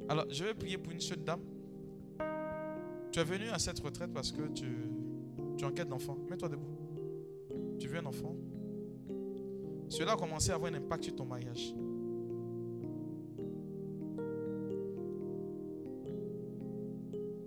[0.09, 1.41] Alors, je vais prier pour une seule dame.
[3.11, 4.65] Tu es venu à cette retraite parce que tu,
[5.61, 6.17] tu enquêtes d'enfant.
[6.27, 6.75] Mets-toi debout.
[7.77, 8.35] Tu veux un enfant?
[9.89, 11.75] Cela a commencé à avoir un impact sur ton mariage.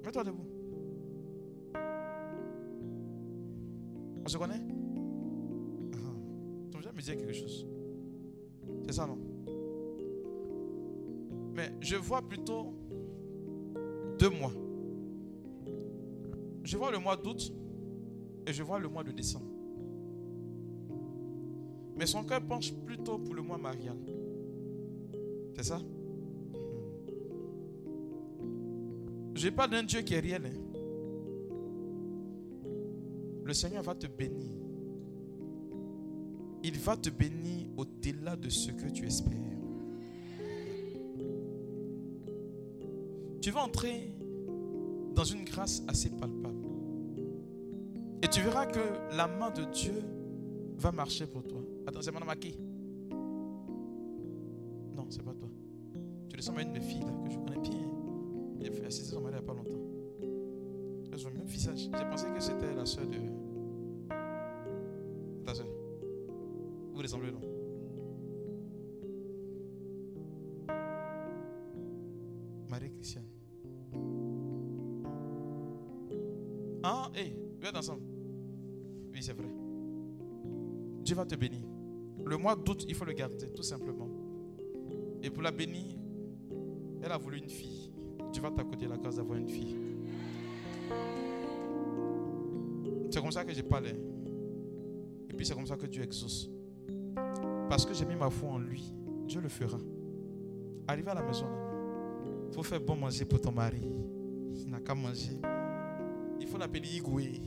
[0.05, 0.47] Mets-toi debout.
[4.25, 4.63] On se connaît?
[5.95, 6.15] Ah.
[6.71, 7.67] Tu viens me dire quelque chose?
[8.87, 9.19] C'est ça, non?
[11.53, 12.75] Mais je vois plutôt
[14.21, 14.53] deux mois.
[16.63, 17.53] Je vois le mois d'août
[18.47, 19.47] et je vois le mois de décembre.
[21.97, 23.97] Mais son cœur penche plutôt pour le mois marial.
[25.57, 25.81] C'est ça?
[29.35, 30.47] Je parle d'un Dieu qui est réel.
[30.47, 30.61] hein.
[33.45, 34.53] Le Seigneur va te bénir.
[36.63, 39.33] Il va te bénir au-delà de ce que tu espères.
[43.41, 44.15] Tu vas entrer
[45.15, 46.64] dans une grâce assez palpable.
[48.25, 48.81] Et tu verras que
[49.15, 50.03] la main de Dieu
[50.79, 51.61] va marcher pour toi.
[51.87, 52.57] Attends, c'est madame à qui?
[54.97, 55.51] Non, c'est pas toi.
[56.31, 57.87] Tu ressembles à une de filles là, que je connais bien.
[58.63, 59.79] Elle fait assister il n'y a pas longtemps.
[61.13, 61.81] Elles ont le même visage.
[61.81, 63.19] J'ai pensé que c'était la soeur de.
[65.45, 65.67] Ta soeur.
[66.95, 67.54] Vous ressemblez, non?
[81.05, 81.61] Dieu va te bénir.
[82.25, 84.09] Le mois d'août, il faut le garder, tout simplement.
[85.23, 85.97] Et pour la bénir,
[87.03, 87.93] elle a voulu une fille.
[88.33, 89.77] Tu vas t'accorder la grâce d'avoir une fille.
[93.11, 93.95] C'est comme ça que je parlais.
[95.31, 96.49] Et puis c'est comme ça que Dieu exauce.
[97.69, 98.95] Parce que j'ai mis ma foi en lui,
[99.27, 99.79] Dieu le fera.
[100.89, 101.47] Arrive à la maison,
[102.49, 103.83] il faut faire bon manger pour ton mari.
[104.57, 105.39] Il n'a qu'à manger.
[106.41, 107.41] Il faut l'appeler Igoué.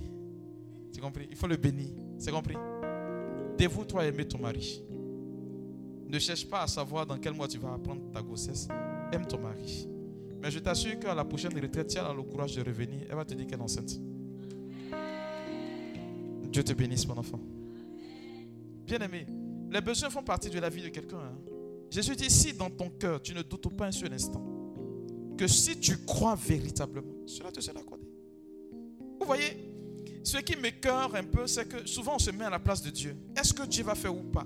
[0.93, 1.27] Tu compris?
[1.29, 1.89] Il faut le bénir.
[2.17, 2.55] C'est compris?
[3.57, 4.83] Dévoue-toi à aimer ton mari.
[6.07, 8.67] Ne cherche pas à savoir dans quel mois tu vas apprendre ta grossesse.
[9.11, 9.87] Aime ton mari.
[10.41, 13.15] Mais je t'assure qu'à la prochaine retraite, si elle a le courage de revenir, elle
[13.15, 13.99] va te dire qu'elle est enceinte.
[16.51, 17.39] Dieu te bénisse, mon enfant.
[18.85, 19.25] Bien aimé,
[19.69, 21.17] les besoins font partie de la vie de quelqu'un.
[21.17, 21.37] Hein.
[21.89, 24.43] Jésus dit, si dans ton cœur, tu ne doutes pas un seul instant,
[25.37, 28.05] que si tu crois véritablement, cela te sera accordé.
[29.19, 29.66] Vous voyez,
[30.27, 32.89] ce qui m'écœure un peu, c'est que souvent on se met à la place de
[32.89, 33.15] Dieu.
[33.33, 34.45] Est-ce que Dieu va faire ou pas?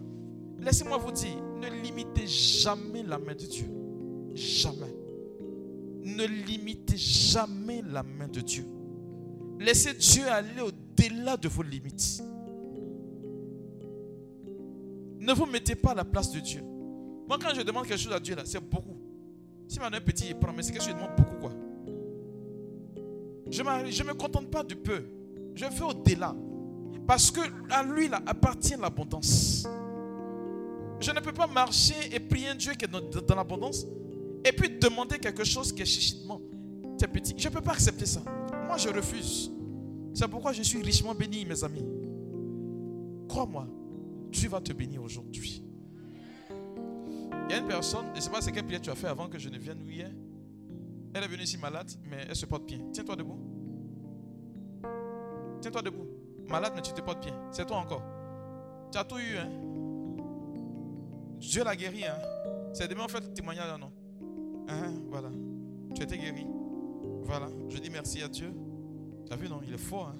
[0.59, 3.65] Laissez-moi vous dire, ne limitez jamais la main de Dieu.
[4.35, 4.93] Jamais.
[6.03, 8.63] Ne limitez jamais la main de Dieu.
[9.59, 12.21] Laissez Dieu aller au-delà de vos limites.
[15.19, 16.61] Ne vous mettez pas à la place de Dieu.
[17.27, 18.99] Moi, quand je demande quelque chose à Dieu, là, c'est beaucoup.
[19.67, 21.53] Si mon un petit, il prend, c'est que je demande beaucoup, quoi.
[23.49, 25.20] Je ne me contente pas du peu.
[25.55, 26.35] Je fais au-delà.
[27.07, 29.67] Parce que à lui appartient l'abondance.
[30.99, 33.85] Je ne peux pas marcher et prier un Dieu qui est dans, l'abondance
[34.45, 36.39] et puis demander quelque chose qui est chichitement.
[36.97, 37.33] C'est petit.
[37.35, 38.21] Je ne peux pas accepter ça.
[38.67, 39.51] Moi, je refuse.
[40.13, 41.85] C'est pourquoi je suis richement béni, mes amis.
[43.27, 43.67] Crois-moi,
[44.29, 45.63] Dieu va te bénir aujourd'hui.
[46.51, 49.07] Il y a une personne, je ne sais pas ce quelle prière tu as fait
[49.07, 50.11] avant que je ne vienne hier.
[51.13, 52.79] Elle est venue ici malade, mais elle se porte bien.
[52.93, 53.50] Tiens-toi debout.
[55.61, 56.07] Tiens-toi debout.
[56.49, 57.33] Malade, mais tu te portes bien.
[57.51, 58.03] C'est toi encore.
[58.91, 59.49] Tu as tout eu, hein.
[61.37, 62.17] Dieu l'a guéri, hein.
[62.73, 63.91] C'est demain, en fait, le témoignage, non?
[64.67, 65.29] Hein, voilà.
[65.95, 66.45] Tu étais guéri.
[67.23, 67.47] Voilà.
[67.69, 68.53] Je dis merci à Dieu.
[69.25, 69.61] Tu as vu, non?
[69.65, 70.17] Il est fort, hein.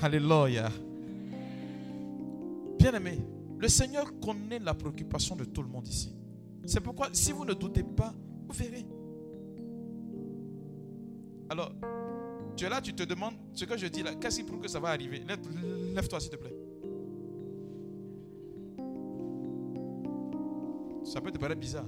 [0.00, 0.68] Alléluia.
[2.78, 3.18] Bien aimé,
[3.58, 6.14] le Seigneur connaît la préoccupation de tout le monde ici.
[6.64, 8.14] C'est pourquoi, si vous ne doutez pas,
[8.46, 8.86] vous verrez.
[11.50, 11.72] Alors,
[12.58, 14.68] tu es là, tu te demandes ce que je dis là, qu'est-ce qui prouve que
[14.68, 15.22] ça va arriver?
[15.94, 16.54] Lève-toi, s'il te plaît.
[21.04, 21.86] Ça peut te paraître bizarre.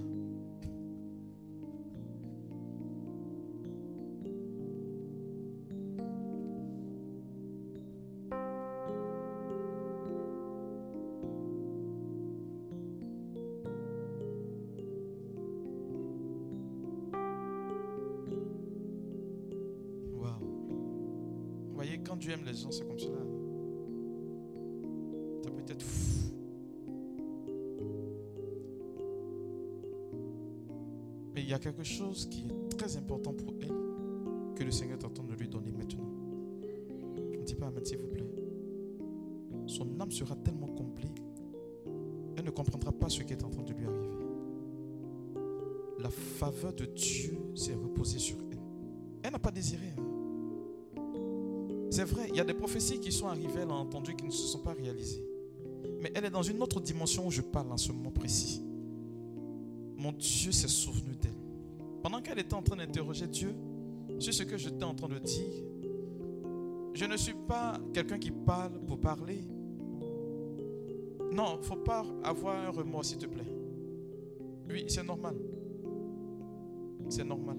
[22.20, 23.18] Dieu aime les gens, c'est comme cela.
[25.42, 26.34] Ça peut être fou.
[31.34, 34.98] Mais il y a quelque chose qui est très important pour elle que le Seigneur
[34.98, 36.04] t'attend de lui donner maintenant.
[37.16, 38.26] Ne dis pas Amen, s'il vous plaît.
[39.66, 41.22] Son âme sera tellement complète,
[42.36, 44.08] elle ne comprendra pas ce qui est en train de lui arriver.
[46.00, 48.58] La faveur de Dieu s'est reposée sur elle.
[49.22, 49.94] Elle n'a pas désiré.
[49.96, 50.09] Hein.
[52.00, 54.30] C'est vrai, il y a des prophéties qui sont arrivées, elle a entendu, qui ne
[54.30, 55.22] se sont pas réalisées.
[56.00, 58.62] Mais elle est dans une autre dimension où je parle en ce moment précis.
[59.98, 61.36] Mon Dieu s'est souvenu d'elle.
[62.02, 63.54] Pendant qu'elle était en train d'interroger Dieu
[64.18, 65.62] sur ce que j'étais en train de dire,
[66.94, 69.44] je ne suis pas quelqu'un qui parle pour parler.
[71.34, 73.52] Non, faut pas avoir un remords, s'il te plaît.
[74.70, 75.36] Oui, c'est normal.
[77.10, 77.58] C'est normal.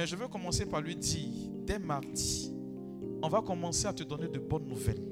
[0.00, 2.50] Mais je veux commencer par lui dire, dès mardi,
[3.22, 5.04] on va commencer à te donner de bonnes nouvelles.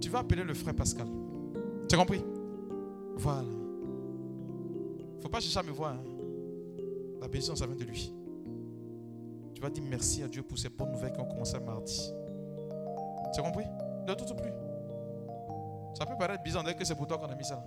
[0.00, 1.06] Tu vas appeler le frère Pascal.
[1.88, 2.24] Tu as compris?
[3.14, 3.46] Voilà.
[5.20, 5.92] Faut pas chercher à me voir.
[5.92, 6.02] Hein.
[7.20, 8.12] La bénédiction, ça vient de lui.
[9.54, 12.12] Tu vas dire merci à Dieu pour ces bonnes nouvelles qui ont commencé mardi.
[13.32, 13.66] Tu as compris?
[14.08, 14.52] Ne tout plus.
[15.94, 17.64] Ça peut paraître bizarre que c'est pour toi qu'on a mis ça.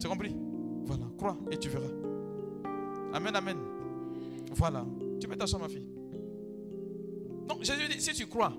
[0.00, 0.34] Tu as compris?
[0.86, 1.04] Voilà.
[1.18, 1.92] Crois et tu verras.
[3.12, 3.73] Amen, amen.
[4.54, 4.86] Voilà.
[5.20, 5.88] Tu peux t'asseoir, ma fille.
[7.48, 8.52] Donc, Jésus dit, si tu crois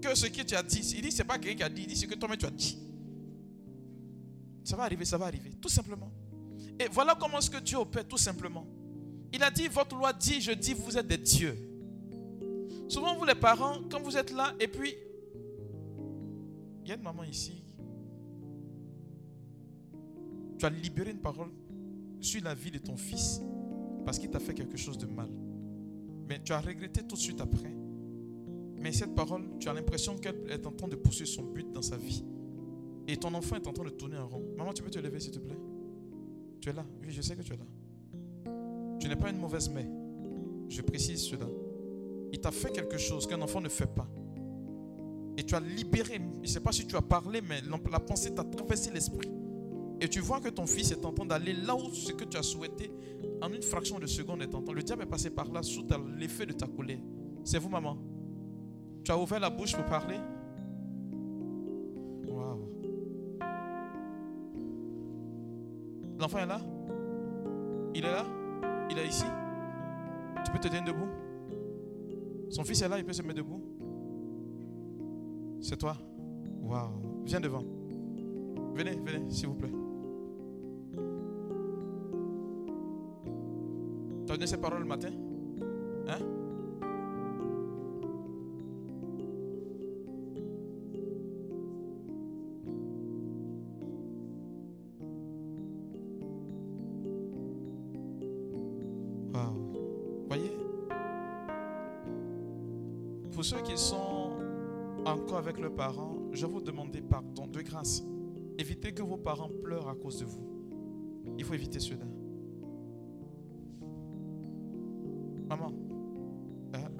[0.00, 1.88] que ce que tu as dit, il dit, c'est pas quelqu'un qui a dit, il
[1.88, 2.78] dit ce que toi-même tu as dit.
[4.64, 6.10] Ça va arriver, ça va arriver, tout simplement.
[6.78, 8.66] Et voilà comment est-ce que Dieu opère, tout simplement.
[9.32, 11.56] Il a dit, votre loi dit, je dis, vous êtes des dieux.
[12.88, 14.94] Souvent, vous les parents, quand vous êtes là, et puis
[16.82, 17.62] il y a une maman ici.
[20.58, 21.50] Tu as libéré une parole
[22.20, 23.42] sur la vie de ton fils
[24.08, 25.28] parce qu'il t'a fait quelque chose de mal.
[26.30, 27.70] Mais tu as regretté tout de suite après.
[28.78, 31.82] Mais cette parole, tu as l'impression qu'elle est en train de poursuivre son but dans
[31.82, 32.24] sa vie.
[33.06, 34.42] Et ton enfant est en train de tourner en rond.
[34.56, 35.58] Maman, tu peux te lever, s'il te plaît?
[36.58, 37.66] Tu es là Oui, je sais que tu es là.
[38.98, 39.90] Tu n'es pas une mauvaise mère.
[40.70, 41.44] Je précise cela.
[42.32, 44.08] Il t'a fait quelque chose qu'un enfant ne fait pas.
[45.36, 46.18] Et tu as libéré.
[46.36, 47.60] Je ne sais pas si tu as parlé, mais
[47.92, 49.28] la pensée t'a traversé l'esprit.
[50.00, 52.36] Et tu vois que ton fils est en train d'aller là où ce que tu
[52.36, 52.90] as souhaité,
[53.42, 54.72] en une fraction de seconde est en train.
[54.72, 55.84] Le diable est passé par là sous
[56.16, 57.00] l'effet de ta colère.
[57.44, 57.96] C'est vous, maman.
[59.04, 60.18] Tu as ouvert la bouche pour parler.
[62.28, 62.60] Waouh.
[66.18, 66.60] L'enfant est là?
[67.94, 68.24] Il est là?
[68.90, 69.24] Il est ici?
[70.44, 71.08] Tu peux te tenir debout
[72.50, 73.62] Son fils est là, il peut se mettre debout
[75.60, 75.96] C'est toi
[76.62, 77.24] Waouh.
[77.24, 77.64] Viens devant.
[78.74, 79.72] Venez, venez, s'il vous plaît.
[84.28, 85.08] Tu as donné ces paroles le matin?
[86.06, 86.18] Hein?
[100.28, 100.52] Voyez?
[103.32, 104.32] Pour ceux qui sont
[105.06, 108.02] encore avec leurs parents, je vous demander pardon de grâce.
[108.58, 110.46] Évitez que vos parents pleurent à cause de vous.
[111.38, 112.04] Il faut éviter cela.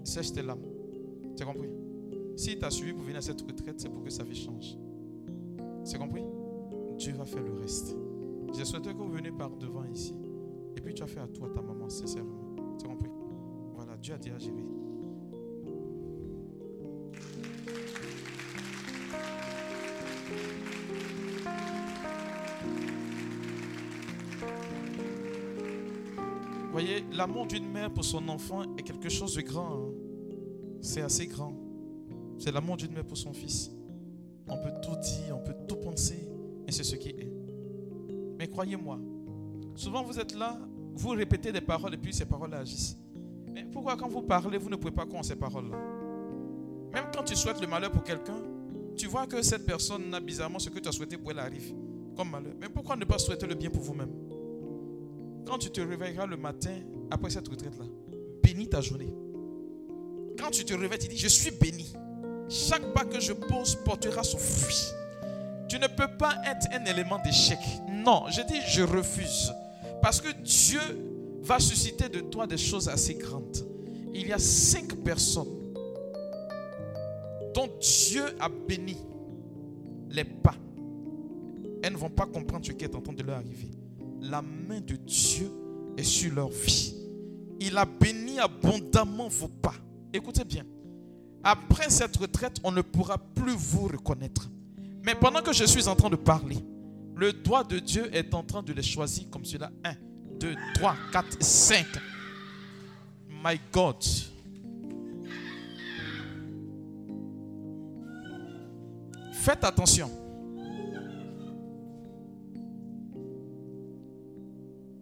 [0.08, 0.64] Sèche tes larmes.
[1.36, 1.68] Tu as compris?
[2.36, 4.76] Si tu as suivi pour venir à cette retraite, c'est pour que sa vie change.
[5.84, 6.24] C'est compris?
[6.96, 7.96] Dieu va faire le reste.
[8.56, 10.14] Je souhaite que vous venez par devant ici.
[10.76, 12.54] Et puis tu as fait à toi, ta maman, sincèrement.
[12.78, 13.10] Tu as compris?
[13.74, 14.64] Voilà, Dieu a déjà géré.
[26.72, 29.87] Voyez, l'amour d'une mère pour son enfant est quelque chose de grand.
[30.98, 31.52] C'est assez grand.
[32.40, 33.70] C'est l'amour d'une mère pour son fils.
[34.48, 36.28] On peut tout dire, on peut tout penser,
[36.66, 37.32] mais c'est ce qui est.
[38.36, 38.98] Mais croyez-moi,
[39.76, 40.58] souvent vous êtes là,
[40.94, 42.98] vous répétez des paroles et puis ces paroles agissent.
[43.52, 45.78] Mais pourquoi quand vous parlez, vous ne pouvez pas croire ces paroles-là?
[46.92, 48.42] Même quand tu souhaites le malheur pour quelqu'un,
[48.96, 51.72] tu vois que cette personne n'a bizarrement ce que tu as souhaité pour elle arrive
[52.16, 52.54] comme malheur.
[52.60, 54.10] Mais pourquoi ne pas souhaiter le bien pour vous-même?
[55.46, 56.74] Quand tu te réveilleras le matin
[57.08, 57.84] après cette retraite-là,
[58.42, 59.14] bénis ta journée.
[60.38, 61.92] Quand tu te réveilles, tu dis, je suis béni.
[62.48, 64.86] Chaque pas que je pose portera son fruit.
[65.68, 67.58] Tu ne peux pas être un élément d'échec.
[67.90, 69.52] Non, je dis, je refuse.
[70.00, 70.80] Parce que Dieu
[71.42, 73.66] va susciter de toi des choses assez grandes.
[74.14, 75.74] Il y a cinq personnes
[77.54, 78.96] dont Dieu a béni
[80.10, 80.54] les pas.
[81.82, 83.70] Elles ne vont pas comprendre ce qui est en train de leur arriver.
[84.20, 85.50] La main de Dieu
[85.96, 86.94] est sur leur vie.
[87.60, 89.74] Il a béni abondamment vos pas.
[90.12, 90.64] Écoutez bien.
[91.42, 94.50] Après cette retraite, on ne pourra plus vous reconnaître.
[95.04, 96.58] Mais pendant que je suis en train de parler,
[97.14, 99.70] le doigt de Dieu est en train de les choisir comme cela.
[99.84, 99.92] 1,
[100.40, 101.86] 2, 3, 4, 5.
[103.44, 103.96] My God.
[109.32, 110.10] Faites attention.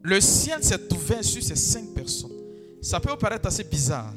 [0.03, 2.31] Le ciel s'est ouvert sur ces cinq personnes.
[2.81, 4.15] Ça peut vous paraître assez bizarre.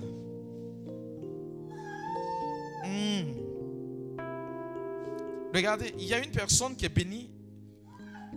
[5.53, 7.29] Regardez, il y a une personne qui est bénie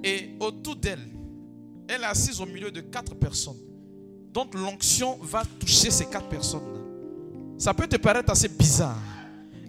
[0.03, 1.07] et autour d'elle,
[1.89, 3.59] elle est assise au milieu de quatre personnes.
[4.33, 6.81] Donc l'onction va toucher ces quatre personnes-là.
[7.59, 8.99] Ça peut te paraître assez bizarre,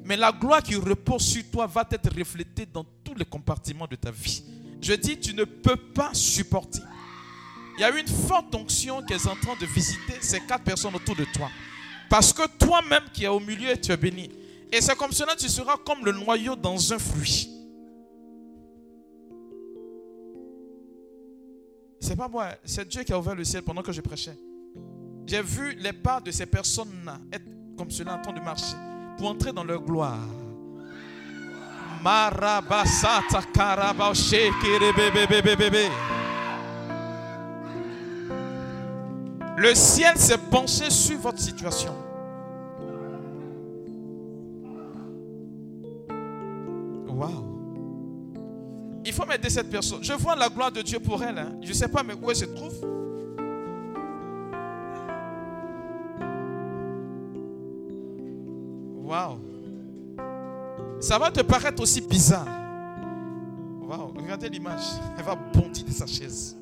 [0.06, 3.96] mais la gloire qui repose sur toi va être reflétée dans tous les compartiments de
[3.96, 4.44] ta vie.
[4.82, 6.82] Je dis, tu ne peux pas supporter.
[7.78, 10.96] Il y a une forte onction qui est en train de visiter ces quatre personnes
[10.96, 11.50] autour de toi.
[12.10, 14.30] Parce que toi-même qui es au milieu, tu es béni.
[14.76, 17.48] Et c'est comme cela tu seras comme le noyau dans un fruit.
[22.00, 24.36] C'est pas moi, c'est Dieu qui a ouvert le ciel pendant que je prêchais.
[25.28, 27.46] J'ai vu les pas de ces personnes-là être
[27.78, 28.76] comme cela en train de marcher
[29.16, 30.18] pour entrer dans leur gloire.
[39.56, 42.03] Le ciel s'est penché sur votre situation.
[47.16, 47.44] Waouh.
[49.06, 50.04] Il faut m'aider cette personne.
[50.04, 51.38] Je vois la gloire de Dieu pour elle.
[51.38, 51.58] hein.
[51.62, 52.74] Je ne sais pas mais où elle se trouve.
[59.04, 59.40] Waouh.
[61.00, 62.48] Ça va te paraître aussi bizarre.
[63.82, 64.84] Waouh, regardez l'image.
[65.18, 66.58] Elle va bondir de sa chaise.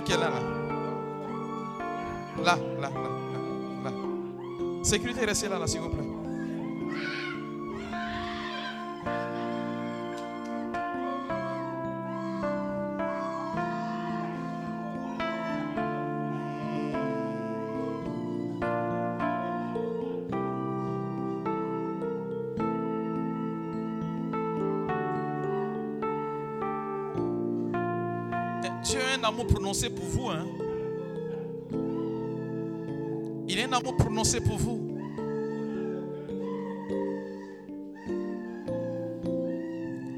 [0.00, 0.40] Qui est là, là.
[2.44, 4.84] Là, là, là, là, là.
[4.84, 6.05] Sécurité, restez là, là, s'il vous plaît.
[29.66, 30.28] Pour vous.
[30.28, 30.46] Hein?
[33.48, 34.96] Il a un amour prononcé pour vous.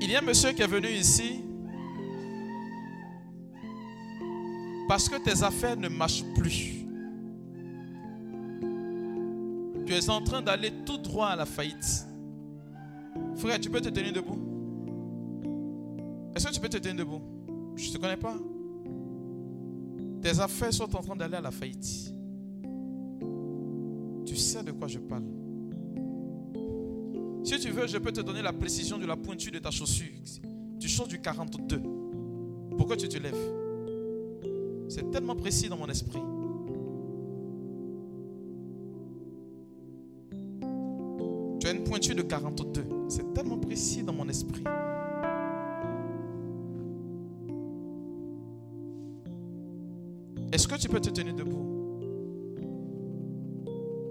[0.00, 1.40] Il y a un monsieur qui est venu ici
[4.86, 6.86] parce que tes affaires ne marchent plus.
[9.86, 12.06] Tu es en train d'aller tout droit à la faillite.
[13.36, 14.38] Frère, tu peux te tenir debout?
[16.34, 17.22] Est-ce que tu peux te tenir debout?
[17.76, 18.36] Je ne te connais pas.
[20.30, 22.12] Tes affaires sont en train d'aller à la faillite.
[24.26, 25.24] Tu sais de quoi je parle.
[27.42, 30.12] Si tu veux, je peux te donner la précision de la pointure de ta chaussure.
[30.78, 31.80] Tu changes du 42.
[32.76, 33.34] Pourquoi tu te lèves?
[34.90, 36.20] C'est tellement précis dans mon esprit.
[41.58, 42.84] Tu as une pointure de 42.
[43.08, 44.64] C'est tellement précis dans mon esprit.
[50.70, 51.64] Est-ce que tu peux te tenir debout?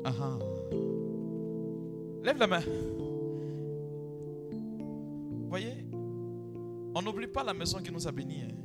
[0.03, 0.39] Ah ah.
[2.23, 2.63] Lève la main.
[5.49, 5.85] Voyez,
[6.95, 8.41] on n'oublie pas la maison qui nous a bénis.
[8.41, 8.55] hein.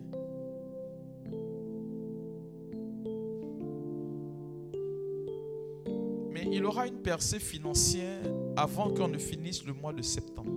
[6.30, 8.22] Mais il aura une percée financière
[8.56, 10.50] avant qu'on ne finisse le mois de septembre.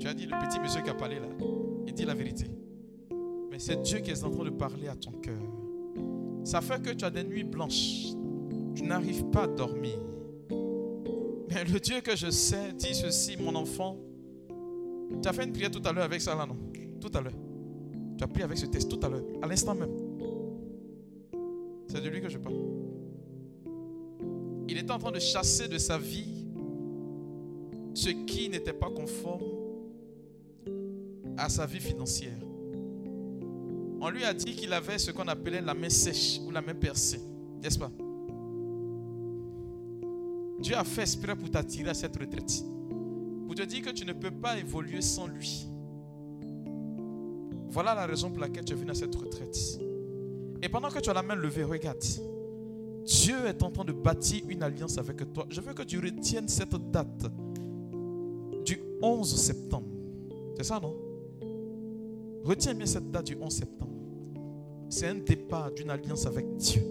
[0.00, 1.28] Tu as dit le petit monsieur qui a parlé là.
[1.86, 2.46] Il dit la vérité.
[3.54, 5.38] Mais c'est Dieu qui est en train de parler à ton cœur.
[6.42, 8.06] Ça fait que tu as des nuits blanches.
[8.74, 9.96] Tu n'arrives pas à dormir.
[11.48, 13.96] Mais le Dieu que je sais dit ceci, mon enfant.
[15.22, 16.56] Tu as fait une prière tout à l'heure avec ça là, non?
[17.00, 17.38] Tout à l'heure.
[18.18, 19.94] Tu as prié avec ce texte tout à l'heure, à l'instant même.
[21.86, 22.56] C'est de lui que je parle.
[24.68, 26.48] Il est en train de chasser de sa vie
[27.94, 29.44] ce qui n'était pas conforme
[31.36, 32.43] à sa vie financière.
[34.00, 36.74] On lui a dit qu'il avait ce qu'on appelait la main sèche ou la main
[36.74, 37.20] percée,
[37.62, 37.90] n'est-ce pas?
[40.60, 42.64] Dieu a fait exprès pour t'attirer à cette retraite.
[43.46, 45.66] Pour te dire que tu ne peux pas évoluer sans lui.
[47.68, 49.58] Voilà la raison pour laquelle tu es venu à cette retraite.
[50.62, 52.02] Et pendant que tu as la main levée, regarde.
[53.04, 55.46] Dieu est en train de bâtir une alliance avec toi.
[55.50, 57.26] Je veux que tu retiennes cette date
[58.64, 59.88] du 11 septembre.
[60.56, 60.94] C'est ça, non?
[62.44, 63.90] Retiens bien cette date du 11 septembre.
[64.88, 66.82] C'est un départ d'une alliance avec Dieu.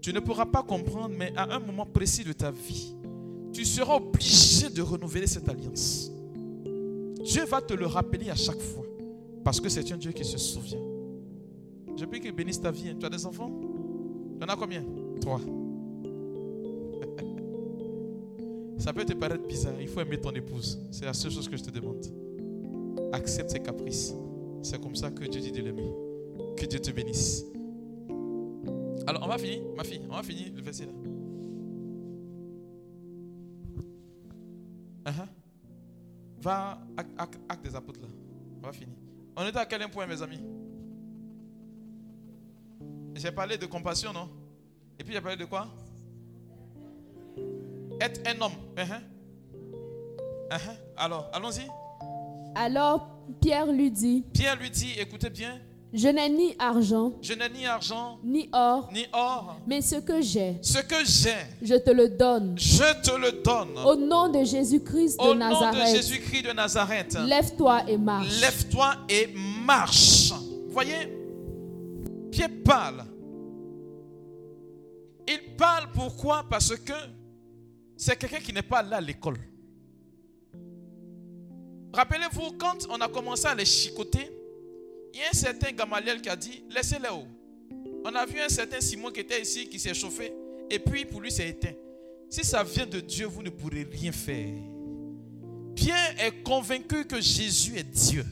[0.00, 2.94] Tu ne pourras pas comprendre, mais à un moment précis de ta vie,
[3.52, 6.10] tu seras obligé de renouveler cette alliance.
[7.22, 8.84] Dieu va te le rappeler à chaque fois.
[9.44, 10.78] Parce que c'est un Dieu qui se souvient.
[11.96, 12.88] Je prie qu'il bénisse ta vie.
[12.90, 12.96] hein.
[12.98, 13.50] Tu as des enfants?
[14.38, 14.84] Tu en as combien?
[15.20, 15.40] Trois.
[18.78, 19.74] Ça peut te paraître bizarre.
[19.80, 20.78] Il faut aimer ton épouse.
[20.90, 22.04] C'est la seule chose que je te demande.
[23.12, 24.14] Accepte ses caprices.
[24.62, 25.90] C'est comme ça que Dieu dit de l'aimer.
[26.56, 27.44] Que Dieu te bénisse.
[29.06, 30.02] Alors, on va finir, ma fille.
[30.08, 30.92] On va finir le verset là.
[35.06, 35.26] Uh-huh.
[36.42, 36.78] Va,
[37.48, 38.08] acte, des apôtres là.
[38.62, 38.94] On va finir.
[39.36, 40.40] On était à quel point, mes amis?
[43.14, 44.28] J'ai parlé de compassion, non?
[44.98, 45.68] Et puis j'ai parlé de quoi?
[48.00, 48.52] Être un homme.
[48.76, 49.00] Uh-huh.
[50.50, 50.76] Uh-huh.
[50.96, 51.66] Alors, allons-y.
[52.54, 55.60] Alors Pierre lui dit, Pierre lui dit, écoutez bien,
[55.92, 59.56] Je n'ai ni argent, je n'ai ni argent, ni or, ni or.
[59.66, 62.54] mais ce que j'ai, Ce que j'ai, je te le donne.
[62.56, 63.76] je te le donne.
[63.84, 67.18] Au nom de Jésus-Christ de Au nom de Nazareth, Jésus-Christ de Nazareth.
[67.26, 68.40] lève-toi et marche.
[68.40, 69.28] Lève-toi et
[69.66, 70.32] marche.
[70.68, 71.12] Voyez,
[72.30, 73.04] Pierre parle.
[75.26, 76.44] Il parle pourquoi?
[76.48, 76.92] Parce que
[77.96, 79.36] c'est quelqu'un qui n'est pas allé à l'école.
[81.92, 84.30] Rappelez-vous, quand on a commencé à les chicoter,
[85.12, 87.26] il y a un certain Gamaliel qui a dit Laissez-les haut.
[88.04, 90.32] On a vu un certain Simon qui était ici, qui s'est chauffé,
[90.70, 91.74] et puis pour lui, c'est éteint.
[92.28, 94.54] Si ça vient de Dieu, vous ne pourrez rien faire.
[95.74, 98.24] Pierre est convaincu que Jésus est Dieu.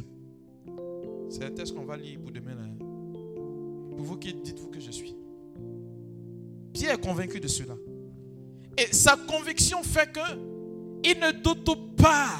[1.30, 2.54] C'est un texte qu'on va lire pour demain.
[2.78, 5.14] Pour vous qui dites-vous que je suis.
[6.72, 7.74] Pierre est convaincu de cela.
[8.76, 10.20] Et sa conviction fait que
[11.04, 12.36] il ne doute pas.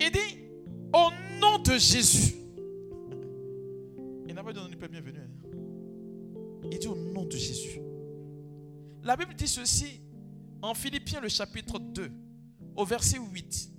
[0.00, 0.38] Il dit
[0.92, 1.10] au
[1.40, 2.34] nom de Jésus.
[4.26, 5.18] Il n'a pas donné le bienvenue.
[5.18, 6.68] Hein.
[6.72, 7.80] Il dit au nom de Jésus.
[9.02, 10.00] La Bible dit ceci
[10.62, 12.10] en Philippiens le chapitre 2
[12.76, 13.72] au verset 8.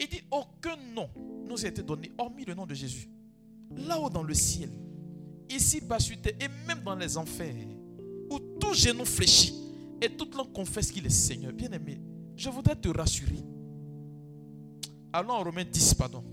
[0.00, 1.08] Il dit aucun nom
[1.46, 3.08] nous a été donné hormis le nom de Jésus.
[3.76, 4.70] Là-haut dans le ciel,
[5.48, 7.54] ici bas sur terre et même dans les enfers,
[8.30, 9.54] où tout genou fléchit
[10.00, 11.52] et toute langue confesse qu'il est Seigneur.
[11.52, 12.00] Bien-aimé,
[12.36, 13.42] je voudrais te rassurer.
[15.14, 16.24] Allons en Romains 10, pardon.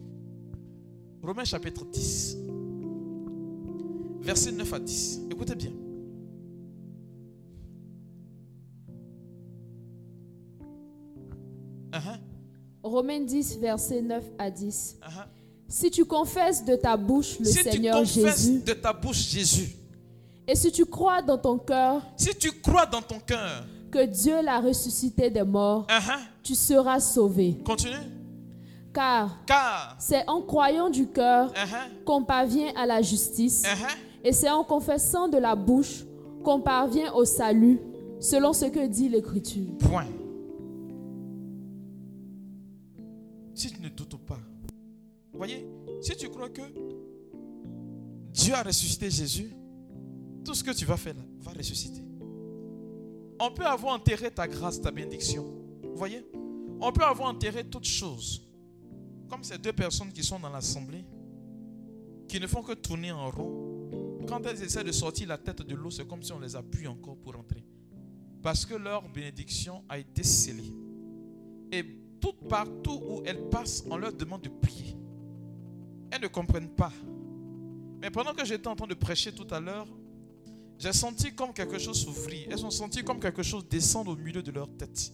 [1.22, 2.36] Romains chapitre 10.
[4.22, 5.22] Verset 9 à 10.
[5.30, 5.70] Écoutez bien.
[11.92, 12.20] Uh-huh.
[12.82, 14.98] Romains 10, verset 9 à 10.
[15.00, 15.26] Uh-huh.
[15.68, 19.30] Si tu confesses de ta bouche le Si Seigneur tu confesses Jésus, de ta bouche
[19.30, 19.76] Jésus,
[20.48, 24.42] et si tu crois dans ton cœur si tu crois dans ton cœur, que Dieu
[24.42, 27.60] l'a ressuscité des morts, uh-huh, tu seras sauvé.
[27.64, 28.21] continue.
[28.94, 34.34] Car Car, c'est en croyant du cœur uh-huh, qu'on parvient à la justice, uh-huh, et
[34.34, 36.04] c'est en confessant de la bouche
[36.44, 37.80] qu'on parvient au salut,
[38.20, 39.78] selon ce que dit l'Écriture.
[39.80, 40.08] point.
[43.54, 44.40] Si tu ne doutes pas,
[45.34, 45.68] voyez,
[46.02, 46.62] si tu crois que
[48.32, 49.52] Dieu a ressuscité Jésus,
[50.46, 52.04] tout ce que tu vas faire là va ressusciter.
[53.40, 55.44] On peut avoir enterré ta grâce, ta bénédiction.
[55.84, 56.26] Vous voyez
[56.80, 58.51] On peut avoir enterré toutes choses.
[59.32, 61.06] Comme ces deux personnes qui sont dans l'assemblée,
[62.28, 64.20] qui ne font que tourner en rond.
[64.28, 66.86] Quand elles essaient de sortir la tête de l'eau, c'est comme si on les appuie
[66.86, 67.64] encore pour entrer.
[68.42, 70.74] Parce que leur bénédiction a été scellée.
[71.72, 71.86] Et
[72.20, 74.98] tout partout où elles passent, on leur demande de prier.
[76.12, 76.92] Elles ne comprennent pas.
[78.02, 79.88] Mais pendant que j'étais en train de prêcher tout à l'heure,
[80.78, 82.50] j'ai senti comme quelque chose s'ouvrir.
[82.52, 85.14] Elles ont senti comme quelque chose descendre au milieu de leur tête.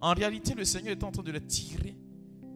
[0.00, 1.96] En réalité, le Seigneur était en train de les tirer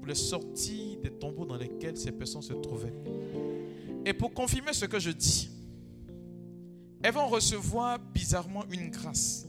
[0.03, 2.93] pour les sortir des tombeaux dans lesquels ces personnes se trouvaient.
[4.05, 5.49] Et pour confirmer ce que je dis,
[7.05, 9.47] elles vont recevoir bizarrement une grâce.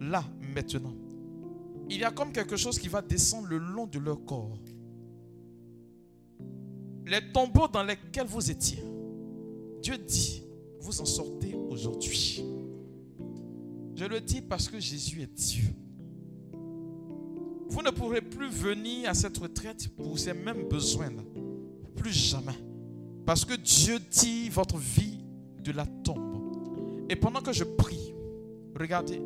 [0.00, 0.96] Là, maintenant.
[1.88, 4.58] Il y a comme quelque chose qui va descendre le long de leur corps.
[7.06, 8.82] Les tombeaux dans lesquels vous étiez,
[9.80, 10.42] Dieu dit,
[10.80, 12.44] vous en sortez aujourd'hui.
[13.94, 15.72] Je le dis parce que Jésus est Dieu.
[17.68, 21.22] Vous ne pourrez plus venir à cette retraite pour ces mêmes besoins-là.
[21.96, 22.52] Plus jamais.
[23.24, 25.24] Parce que Dieu dit votre vie
[25.62, 27.06] de la tombe.
[27.08, 28.14] Et pendant que je prie,
[28.78, 29.20] regardez,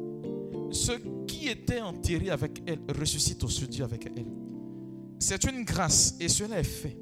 [0.71, 0.93] ce
[1.27, 4.25] qui était enterré avec elle ressuscite aujourd'hui avec elle.
[5.19, 6.97] C'est une grâce et cela est fait.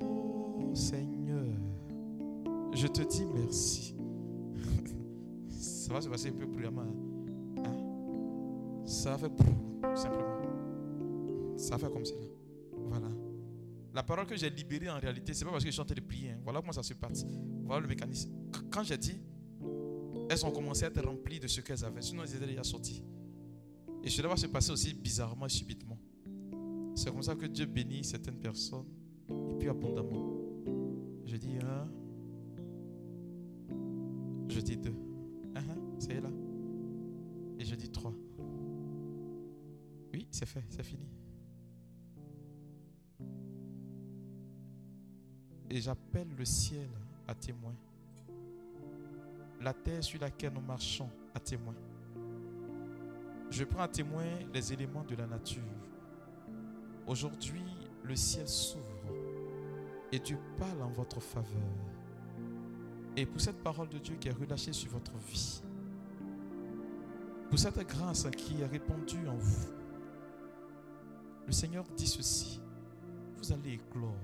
[0.00, 1.44] Oh Seigneur,
[2.74, 3.94] je te dis merci.
[5.48, 6.82] Ça va se passer un peu bruyamment.
[6.82, 7.01] hein?
[8.84, 9.30] Ça faire
[9.94, 11.56] simplement.
[11.56, 12.20] Ça faire comme cela.
[12.88, 13.08] Voilà.
[13.94, 15.94] La parole que j'ai libérée en réalité, c'est pas parce que je suis en train
[15.94, 16.30] de prier.
[16.30, 16.38] hein.
[16.44, 17.24] Voilà comment ça se passe.
[17.64, 18.30] Voilà le mécanisme.
[18.52, 19.20] Qu- Quand j'ai dit,
[20.30, 22.02] elles ont commencé à être remplies de ce qu'elles avaient.
[22.02, 23.04] Sinon, elles étaient déjà sorties.
[24.02, 25.98] Et cela va se passer aussi bizarrement et subitement.
[26.94, 28.86] C'est comme ça que Dieu bénit certaines personnes
[29.30, 30.31] et puis abondamment.
[40.42, 41.06] C'est fait, c'est fini.
[45.70, 46.88] Et j'appelle le ciel
[47.28, 47.74] à témoin.
[49.60, 51.74] La terre sur laquelle nous marchons à témoin.
[53.50, 55.62] Je prends à témoin les éléments de la nature.
[57.06, 57.62] Aujourd'hui,
[58.02, 58.82] le ciel s'ouvre
[60.10, 61.62] et Dieu parle en votre faveur.
[63.16, 65.62] Et pour cette parole de Dieu qui est relâchée sur votre vie,
[67.48, 69.81] pour cette grâce qui est répandue en vous,
[71.46, 72.60] le Seigneur dit ceci,
[73.38, 74.14] vous allez éclore.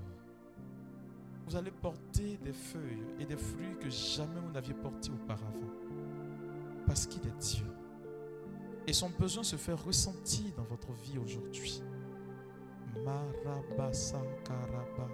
[1.47, 5.73] Vous allez porter des feuilles et des fruits que jamais vous n'aviez portés auparavant.
[6.85, 7.65] Parce qu'il est Dieu.
[8.85, 11.81] Et son besoin se fait ressentir dans votre vie aujourd'hui.
[13.03, 15.07] Marabasa Karaba.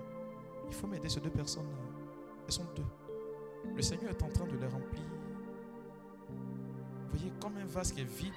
[0.68, 1.70] Il faut m'aider ces deux personnes.
[2.46, 2.86] Elles sont deux.
[3.76, 5.04] Le Seigneur est en train de les remplir.
[7.12, 8.34] Voyez, comme un vase qui est vide.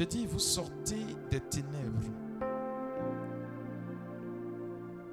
[0.00, 2.08] Je dis, vous sortez des ténèbres.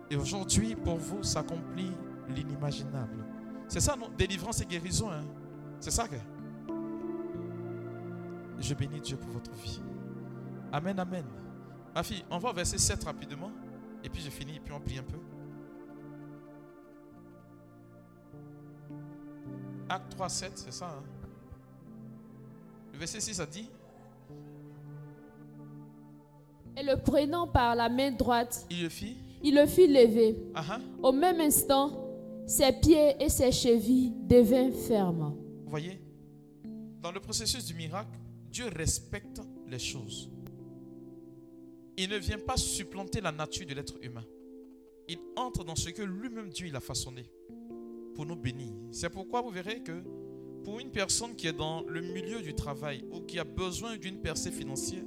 [0.09, 1.91] Et aujourd'hui, pour vous, s'accomplit
[2.29, 3.25] l'inimaginable.
[3.67, 4.07] C'est ça, non?
[4.17, 5.11] Délivrance et guérison.
[5.11, 5.25] Hein?
[5.81, 6.15] C'est ça que.
[8.59, 9.81] Je bénis Dieu pour votre vie.
[10.71, 11.25] Amen, amen.
[11.93, 13.51] Ma fille, on va au verset 7 rapidement.
[14.05, 15.19] Et puis je finis, et puis on prie un peu.
[19.89, 20.87] Acte 3, 7, c'est ça.
[20.97, 21.03] Hein?
[22.93, 23.69] Le verset 6 a dit
[26.79, 29.15] Et le prenant par la main droite, Il le fit?
[29.43, 30.35] il le fit lever.
[31.01, 32.03] Au même instant,
[32.45, 35.35] ses pieds et ses chevilles devinrent fermes.
[35.63, 35.99] Vous voyez?
[37.01, 38.17] Dans le processus du miracle,
[38.51, 40.29] Dieu respecte les choses.
[41.97, 44.23] Il ne vient pas supplanter la nature de l'être humain.
[45.09, 47.31] Il entre dans ce que lui-même Dieu il a façonné
[48.13, 48.71] pour nous bénir.
[48.91, 50.03] C'est pourquoi vous verrez que
[50.63, 54.19] pour une personne qui est dans le milieu du travail ou qui a besoin d'une
[54.19, 55.03] percée financière,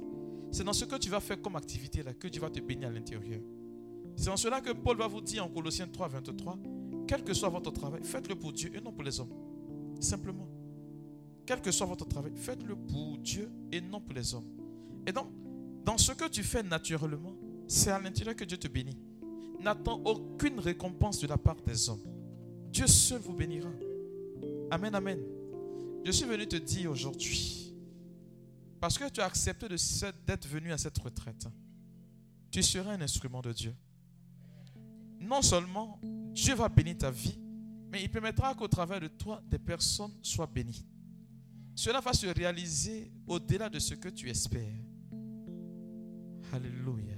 [0.51, 2.91] c'est dans ce que tu vas faire comme activité que Dieu va te bénir à
[2.91, 3.41] l'intérieur.
[4.15, 6.59] C'est en cela que Paul va vous dire en Colossiens 3, 23,
[7.07, 9.33] quel que soit votre travail, faites-le pour Dieu et non pour les hommes.
[9.99, 10.47] Simplement.
[11.45, 14.45] Quel que soit votre travail, faites-le pour Dieu et non pour les hommes.
[15.07, 15.27] Et donc,
[15.83, 17.35] dans ce que tu fais naturellement,
[17.67, 18.97] c'est à l'intérieur que Dieu te bénit.
[19.59, 22.01] N'attends aucune récompense de la part des hommes.
[22.71, 23.69] Dieu seul vous bénira.
[24.69, 25.19] Amen, amen.
[26.03, 27.70] Je suis venu te dire aujourd'hui,
[28.81, 29.67] parce que tu as accepté
[30.25, 31.47] d'être venu à cette retraite,
[32.49, 33.75] tu seras un instrument de Dieu.
[35.19, 35.99] Non seulement
[36.33, 37.37] Dieu va bénir ta vie,
[37.91, 40.83] mais il permettra qu'au travers de toi, des personnes soient bénies.
[41.75, 44.75] Cela va se réaliser au-delà de ce que tu espères.
[46.51, 47.17] Alléluia.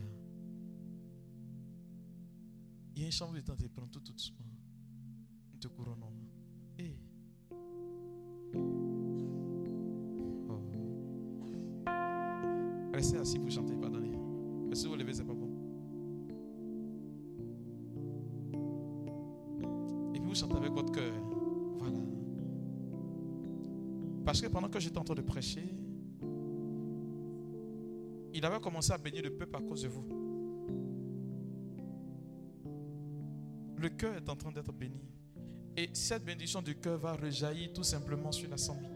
[2.94, 4.46] Il y a une chambre de temps, tu prends tout, tout doucement.
[5.54, 6.13] Nous te couronnons.
[12.94, 14.16] Restez assis pour chanter, pardonnez.
[14.70, 15.50] Mais si vous levez, c'est pas bon.
[20.14, 21.12] Et puis vous chantez avec votre cœur.
[21.80, 21.98] Voilà.
[24.24, 25.74] Parce que pendant que j'étais en train de prêcher,
[28.34, 30.06] il avait commencé à bénir le peuple à cause de vous.
[33.78, 35.02] Le cœur est en train d'être béni.
[35.76, 38.93] Et cette bénédiction du cœur va rejaillir tout simplement sur l'assemblée.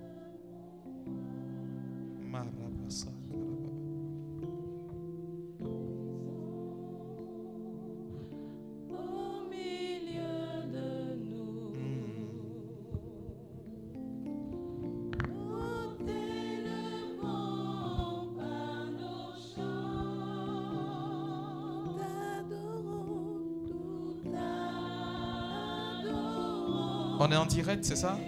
[27.48, 28.20] Direct, c'est ça?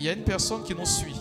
[0.00, 1.20] Il y a une personne qui nous suit.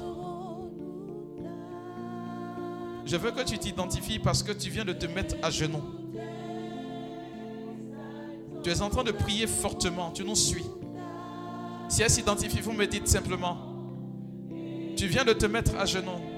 [3.06, 5.84] Je veux que tu t'identifies parce que tu viens de te mettre à genoux.
[8.64, 10.66] Tu es en train de prier fortement, tu nous suis.
[11.90, 13.58] Si elle s'identifie, vous me dites simplement,
[14.96, 16.33] tu viens de te mettre à genoux.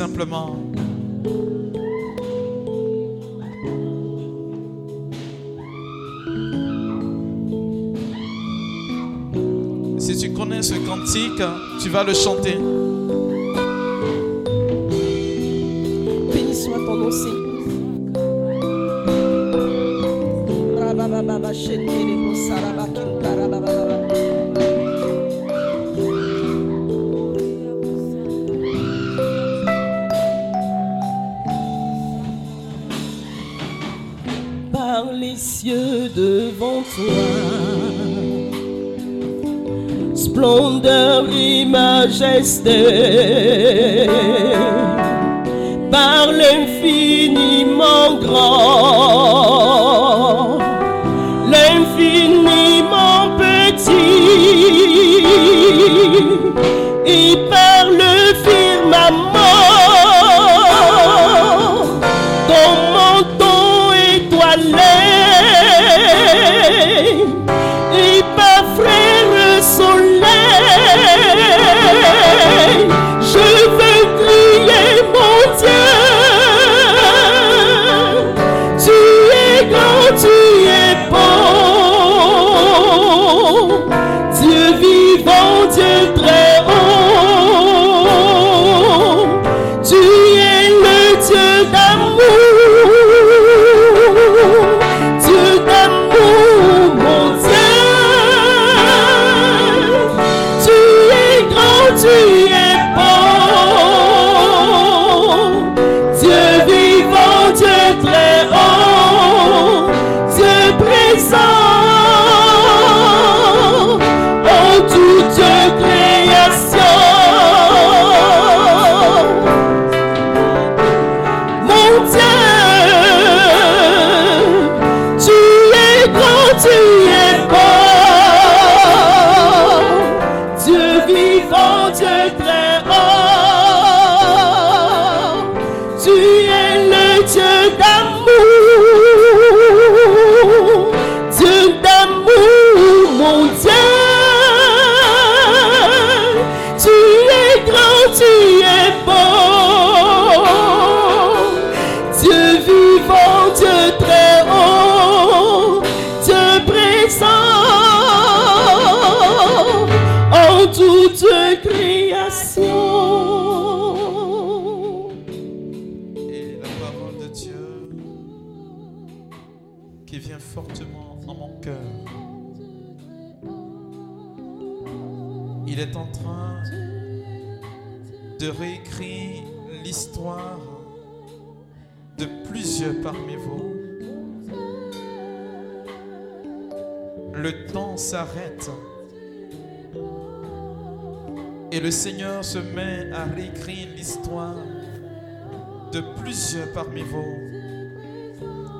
[0.00, 0.69] Simplement.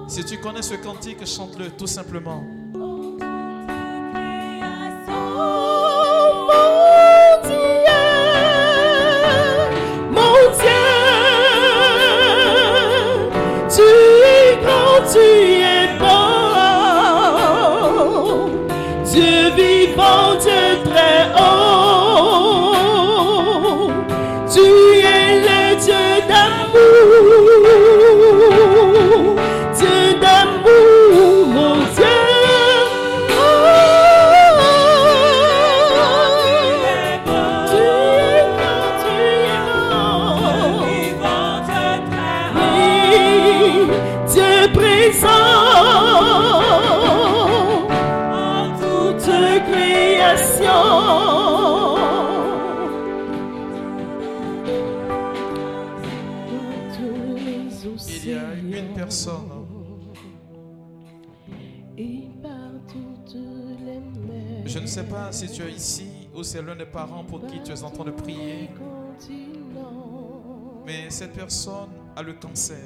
[0.08, 2.44] Si tu connais ce cantique, chante-le tout simplement.
[66.42, 68.70] C'est l'un des parents pour qui tu es en train de prier,
[70.86, 72.78] mais cette personne a le cancer.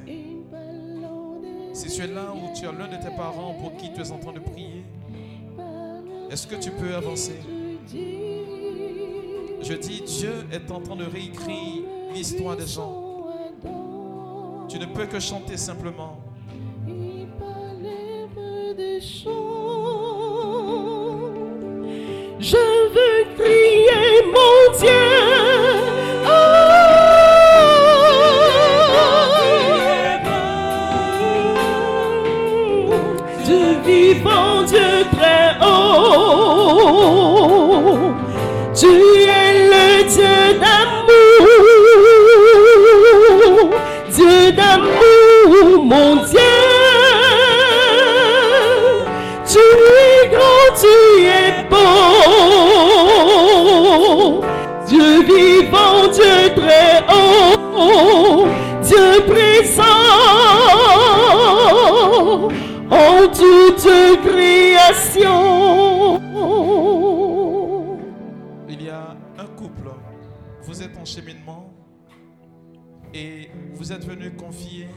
[1.73, 4.11] Si tu es là ou tu as l'un de tes parents pour qui tu es
[4.11, 4.85] en train de prier,
[6.31, 7.41] est-ce que tu peux avancer?
[9.63, 11.83] Je dis, Dieu est en train de réécrire
[12.13, 13.03] l'histoire des gens.
[14.69, 16.19] Tu ne peux que chanter simplement.
[24.79, 25.04] Dieu.
[68.69, 69.91] Il y a un couple,
[70.63, 71.73] vous êtes en cheminement
[73.15, 74.89] et vous êtes venu confier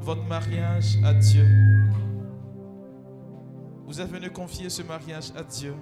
[0.00, 1.44] votre mariage à Dieu.
[3.86, 5.74] Vous êtes venu confier ce mariage à Dieu.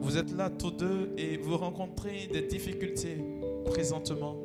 [0.00, 3.22] Vous êtes là tous deux et vous rencontrez des difficultés
[3.66, 4.36] présentement.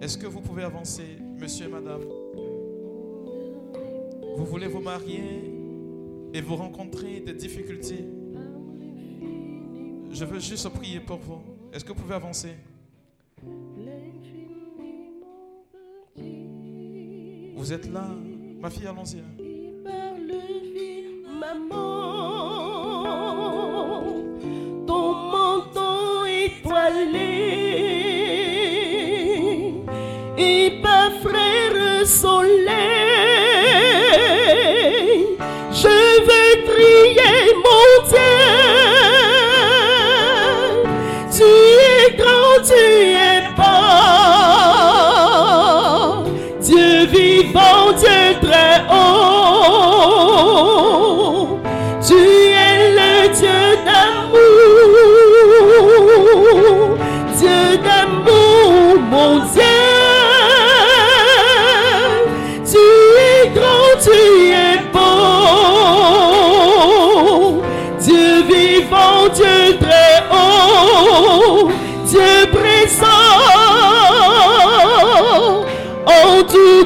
[0.00, 2.21] Est-ce que vous pouvez avancer, monsieur et madame?
[4.36, 5.52] Vous voulez vous marier
[6.34, 8.04] et vous rencontrez des difficultés
[10.14, 11.40] je veux juste prier pour vous.
[11.72, 12.54] Est-ce que vous pouvez avancer?
[17.56, 18.10] Vous êtes là
[18.60, 19.20] Ma fille, allons-y.
[19.20, 19.24] hein.
[21.40, 21.72] maman,
[24.86, 27.30] ton étoilé,
[30.38, 30.82] et
[31.22, 33.41] frère soleil,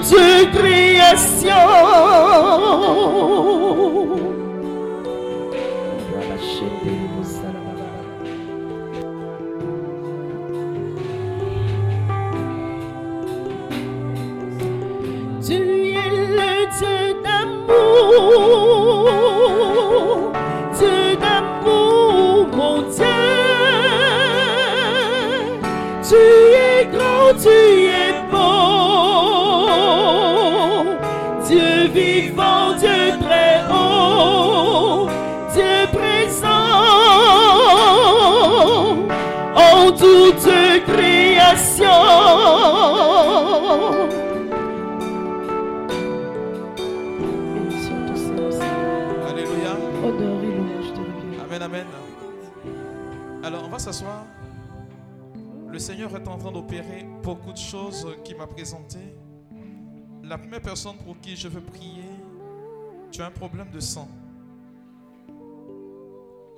[0.09, 1.67] toute création.
[53.93, 54.27] S'asseoir.
[55.69, 59.15] Le Seigneur est en train d'opérer beaucoup de choses qu'il m'a présentées.
[60.25, 62.11] La première personne pour qui je veux prier,
[63.13, 64.09] tu as un problème de sang.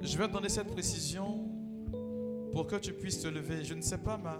[0.00, 1.44] Je vais te donner cette précision
[2.50, 3.62] pour que tu puisses te lever.
[3.62, 4.30] Je ne sais pas, mais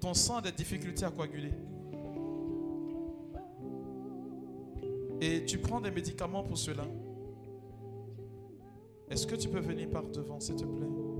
[0.00, 1.52] ton sang a des difficultés à coaguler.
[5.20, 6.86] Et tu prends des médicaments pour cela.
[9.08, 11.13] Est-ce que tu peux venir par devant, s'il te plaît?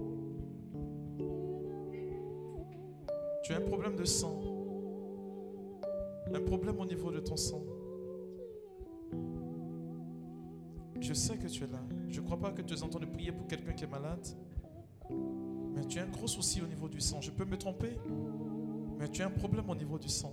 [3.45, 4.41] Tu as un problème de sang.
[6.35, 7.63] Un problème au niveau de ton sang.
[10.99, 11.83] Je sais que tu es là.
[12.09, 13.87] Je ne crois pas que tu es en train de prier pour quelqu'un qui est
[13.87, 14.27] malade.
[15.75, 17.21] Mais tu as un gros souci au niveau du sang.
[17.21, 17.99] Je peux me tromper?
[18.99, 20.33] Mais tu as un problème au niveau du sang.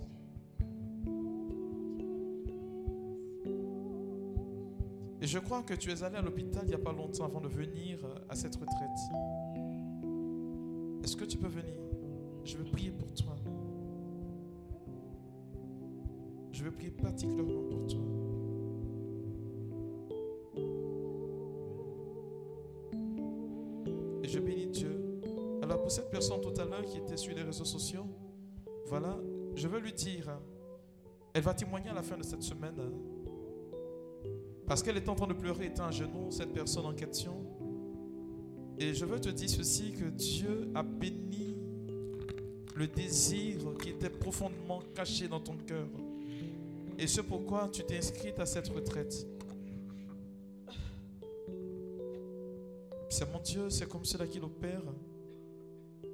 [5.20, 7.42] Et je crois que tu es allé à l'hôpital il n'y a pas longtemps avant
[7.42, 7.98] de venir
[8.30, 8.88] à cette retraite.
[11.04, 11.74] Est-ce que tu peux venir?
[12.44, 13.36] Je veux prier pour toi.
[16.52, 18.00] Je veux prier particulièrement pour toi.
[24.22, 25.20] Et je bénis Dieu.
[25.62, 28.06] Alors pour cette personne tout à l'heure qui était sur les réseaux sociaux,
[28.86, 29.18] voilà,
[29.54, 30.38] je veux lui dire,
[31.34, 32.78] elle va témoigner à la fin de cette semaine.
[32.78, 32.92] hein,
[34.66, 37.44] parce qu'elle est en train de pleurer, était à genoux, cette personne en question.
[38.78, 41.51] Et je veux te dire ceci, que Dieu a béni
[42.74, 45.88] le désir qui était profondément caché dans ton cœur.
[46.98, 49.26] Et c'est pourquoi tu t'es inscrite à cette retraite.
[53.08, 54.82] C'est mon Dieu, c'est comme cela qu'il opère.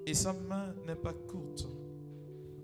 [0.07, 1.69] Et sa main n'est pas courte.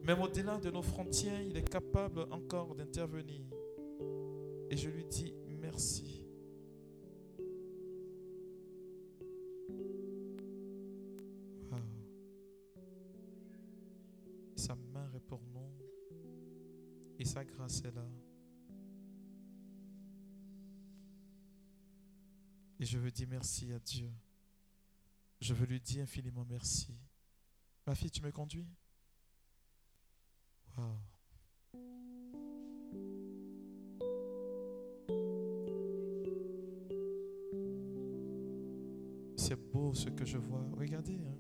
[0.03, 3.43] Même au-delà de nos frontières, il est capable encore d'intervenir.
[4.71, 6.14] Et je lui dis merci.
[22.81, 24.11] Et je veux dire merci à Dieu.
[25.41, 26.95] Je veux lui dire infiniment merci.
[27.87, 28.67] Ma fille, tu me conduis?
[30.77, 30.99] Wow.
[39.37, 40.67] C'est beau ce que je vois.
[40.77, 41.37] Regardez, hein.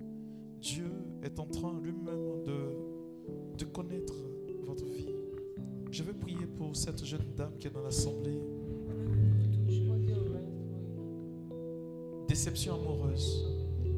[0.60, 0.90] Dieu
[1.22, 4.14] est en train lui-même de connaître
[4.64, 5.13] votre vie.
[5.94, 8.40] Je veux prier pour cette jeune dame qui est dans l'assemblée.
[12.26, 13.46] Déception amoureuse.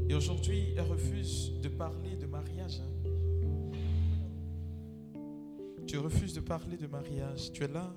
[0.06, 2.82] Et aujourd'hui, elle refuse de parler de mariage.
[2.82, 3.80] hein.
[5.86, 7.50] Tu refuses de parler de mariage.
[7.52, 7.90] Tu es là.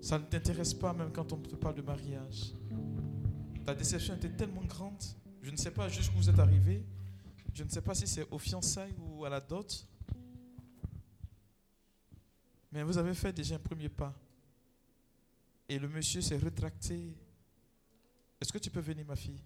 [0.00, 2.54] Ça ne t'intéresse pas même quand on te parle de mariage.
[3.64, 5.00] Ta déception était tellement grande.
[5.42, 6.84] Je ne sais pas jusqu'où vous êtes arrivé.
[7.54, 9.86] Je ne sais pas si c'est aux fiançailles ou à la dot.
[12.72, 14.14] Mais vous avez fait déjà un premier pas.
[15.68, 17.14] Et le monsieur s'est rétracté.
[18.40, 19.42] Est-ce que tu peux venir, ma fille?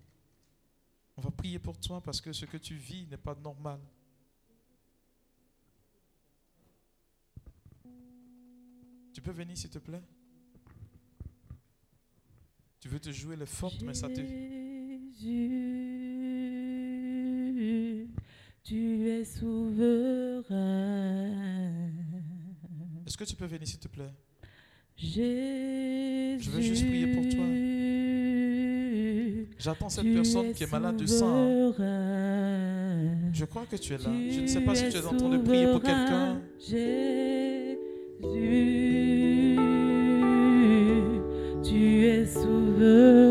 [1.16, 3.80] On va prier pour toi parce que ce que tu vis n'est pas normal.
[9.12, 10.02] Tu peux venir, s'il te plaît?
[12.80, 14.20] Tu veux te jouer les fortes, mais ça te...
[15.16, 15.30] Jésus,
[18.62, 21.23] tu es souverain.
[23.14, 24.10] Est-ce que tu peux venir, s'il te plaît?
[24.96, 27.44] Jésus, veux juste prier pour toi.
[29.56, 31.72] J'attends cette personne qui est malade de sang.
[31.78, 33.30] hein.
[33.32, 34.10] Je crois que tu es là.
[34.32, 36.40] Je ne sais pas si tu es en train de prier pour quelqu'un.
[36.58, 37.76] Jésus,
[41.62, 43.23] tu es souverain.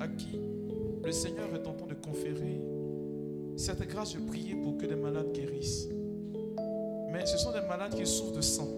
[0.00, 0.40] À qui
[1.04, 2.60] le Seigneur est en train de conférer
[3.56, 5.88] cette grâce de prier pour que les malades guérissent.
[7.12, 8.68] Mais ce sont des malades qui souffrent de sang.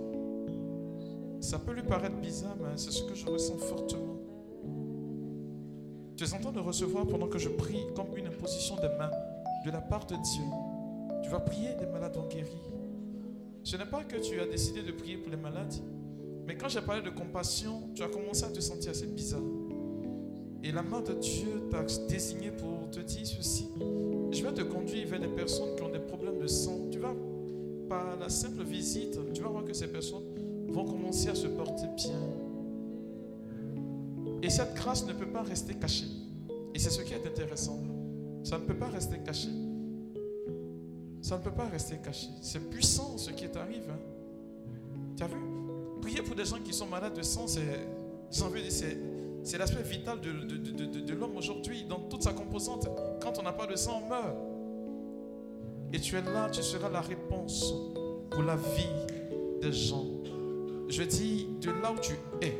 [1.40, 4.16] Ça peut lui paraître bizarre, mais c'est ce que je ressens fortement.
[6.16, 9.10] Tu es en train de recevoir pendant que je prie comme une imposition des mains
[9.64, 10.44] de la part de Dieu.
[11.22, 12.60] Tu vas prier, les malades vont guérir.
[13.62, 15.74] Ce n'est pas que tu as décidé de prier pour les malades,
[16.46, 19.40] mais quand j'ai parlé de compassion, tu as commencé à te sentir assez bizarre.
[20.66, 23.68] Et la main de Dieu t'a désigné pour te dire ceci.
[24.32, 26.88] Je vais te conduire vers des personnes qui ont des problèmes de sang.
[26.90, 27.14] Tu vas,
[27.88, 30.24] par la simple visite, tu vas voir que ces personnes
[30.68, 32.18] vont commencer à se porter bien.
[34.42, 36.08] Et cette grâce ne peut pas rester cachée.
[36.74, 37.78] Et c'est ce qui est intéressant.
[38.42, 39.50] Ça ne peut pas rester caché.
[41.22, 42.26] Ça ne peut pas rester caché.
[42.42, 43.88] C'est puissant ce qui t'arrive.
[43.88, 44.00] Hein.
[45.16, 45.36] Tu as vu?
[46.02, 47.86] Prier pour des gens qui sont malades de sang, c'est,
[48.32, 48.96] j'ai envie dire, c'est,
[49.46, 52.88] c'est l'aspect vital de, l'homme aujourd'hui, dans toute sa composante.
[53.22, 54.36] Quand on n'a pas de sang, on meurt.
[55.92, 57.72] Et tu es là, tu seras la réponse
[58.28, 60.04] pour la vie des gens.
[60.88, 62.58] Je dis, de là où tu es,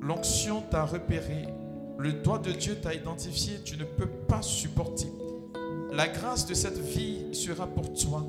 [0.00, 1.46] l'onction t'a repéré,
[1.96, 5.12] le doigt de Dieu t'a identifié, tu ne peux pas supporter.
[5.92, 8.26] La grâce de cette vie sera pour toi.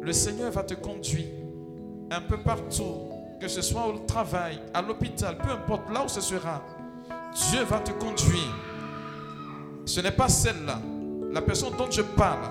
[0.00, 1.26] Le Seigneur va te conduire
[2.12, 3.10] un peu partout,
[3.40, 6.62] que ce soit au travail, à l'hôpital, peu importe là où ce sera.
[7.34, 8.54] Dieu va te conduire.
[9.84, 10.80] Ce n'est pas celle-là.
[11.32, 12.48] La personne dont je parle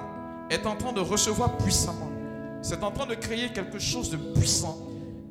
[0.49, 2.11] est en train de recevoir puissamment.
[2.61, 4.77] C'est en train de créer quelque chose de puissant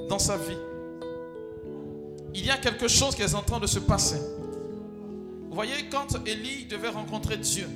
[0.08, 0.56] dans sa vie.
[2.34, 4.20] Il y a quelque chose qui est en train de se passer.
[5.48, 7.68] Vous voyez, quand Élie devait rencontrer Dieu,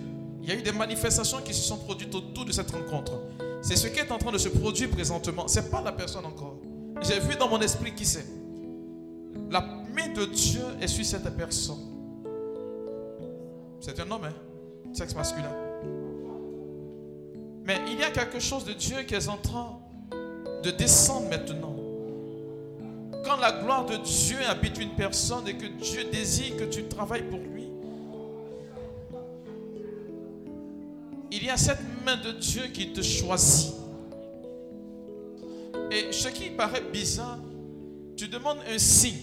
[0.42, 3.12] il y a eu des manifestations qui se sont produites autour de cette rencontre.
[3.60, 5.46] C'est ce qui est en train de se produire présentement.
[5.46, 6.56] C'est pas la personne encore.
[7.02, 8.24] J'ai vu dans mon esprit qui c'est.
[9.50, 11.96] La main de Dieu est sur cette personne.
[13.80, 14.92] C'est un homme, hein?
[14.92, 15.52] Sexe masculin.
[17.64, 19.78] Mais il y a quelque chose de Dieu qui est en train
[20.62, 21.74] de descendre maintenant.
[23.24, 27.24] Quand la gloire de Dieu habite une personne et que Dieu désire que tu travailles
[27.24, 27.68] pour lui,
[31.32, 33.74] il y a cette main de Dieu qui te choisit.
[35.90, 37.38] Et ce qui paraît bizarre,
[38.16, 39.22] tu demandes un signe.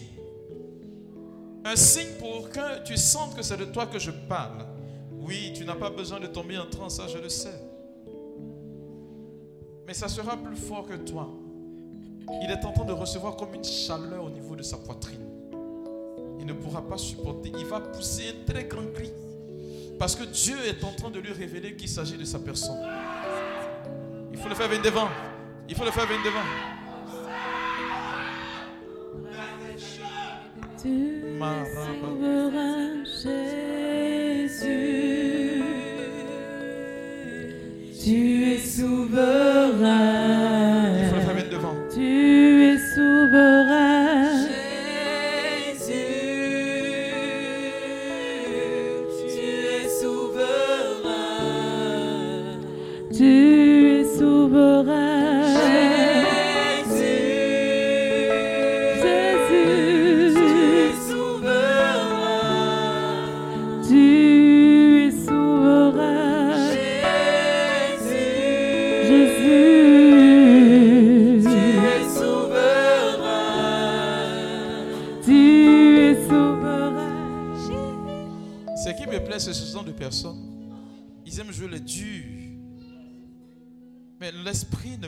[1.65, 4.65] Un signe pour que tu sentes que c'est de toi que je parle.
[5.11, 7.59] Oui, tu n'as pas besoin de tomber en transe, ça je le sais.
[9.87, 11.29] Mais ça sera plus fort que toi.
[12.41, 15.25] Il est en train de recevoir comme une chaleur au niveau de sa poitrine.
[16.39, 17.51] Il ne pourra pas supporter.
[17.57, 19.11] Il va pousser un très grand cri.
[19.99, 22.79] Parce que Dieu est en train de lui révéler qu'il s'agit de sa personne.
[24.31, 25.07] Il faut le faire venir devant.
[25.69, 26.82] Il faut le faire venir devant.
[30.81, 34.63] Tu es souverain, Jésus.
[38.03, 40.42] Tu es souverain.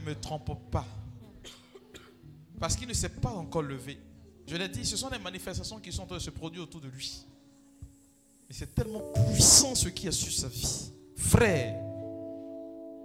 [0.05, 0.85] Me trompe pas.
[2.59, 3.99] Parce qu'il ne s'est pas encore levé.
[4.47, 6.81] Je l'ai dit, ce sont des manifestations qui sont en train de se produire autour
[6.81, 7.25] de lui.
[8.49, 9.01] Et c'est tellement
[9.33, 10.91] puissant ce qui est sur sa vie.
[11.17, 11.75] Frère,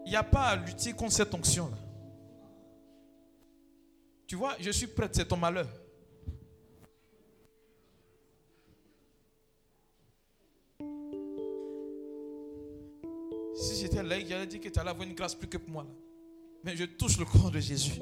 [0.04, 1.76] il n'y a pas à lutter contre cette onction-là.
[4.26, 5.66] Tu vois, je suis prête, c'est ton malheur.
[13.54, 15.84] Si j'étais laïque, j'allais dire que tu allais avoir une grâce plus que pour moi.
[15.84, 16.09] là.
[16.62, 18.00] Mais je touche le corps de Jésus.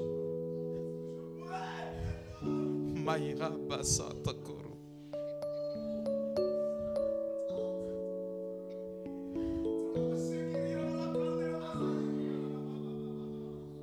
[2.42, 3.52] Maïra.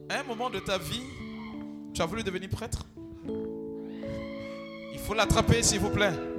[0.10, 1.02] À un moment de ta vie,
[1.94, 2.86] tu as voulu devenir prêtre.
[4.94, 6.35] Il faut l'attraper, s'il vous plaît.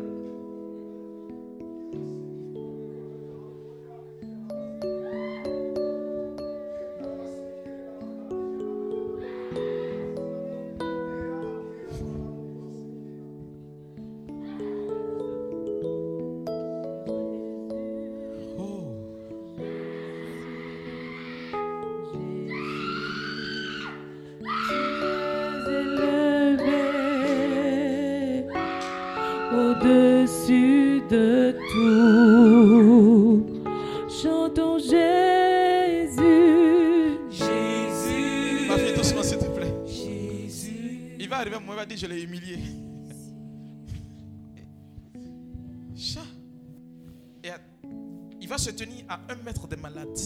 [48.47, 50.21] Il va se tenir à un mètre des malades.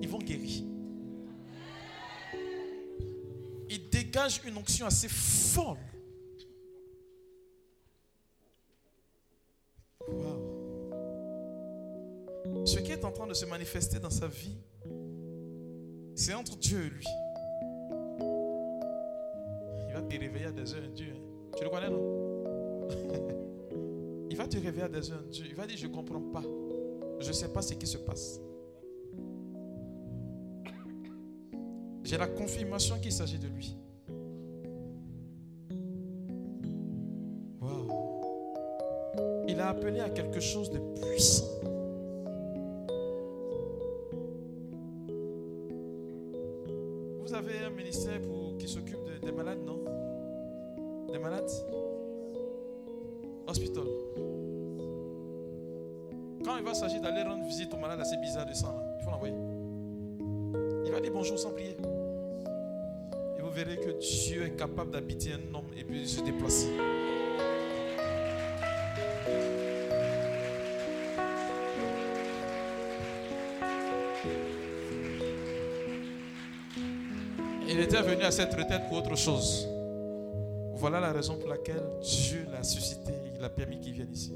[0.00, 0.62] Ils vont guérir.
[3.68, 5.78] Il dégage une onction assez folle.
[10.06, 10.52] Waouh.
[12.64, 14.56] Ce qui est en train de se manifester dans sa vie,
[16.14, 17.06] c'est entre Dieu et lui.
[19.88, 21.10] Il va te réveiller à des heures indues.
[21.10, 21.18] hein.
[21.56, 22.86] Tu le connais, non?
[24.30, 25.46] Il va te réveiller à des heures indues.
[25.48, 26.44] Il va dire, je ne comprends pas.
[27.20, 28.40] Je ne sais pas ce qui se passe.
[32.02, 33.76] J'ai la confirmation qu'il s'agit de lui.
[37.60, 37.88] Waouh.
[39.48, 41.63] Il a appelé à quelque chose de puissant.
[77.74, 79.68] Il était venu à cette retraite pour autre chose.
[80.76, 83.12] Voilà la raison pour laquelle Dieu l'a suscité.
[83.36, 84.32] Il a permis qu'il vienne ici.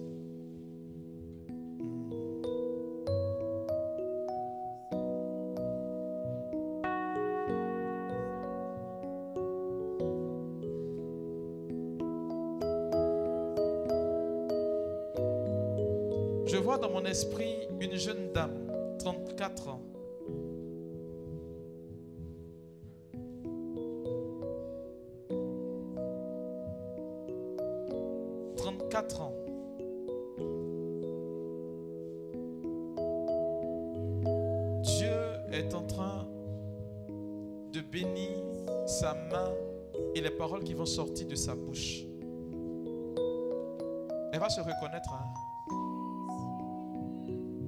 [44.59, 45.12] Se reconnaître.
[45.12, 45.26] hein.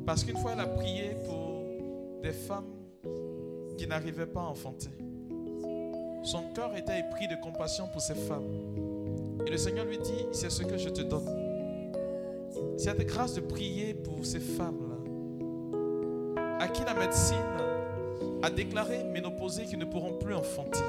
[0.07, 1.62] Parce qu'une fois, elle a prié pour
[2.23, 2.65] des femmes
[3.79, 4.91] qui n'arrivaient pas à enfanter.
[6.25, 8.43] Son cœur était épris de compassion pour ces femmes.
[9.47, 11.29] Et le Seigneur lui dit, c'est ce que je te donne.
[12.77, 14.97] Cette grâce de prier pour ces femmes-là,
[16.59, 17.37] à qui la médecine
[18.43, 20.81] a déclaré ménopausée qu'ils ne pourront plus enfanter.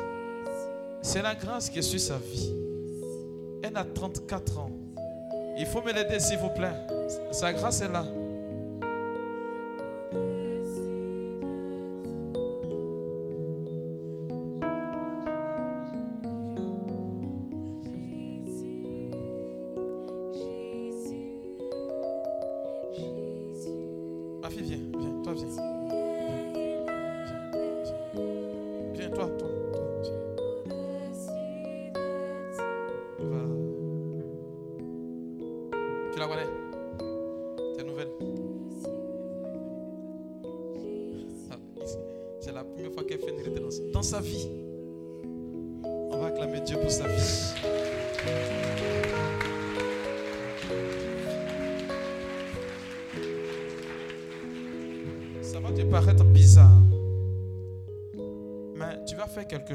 [1.02, 2.54] C'est la grâce qui est sur sa vie.
[3.64, 4.72] Elle a 34 ans.
[5.62, 6.74] Il faut me l'aider, s'il vous plaît.
[7.32, 8.04] Sa grâce est là.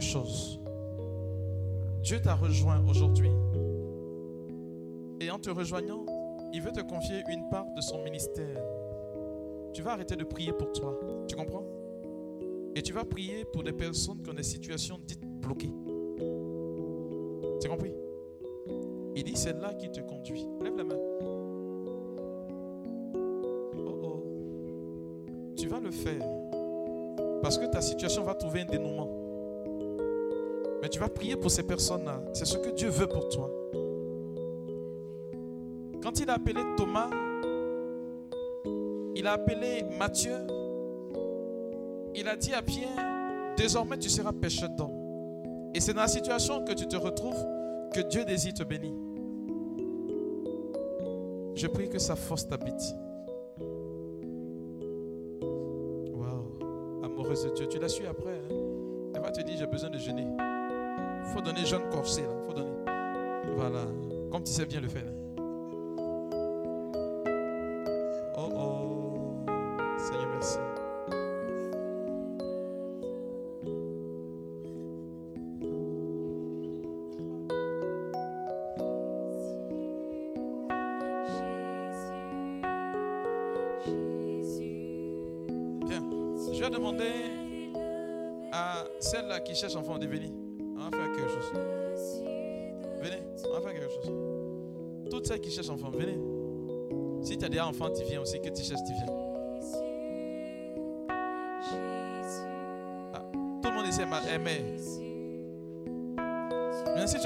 [0.01, 0.61] Chose.
[2.03, 3.31] Dieu t'a rejoint aujourd'hui.
[5.21, 6.05] Et en te rejoignant,
[6.53, 8.63] il veut te confier une part de son ministère.
[9.73, 10.99] Tu vas arrêter de prier pour toi.
[11.27, 11.65] Tu comprends?
[12.75, 15.73] Et tu vas prier pour des personnes qui ont des situations dites bloquées.
[17.61, 17.93] Tu compris?
[19.17, 20.47] Il dit, c'est là qui te conduit.
[20.63, 20.99] Lève la main.
[23.79, 24.23] Oh oh.
[25.57, 26.23] Tu vas le faire.
[27.43, 29.26] Parce que ta situation va trouver un dénouement.
[30.97, 32.23] Tu vas prier pour ces personnes-là.
[32.33, 33.51] C'est ce que Dieu veut pour toi.
[36.03, 37.11] Quand il a appelé Thomas,
[39.15, 40.39] il a appelé Matthieu,
[42.15, 42.89] il a dit à Pierre,
[43.59, 45.69] désormais tu seras pêcheur d'hommes.
[45.75, 47.45] Et c'est dans la situation que tu te retrouves
[47.93, 48.95] que Dieu désire te bénir.
[51.57, 52.97] Je prie que sa force t'habite.
[56.15, 58.41] Waouh, amoureuse de Dieu, tu la suis après.
[58.51, 58.55] hein.
[59.15, 60.27] Elle va te dire, j'ai besoin de jeûner.
[61.33, 62.29] Faut donner jeûne corsé, là.
[62.47, 62.71] faut donner.
[63.57, 63.85] Voilà,
[64.31, 65.05] comme tu sais bien le faire.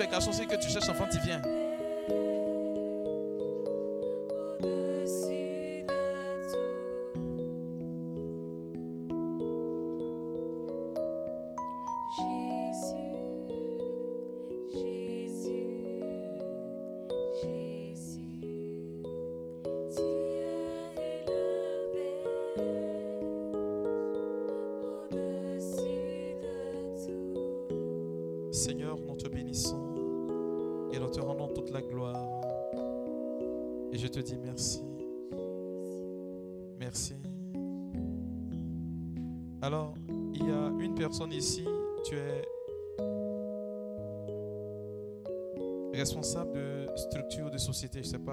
[0.00, 1.42] Tu es garçon, c'est que tu cherches enfant, tu viens.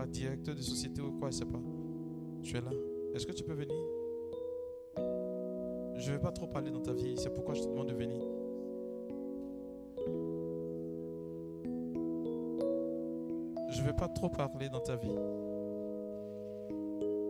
[0.08, 1.60] directeur de société ou quoi, je ne sais pas.
[2.42, 2.72] Tu es là.
[3.14, 3.76] Est-ce que tu peux venir?
[5.96, 7.94] Je ne vais pas trop parler dans ta vie, c'est pourquoi je te demande de
[7.94, 8.22] venir.
[13.72, 15.16] Je ne vais pas trop parler dans ta vie.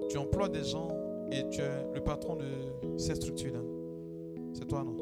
[0.10, 0.90] Tu emploies des gens
[1.32, 3.62] et tu es le patron de cette structure-là.
[4.54, 4.97] C'est toi, non?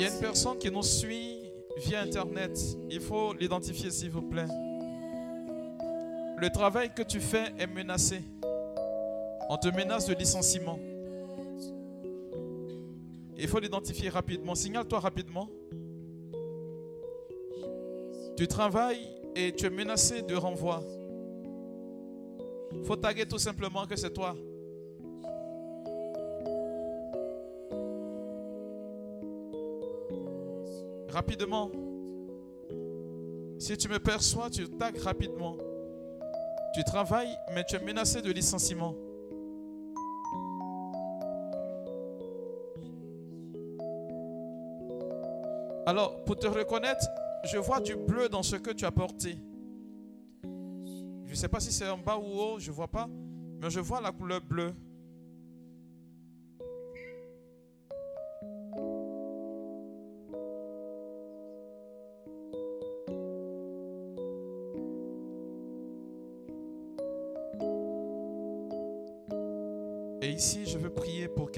[0.00, 2.58] Il y a une personne qui nous suit via Internet.
[2.88, 4.46] Il faut l'identifier, s'il vous plaît.
[6.38, 8.22] Le travail que tu fais est menacé.
[9.50, 10.78] On te menace de licenciement.
[13.36, 14.54] Il faut l'identifier rapidement.
[14.54, 15.50] Signale-toi rapidement.
[18.38, 19.06] Tu travailles
[19.36, 20.82] et tu es menacé de renvoi.
[22.72, 24.34] Il faut taguer tout simplement que c'est toi.
[31.20, 31.70] Rapidement.
[33.58, 35.54] Si tu me perçois, tu tagues rapidement.
[36.72, 38.94] Tu travailles, mais tu es menacé de licenciement.
[45.84, 47.06] Alors, pour te reconnaître,
[47.44, 49.36] je vois du bleu dans ce que tu as porté.
[50.42, 53.10] Je ne sais pas si c'est en bas ou haut, je ne vois pas,
[53.60, 54.72] mais je vois la couleur bleue.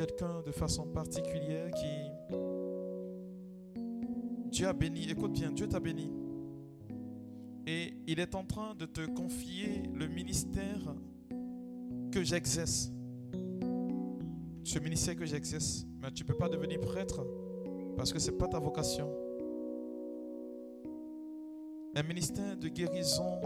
[0.07, 2.11] Quelqu'un de façon particulière qui...
[4.51, 6.11] Dieu a béni, écoute bien, Dieu t'a béni.
[7.67, 10.95] Et il est en train de te confier le ministère
[12.11, 12.91] que j'exerce.
[14.65, 15.87] Ce ministère que j'exerce.
[16.01, 17.25] Mais tu ne peux pas devenir prêtre
[17.97, 19.09] parce que ce n'est pas ta vocation.
[21.95, 23.41] Un ministère de guérison,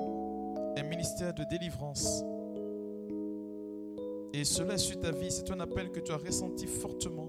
[0.76, 2.24] un ministère de délivrance.
[4.36, 5.30] Et cela est ta vie.
[5.30, 7.28] C'est un appel que tu as ressenti fortement.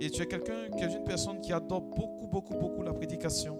[0.00, 3.56] Et tu es quelqu'un qui est une personne qui adore beaucoup, beaucoup, beaucoup la prédication.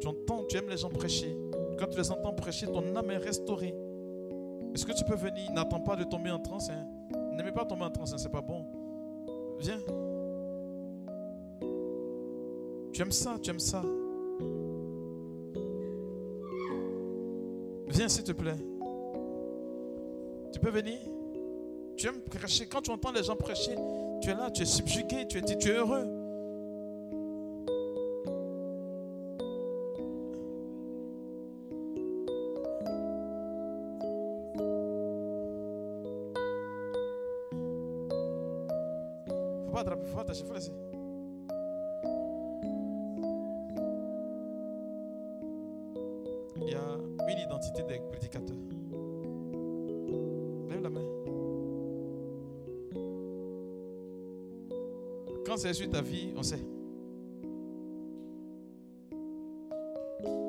[0.00, 1.36] Tu entends, tu aimes les gens prêcher.
[1.78, 3.74] Quand tu les entends prêcher, ton âme est restaurée.
[4.74, 5.52] Est-ce que tu peux venir?
[5.52, 6.70] N'attends pas de tomber en transe.
[6.70, 6.86] Hein.
[7.36, 8.64] N'aimez pas tomber en transe, hein, c'est pas bon.
[9.58, 9.78] Viens.
[12.94, 13.82] Tu aimes ça, tu aimes ça.
[17.88, 18.56] Viens s'il te plaît.
[20.50, 20.98] Tu peux venir?
[21.96, 22.66] Tu aimes prêcher.
[22.66, 23.74] Quand tu entends les gens prêcher,
[24.22, 26.21] tu es là, tu es subjugué, tu es, tu es heureux.
[56.00, 56.64] Vie, on sait.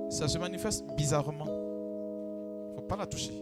[0.09, 1.47] Ça se manifeste bizarrement.
[2.75, 3.33] faut pas la toucher.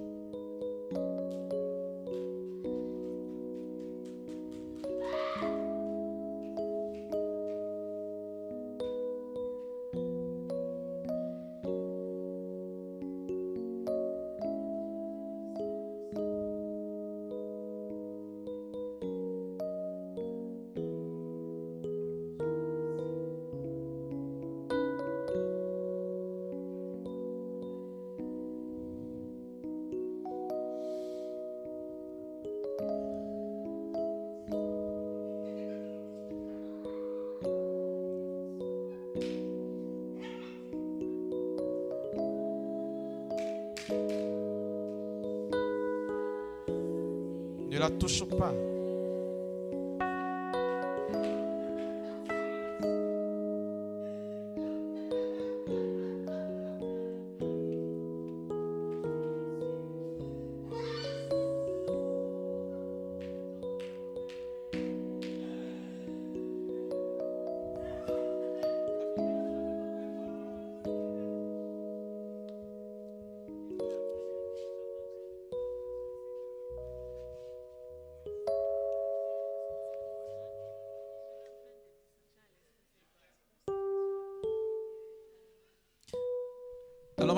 [48.02, 48.71] touche pas.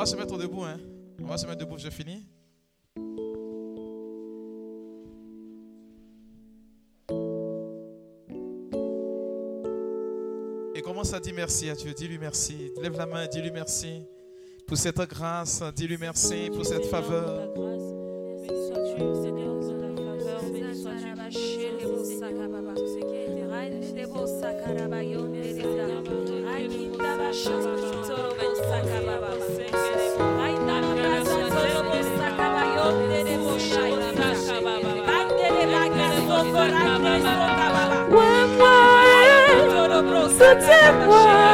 [0.04, 0.64] va se mettre debout.
[0.64, 0.78] Hein.
[1.22, 2.26] On va se mettre debout, je finis.
[10.76, 11.94] Et commence à dire merci à Dieu?
[11.94, 12.74] Dis-lui merci.
[12.82, 14.04] Lève la main, dis-lui merci
[14.68, 15.64] pour cette grâce.
[15.74, 17.93] Dis-lui merci pour cette faveur.
[40.70, 41.53] it was.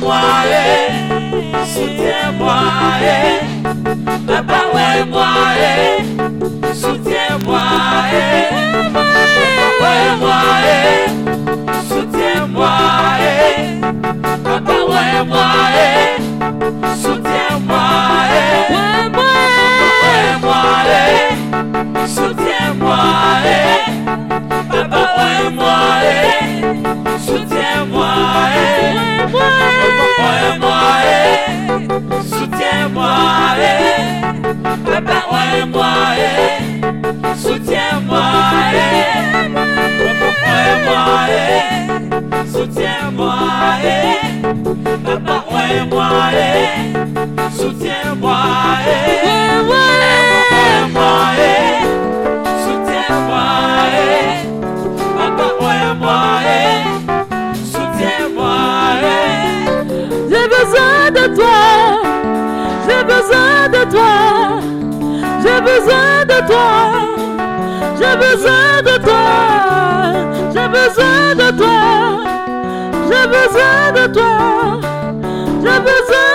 [0.00, 0.20] moi,
[1.64, 2.60] soutiens-moi,
[4.26, 5.28] papa ouais moi,
[6.72, 7.60] soutiens-moi,
[8.92, 10.40] papa ouais moi,
[11.88, 12.76] soutiens-moi,
[14.44, 15.48] papa ouais moi,
[17.02, 17.86] soutiens-moi,
[18.70, 19.28] papa
[20.02, 20.62] ouais moi,
[22.06, 23.04] soutiens-moi.
[24.90, 25.78] Apoie-moi,
[27.18, 28.14] soutiens-moi,
[30.18, 30.82] apoie-moi,
[32.22, 33.14] soutiens-moi,
[34.84, 35.92] prépare-moi,
[37.36, 38.26] soutiens-moi,
[40.20, 41.10] apoie-moi,
[42.52, 43.36] soutiens-moi,
[45.04, 46.12] prépare-moi,
[47.56, 48.36] soutiens-moi,
[50.70, 51.28] apoie-moi,
[62.86, 64.14] j'ai besoin de toi,
[65.42, 66.70] j'ai besoin de toi,
[67.98, 69.26] j'ai besoin de toi,
[70.54, 71.78] j'ai besoin de toi,
[73.08, 74.34] j'ai besoin de toi,
[75.62, 76.27] j'ai besoin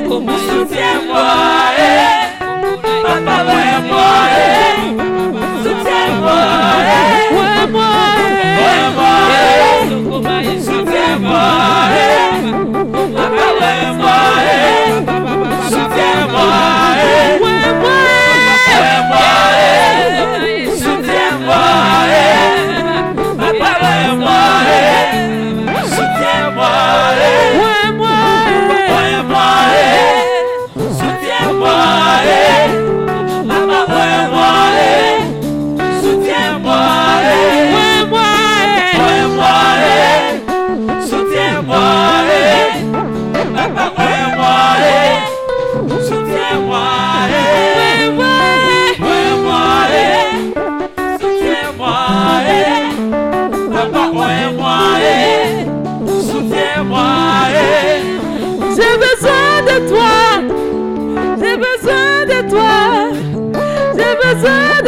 [0.00, 0.66] como se eu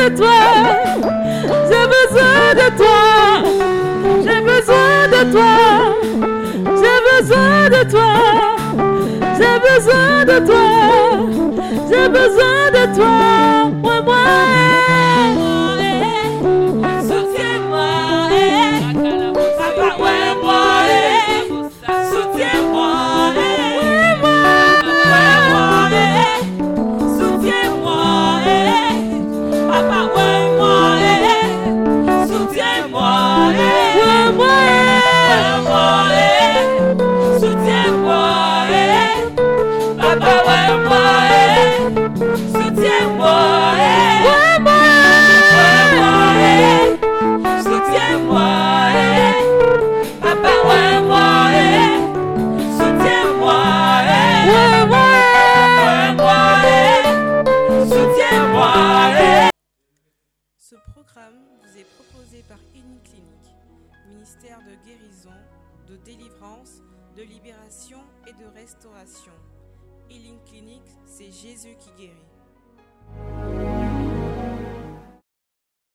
[0.06, 0.53] It's fois